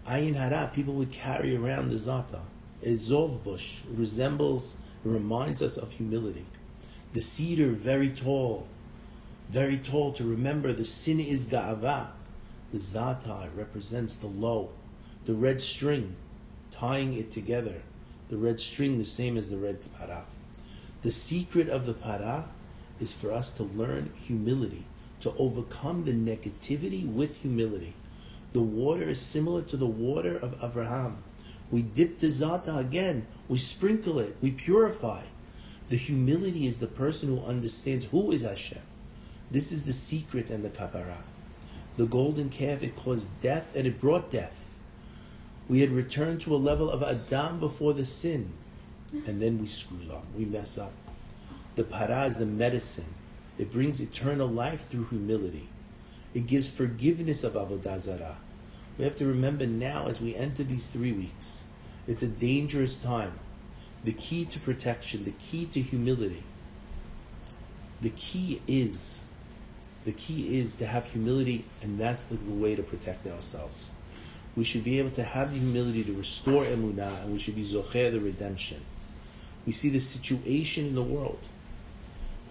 Ayin 0.08 0.36
hara, 0.36 0.72
people 0.74 0.94
would 0.94 1.12
carry 1.12 1.54
around 1.54 1.90
the 1.90 1.96
za'atar. 1.96 2.46
A 2.82 2.94
zov 2.94 3.44
bush 3.44 3.82
resembles, 3.92 4.78
reminds 5.04 5.62
us 5.62 5.76
of 5.76 5.92
humility. 5.92 6.46
The 7.12 7.20
cedar, 7.20 7.72
very 7.72 8.10
tall, 8.10 8.68
very 9.50 9.78
tall 9.78 10.14
to 10.14 10.24
remember 10.24 10.72
the 10.72 10.86
sin 10.86 11.20
is 11.20 11.48
ga'ava. 11.48 12.08
The 12.72 12.78
za'atar 12.78 13.50
represents 13.54 14.16
the 14.16 14.28
low. 14.28 14.70
The 15.26 15.34
red 15.34 15.62
string, 15.62 16.16
tying 16.80 17.14
it 17.14 17.32
together. 17.32 17.82
The 18.30 18.38
red 18.38 18.60
string, 18.60 18.98
the 18.98 19.06
same 19.06 19.38
as 19.38 19.50
the 19.50 19.58
red 19.58 19.80
para. 19.98 20.26
The 21.02 21.12
secret 21.12 21.70
of 21.70 21.86
the 21.86 21.94
para 21.94 22.50
is 23.00 23.12
for 23.12 23.32
us 23.32 23.52
to 23.54 23.64
learn 23.64 24.12
humility, 24.26 24.86
to 25.22 25.34
overcome 25.38 26.06
the 26.06 26.14
negativity 26.14 27.06
with 27.06 27.38
humility. 27.38 27.94
The 28.54 28.62
water 28.62 29.10
is 29.10 29.22
similar 29.22 29.62
to 29.64 29.78
the 29.78 29.86
water 29.86 30.38
of 30.38 30.64
Abraham. 30.64 31.18
We 31.72 31.82
dip 31.82 32.20
the 32.20 32.28
za'atar 32.28 32.80
again, 32.80 33.28
we 33.48 33.58
sprinkle 33.58 34.20
it, 34.20 34.38
we 34.42 34.52
purify. 34.52 35.24
The 35.90 35.98
humility 35.98 36.66
is 36.66 36.80
the 36.80 36.88
person 36.88 37.30
who 37.30 37.46
understands 37.46 38.06
who 38.06 38.32
is 38.32 38.42
Hashem. 38.42 38.82
This 39.52 39.72
is 39.72 39.86
the 39.86 39.94
secret 39.94 40.50
and 40.50 40.64
the 40.64 40.70
kapara. 40.70 41.18
The 41.98 42.06
golden 42.06 42.50
calf, 42.50 42.82
it 42.82 42.96
caused 42.96 43.30
death 43.42 43.76
and 43.76 43.86
it 43.86 44.02
brought 44.02 44.32
death. 44.32 44.65
We 45.68 45.82
had 45.82 45.92
returned 45.92 46.42
to 46.42 46.56
a 46.56 46.58
level 46.58 46.90
of 46.92 47.02
Adam 47.02 47.60
before 47.60 47.94
the 47.94 48.06
sin, 48.06 48.54
and 49.12 49.42
then 49.42 49.60
we 49.60 49.66
screw 49.66 50.12
up, 50.12 50.26
we 50.38 50.46
mess 50.46 50.78
up. 50.78 50.94
The 51.76 51.84
para 51.84 52.26
is 52.26 52.38
the 52.38 52.46
medicine. 52.46 53.14
It 53.58 53.72
brings 53.72 54.00
eternal 54.00 54.48
life 54.48 54.88
through 54.88 55.06
humility. 55.06 55.70
It 56.34 56.48
gives 56.48 56.70
forgiveness 56.70 57.44
of 57.44 57.54
Avodah 57.54 58.00
Zarah. 58.00 58.38
We 58.98 59.06
have 59.06 59.18
to 59.18 59.26
remember 59.26 59.66
now 59.66 60.08
as 60.08 60.22
we 60.22 60.36
enter 60.36 60.64
these 60.64 60.88
three 60.88 61.12
weeks, 61.12 61.64
it's 62.08 62.24
a 62.24 62.28
dangerous 62.28 63.00
time. 63.00 63.40
The 64.04 64.14
key 64.14 64.46
to 64.46 64.60
protection, 64.60 65.24
the 65.24 65.32
key 65.32 65.66
to 65.68 65.82
humility, 65.82 66.44
the 68.02 68.12
key 68.12 68.62
is 68.68 69.24
the 70.04 70.12
key 70.12 70.60
is 70.60 70.76
to 70.76 70.86
have 70.86 71.08
humility, 71.08 71.66
and 71.82 72.00
that's 72.00 72.24
the 72.24 72.38
way 72.46 72.76
to 72.76 72.84
protect 72.84 73.26
ourselves. 73.26 73.90
We 74.56 74.64
should 74.64 74.84
be 74.84 75.00
able 75.00 75.12
to 75.12 75.24
have 75.24 75.52
the 75.52 75.60
humility 75.60 76.04
to 76.06 76.14
restore 76.14 76.64
emunah, 76.64 77.24
and 77.24 77.34
we 77.34 77.40
should 77.40 77.56
be 77.56 77.64
zocher 77.64 78.12
the 78.12 78.20
redemption. 78.20 78.82
We 79.66 79.74
see 79.74 79.90
the 79.90 80.00
situation 80.00 80.88
in 80.88 80.96
the 80.96 81.04
world. 81.04 81.40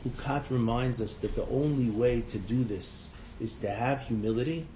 Hukat 0.04 0.50
reminds 0.50 1.00
us 1.00 1.16
that 1.18 1.34
the 1.34 1.46
only 1.46 1.88
way 1.88 2.20
to 2.22 2.38
do 2.38 2.62
this 2.64 3.10
is 3.40 3.56
to 3.58 3.70
have 3.70 4.02
humility 4.02 4.66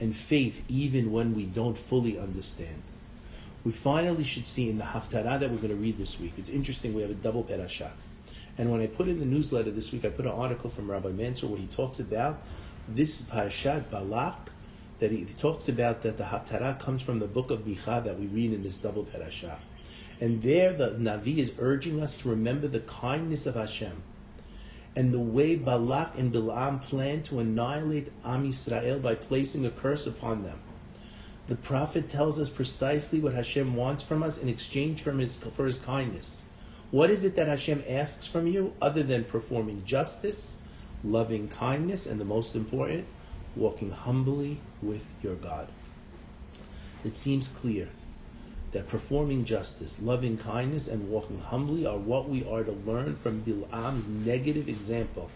and 0.00 0.16
faith 0.16 0.64
even 0.68 1.12
when 1.12 1.34
we 1.34 1.44
don't 1.44 1.76
fully 1.76 2.18
understand. 2.18 2.82
We 3.64 3.72
finally 3.72 4.24
should 4.24 4.46
see 4.46 4.68
in 4.68 4.78
the 4.78 4.84
Haftarah 4.84 5.40
that 5.40 5.50
we're 5.50 5.56
going 5.56 5.68
to 5.68 5.74
read 5.74 5.98
this 5.98 6.20
week. 6.20 6.34
It's 6.36 6.50
interesting, 6.50 6.94
we 6.94 7.02
have 7.02 7.10
a 7.10 7.14
double 7.14 7.44
perashah. 7.44 7.92
And 8.56 8.70
when 8.70 8.80
I 8.80 8.86
put 8.86 9.08
in 9.08 9.18
the 9.18 9.26
newsletter 9.26 9.70
this 9.70 9.92
week, 9.92 10.04
I 10.04 10.10
put 10.10 10.26
an 10.26 10.32
article 10.32 10.70
from 10.70 10.90
Rabbi 10.90 11.10
Mansour 11.10 11.48
where 11.48 11.58
he 11.58 11.66
talks 11.66 11.98
about 11.98 12.42
this 12.88 13.22
Parashat 13.22 13.90
Balak, 13.90 14.50
that 14.98 15.10
he, 15.10 15.24
talks 15.24 15.68
about 15.68 16.02
that 16.02 16.16
the 16.16 16.24
Haftarah 16.24 16.78
comes 16.78 17.02
from 17.02 17.18
the 17.18 17.26
book 17.26 17.50
of 17.50 17.60
Micha 17.60 18.04
that 18.04 18.18
we 18.18 18.26
read 18.26 18.52
in 18.52 18.62
this 18.62 18.76
double 18.76 19.04
Parashah. 19.04 19.58
And 20.20 20.42
there 20.42 20.72
the 20.72 20.90
Navi 20.90 21.38
is 21.38 21.52
urging 21.58 22.00
us 22.00 22.16
to 22.18 22.28
remember 22.28 22.68
the 22.68 22.80
kindness 22.80 23.46
of 23.46 23.56
Hashem 23.56 24.02
and 24.96 25.12
the 25.12 25.18
way 25.18 25.56
Balak 25.56 26.16
and 26.16 26.32
Bilam 26.32 26.80
planned 26.80 27.24
to 27.26 27.40
annihilate 27.40 28.12
Am 28.24 28.48
Yisrael 28.48 29.02
by 29.02 29.14
placing 29.14 29.66
a 29.66 29.70
curse 29.70 30.06
upon 30.06 30.44
them. 30.44 30.60
The 31.46 31.56
prophet 31.56 32.08
tells 32.08 32.38
us 32.38 32.48
precisely 32.48 33.20
what 33.20 33.34
Hashem 33.34 33.74
wants 33.74 34.02
from 34.02 34.22
us 34.22 34.38
in 34.38 34.48
exchange 34.48 35.02
from 35.02 35.18
his, 35.18 35.36
for 35.36 35.66
his 35.66 35.78
kindness. 35.78 36.46
What 36.90 37.10
is 37.10 37.24
it 37.24 37.36
that 37.36 37.48
Hashem 37.48 37.84
asks 37.88 38.26
from 38.26 38.46
you 38.46 38.72
other 38.80 39.02
than 39.02 39.24
performing 39.24 39.84
justice, 39.84 40.58
loving 41.02 41.48
kindness, 41.48 42.06
and 42.06 42.20
the 42.20 42.24
most 42.24 42.54
important, 42.54 43.06
walking 43.56 43.90
humbly 43.90 44.60
with 44.82 45.10
your 45.22 45.34
God? 45.34 45.68
It 47.04 47.16
seems 47.16 47.48
clear 47.48 47.88
that 48.72 48.88
performing 48.88 49.44
justice, 49.44 50.02
loving 50.02 50.36
kindness, 50.36 50.88
and 50.88 51.08
walking 51.08 51.38
humbly 51.38 51.86
are 51.86 51.96
what 51.96 52.28
we 52.28 52.44
are 52.44 52.64
to 52.64 52.72
learn 52.72 53.14
from 53.14 53.42
Bil'am's 53.42 54.06
negative 54.06 54.68
example. 54.68 55.30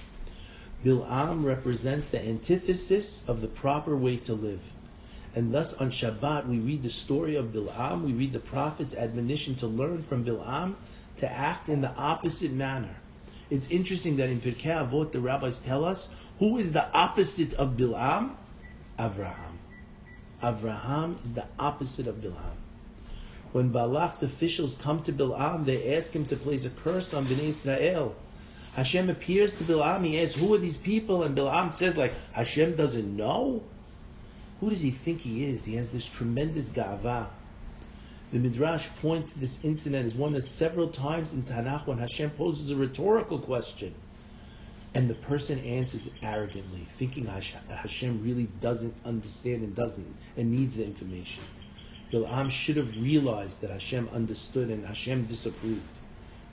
Bil'am 0.85 1.45
represents 1.45 2.09
the 2.09 2.21
antithesis 2.25 3.29
of 3.29 3.41
the 3.41 3.49
proper 3.49 3.97
way 3.97 4.17
to 4.19 4.35
live. 4.35 4.61
And 5.35 5.55
thus 5.55 5.73
on 5.75 5.91
Shabbat 5.91 6.49
we 6.49 6.59
read 6.59 6.83
the 6.83 6.91
story 6.91 7.37
of 7.37 7.53
Bil'am, 7.53 8.03
we 8.03 8.13
read 8.13 8.33
the 8.33 8.41
prophet's 8.41 8.95
admonition 8.95 9.55
to 9.57 9.67
learn 9.67 10.03
from 10.03 10.25
Bil'am 10.25 10.75
to 11.19 11.31
act 11.31 11.69
in 11.69 11.81
the 11.81 11.95
opposite 11.95 12.53
manner. 12.53 12.97
It's 13.51 13.71
interesting 13.71 14.17
that 14.17 14.31
in 14.31 14.41
Pirkei 14.41 14.89
Avot 14.89 15.13
the 15.13 15.21
rabbis 15.21 15.61
tell 15.61 15.85
us 15.85 16.09
who 16.39 16.59
is 16.59 16.73
the 16.73 16.91
opposite 16.93 17.55
of 17.55 17.77
Bil'am? 17.77 18.33
Avraham. 18.99 19.57
Avraham 20.43 21.23
is 21.23 21.35
the 21.35 21.47
opposite 21.59 22.07
of 22.07 22.17
Bil'am. 22.17 22.57
When 23.53 23.73
Balak's 23.73 24.23
officials 24.23 24.77
come 24.77 25.03
to 25.03 25.13
Bil'am, 25.13 25.65
they 25.65 25.97
ask 25.97 26.15
him 26.15 26.27
to 26.27 26.37
place 26.37 26.65
a 26.65 26.71
curse 26.71 27.15
on 27.15 27.25
Bnei 27.25 27.49
Israel. 27.49 28.15
Hashem 28.75 29.11
appears 29.11 29.55
to 29.55 29.65
Bil'am, 29.65 30.05
he 30.05 30.21
asks, 30.21 30.39
who 30.39 30.55
are 30.55 30.59
these 30.59 30.77
people? 30.77 31.23
And 31.23 31.37
Bil'am 31.37 31.73
says, 31.73 31.97
like, 31.97 32.15
Hashem 32.33 32.77
doesn't 32.77 33.17
know? 33.17 33.63
Who 34.61 34.71
does 34.71 34.83
he 34.83 34.91
think 34.91 35.23
he 35.23 35.47
is? 35.47 35.65
He 35.65 35.77
has 35.77 35.93
this 35.93 36.07
tremendous 36.07 36.71
ga'ava. 36.71 37.29
The 38.31 38.39
Midrash 38.39 38.89
points 39.01 39.33
to 39.33 39.41
this 39.41 39.65
incident 39.65 40.05
as 40.05 40.15
one 40.15 40.35
of 40.35 40.45
several 40.45 40.89
times 40.89 41.33
in 41.33 41.45
Tanakh 41.45 41.87
when 41.87 41.99
Hashem 41.99 42.31
poses 42.31 42.71
a 42.71 42.77
rhetorical 42.77 43.39
question. 43.39 43.95
And 44.95 45.09
the 45.09 45.15
person 45.15 45.59
answers 45.61 46.11
arrogantly, 46.23 46.81
thinking 46.81 47.27
Hashem 47.27 48.25
really 48.25 48.49
doesn't 48.61 48.95
understand 49.05 49.63
and 49.63 49.75
doesn't 49.75 50.17
and 50.37 50.51
needs 50.51 50.77
the 50.77 50.85
information. 50.85 51.45
Bil'am 52.11 52.51
should 52.51 52.77
have 52.77 53.01
realized 53.01 53.61
that 53.61 53.71
Hashem 53.71 54.09
understood 54.13 54.71
and 54.71 54.87
Hashem 54.87 55.27
disapproved. 55.27 55.83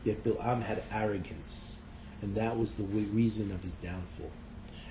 Yet 0.04 0.24
Bil'am 0.24 0.62
had 0.62 0.84
arrogance, 0.92 1.80
and 2.22 2.36
that 2.36 2.60
was 2.60 2.76
the 2.76 2.84
reason 2.84 3.52
of 3.52 3.64
his 3.64 3.76
downfall. 3.76 4.32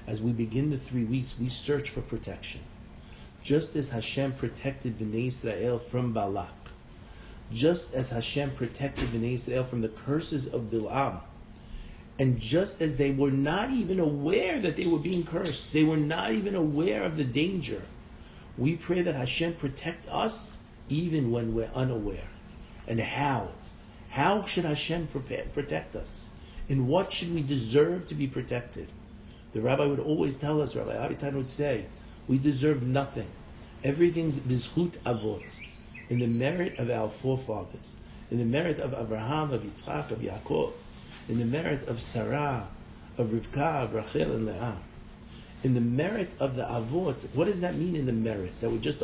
As 0.07 0.23
we 0.23 0.33
begin 0.33 0.71
the 0.71 0.79
three 0.79 1.05
weeks, 1.05 1.37
we 1.39 1.49
search 1.49 1.91
for 1.91 2.01
protection. 2.01 2.61
Just 3.43 3.77
as 3.77 3.91
Hashem 3.91 4.33
protected 4.33 4.99
Bnei 4.99 5.29
Israel 5.29 5.79
from 5.79 6.15
Balak, 6.15 6.71
just 7.53 7.95
as 7.95 8.09
Hashem 8.09 8.53
protected 8.53 9.11
Bnei 9.11 9.35
Israel 9.35 9.65
from 9.65 9.83
the 9.83 9.89
curses 9.89 10.49
of 10.49 10.71
Bil'am, 10.71 11.21
and 12.19 12.39
just 12.39 12.81
as 12.81 12.97
they 12.97 13.11
were 13.11 13.31
not 13.31 13.71
even 13.71 13.99
aware 13.99 14.61
that 14.61 14.77
they 14.77 14.87
were 14.87 14.99
being 14.99 15.25
cursed, 15.25 15.73
they 15.73 15.83
were 15.83 15.97
not 15.97 16.33
even 16.33 16.55
aware 16.55 17.03
of 17.03 17.17
the 17.17 17.25
danger. 17.25 17.83
We 18.57 18.77
pray 18.77 19.03
that 19.03 19.17
Hashem 19.17 19.55
protect 19.55 20.09
us 20.09 20.61
even 20.89 21.33
when 21.33 21.55
we're 21.55 21.71
unaware. 21.75 22.29
And 22.87 23.01
how? 23.01 23.49
How 24.11 24.47
should 24.47 24.65
Hashem 24.65 25.09
prepare, 25.09 25.47
protect 25.53 25.97
us? 25.97 26.31
In 26.69 26.87
what 26.87 27.13
should 27.13 27.35
we 27.35 27.43
deserve 27.43 28.07
to 28.09 28.15
be 28.15 28.29
protected? 28.29 28.89
The 29.53 29.61
rabbi 29.61 29.87
would 29.87 30.01
always 30.01 30.37
tell 30.37 30.63
us, 30.63 30.77
Rabbi 30.77 30.93
Avitan 30.93 31.35
would 31.35 31.51
say, 31.51 31.87
We 32.29 32.39
deserve 32.39 32.83
nothing. 32.83 33.27
Everything's 33.83 34.39
bizchut 34.39 34.99
avot, 35.05 35.43
in 36.09 36.21
the 36.21 36.27
merit 36.27 36.79
of 36.79 36.91
our 36.91 37.09
forefathers, 37.09 37.97
in 38.31 38.39
the 38.39 38.45
merit 38.45 38.79
of 38.79 38.95
Abraham, 38.95 39.53
of 39.53 39.63
Yitzchak, 39.63 40.11
of 40.11 40.21
Yaakov, 40.21 40.73
in 41.29 41.39
the 41.39 41.45
merit 41.45 41.87
of 41.89 42.01
Sarah, 42.03 42.69
of 43.17 43.29
Rivka, 43.29 43.85
of 43.85 43.95
Rachel 43.95 44.33
and 44.33 44.47
Leah, 44.47 44.77
in 45.63 45.75
the 45.75 45.81
merit 45.81 46.31
of 46.39 46.57
the 46.57 46.65
avot. 46.65 47.17
What 47.35 47.47
does 47.47 47.61
that 47.63 47.77
mean 47.77 47.97
in 47.97 48.07
the 48.07 48.13
merit? 48.13 48.61
That 48.61 48.71
we're 48.71 48.79
just 48.79 49.03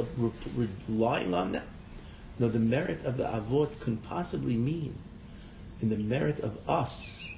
relying 0.89 1.33
on 1.33 1.53
them? 1.53 1.67
No, 2.39 2.49
the 2.49 2.59
merit 2.59 3.05
of 3.05 3.17
the 3.17 3.25
avot 3.25 3.81
can 3.81 3.97
possibly 3.99 4.57
mean 4.57 4.95
in 5.81 5.89
the 5.89 5.97
merit 5.97 6.41
of 6.41 6.69
us 6.69 7.31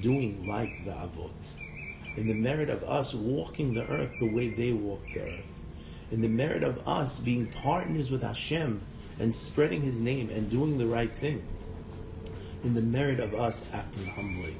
doing 0.00 0.46
like 0.46 0.84
the 0.84 0.92
avot, 0.92 1.30
in 2.16 2.28
the 2.28 2.34
merit 2.34 2.68
of 2.68 2.84
us 2.84 3.14
walking 3.14 3.74
the 3.74 3.86
earth 3.88 4.10
the 4.20 4.26
way 4.26 4.48
they 4.48 4.72
walked 4.72 5.14
the 5.14 5.22
earth, 5.22 5.46
in 6.12 6.20
the 6.20 6.28
merit 6.28 6.62
of 6.62 6.86
us 6.86 7.18
being 7.18 7.46
partners 7.46 8.10
with 8.10 8.22
Hashem 8.22 8.80
and 9.18 9.34
spreading 9.34 9.82
His 9.82 10.00
name 10.00 10.30
and 10.30 10.50
doing 10.50 10.78
the 10.78 10.86
right 10.86 11.14
thing, 11.14 11.42
in 12.64 12.74
the 12.74 12.82
merit 12.82 13.20
of 13.20 13.34
us 13.34 13.64
acting 13.72 14.06
humbly. 14.06 14.56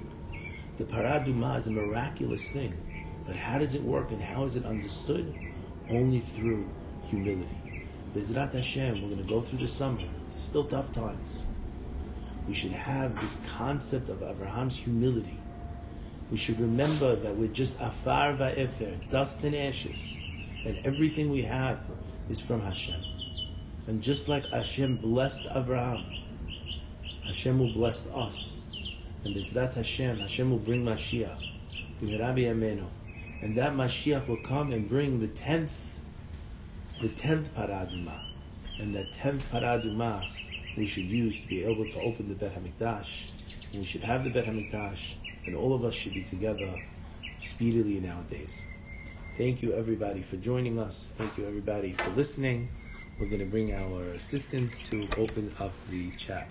The 0.77 0.85
paraduma 0.85 1.59
is 1.59 1.67
a 1.67 1.73
miraculous 1.73 2.49
thing, 2.51 2.75
but 3.27 3.37
how 3.37 3.59
does 3.59 3.75
it 3.75 3.83
work 3.83 4.11
and 4.11 4.23
how 4.23 4.45
is 4.45 4.57
it 4.57 4.65
understood? 4.65 5.35
Only 5.91 6.21
through 6.21 6.69
humility. 7.09 7.87
Bezrat 8.15 8.53
Hashem, 8.53 9.03
we're 9.03 9.09
going 9.09 9.17
to 9.17 9.29
go 9.29 9.41
through 9.41 9.59
the 9.59 9.69
summer. 9.69 10.03
Still 10.39 10.65
tough 10.65 10.93
times 10.93 11.45
we 12.47 12.55
should 12.55 12.73
have 12.73 13.21
this 13.21 13.39
concept 13.57 14.09
of 14.09 14.23
Abraham's 14.23 14.77
humility. 14.77 15.39
We 16.31 16.37
should 16.37 16.61
remember 16.61 17.17
that 17.17 17.37
we're 17.37 17.49
just 17.49 17.81
afar 17.81 18.35
va'efer, 18.35 19.09
dust 19.11 19.43
and 19.45 19.55
ashes, 19.55 20.19
and 20.65 20.79
everything 20.85 21.31
we 21.31 21.43
have 21.43 21.79
is 22.29 22.41
from 22.41 22.61
Hashem. 22.61 23.03
And 23.87 24.03
just 24.03 24.29
like 24.29 24.47
Hashem 24.47 24.97
blessed 24.97 25.47
Abraham, 25.55 26.05
Hashem 27.27 27.59
will 27.59 27.73
bless 27.73 28.07
us. 28.09 28.63
And 29.25 29.35
that 29.37 29.75
Hashem, 29.75 30.19
Hashem 30.19 30.51
will 30.51 30.59
bring 30.59 30.85
Mashiach, 30.85 31.43
and 32.01 33.57
that 33.57 33.73
Mashiach 33.73 34.29
will 34.29 34.43
come 34.43 34.73
and 34.73 34.89
bring 34.89 35.21
the 35.21 35.29
tenth, 35.29 36.01
the 37.01 37.09
tenth 37.09 37.55
paraduma, 37.55 38.21
and 38.79 38.95
that 38.95 39.13
tenth 39.15 39.43
paraduma 39.51 40.27
we 40.77 40.87
should 40.87 41.05
use 41.05 41.41
to 41.41 41.47
be 41.47 41.65
able 41.65 41.89
to 41.89 42.01
open 42.01 42.29
the 42.29 42.35
Bet 42.35 42.55
HaMikdash. 42.55 43.31
And 43.73 43.81
we 43.81 43.85
should 43.87 44.03
have 44.03 44.25
the 44.25 44.31
Bet 44.31 44.47
HaMikdash, 44.47 45.15
and 45.47 45.55
all 45.55 45.75
of 45.75 45.85
us 45.85 45.95
should 45.95 46.15
be 46.15 46.25
together 46.25 46.83
speedily 47.39 48.01
nowadays. 48.01 48.63
Thank 49.37 49.63
you 49.63 49.73
everybody 49.73 50.23
for 50.23 50.37
joining 50.37 50.79
us. 50.79 51.13
Thank 51.17 51.39
you 51.39 51.47
everybody 51.47 51.93
for 51.93 52.11
listening. 52.11 52.69
We're 53.19 53.27
going 53.27 53.41
to 53.41 53.47
bring 53.47 53.73
our 53.73 54.03
assistants 54.11 54.89
to 54.91 55.09
open 55.17 55.55
up 55.61 55.73
the 55.91 56.11
chat. 56.13 56.49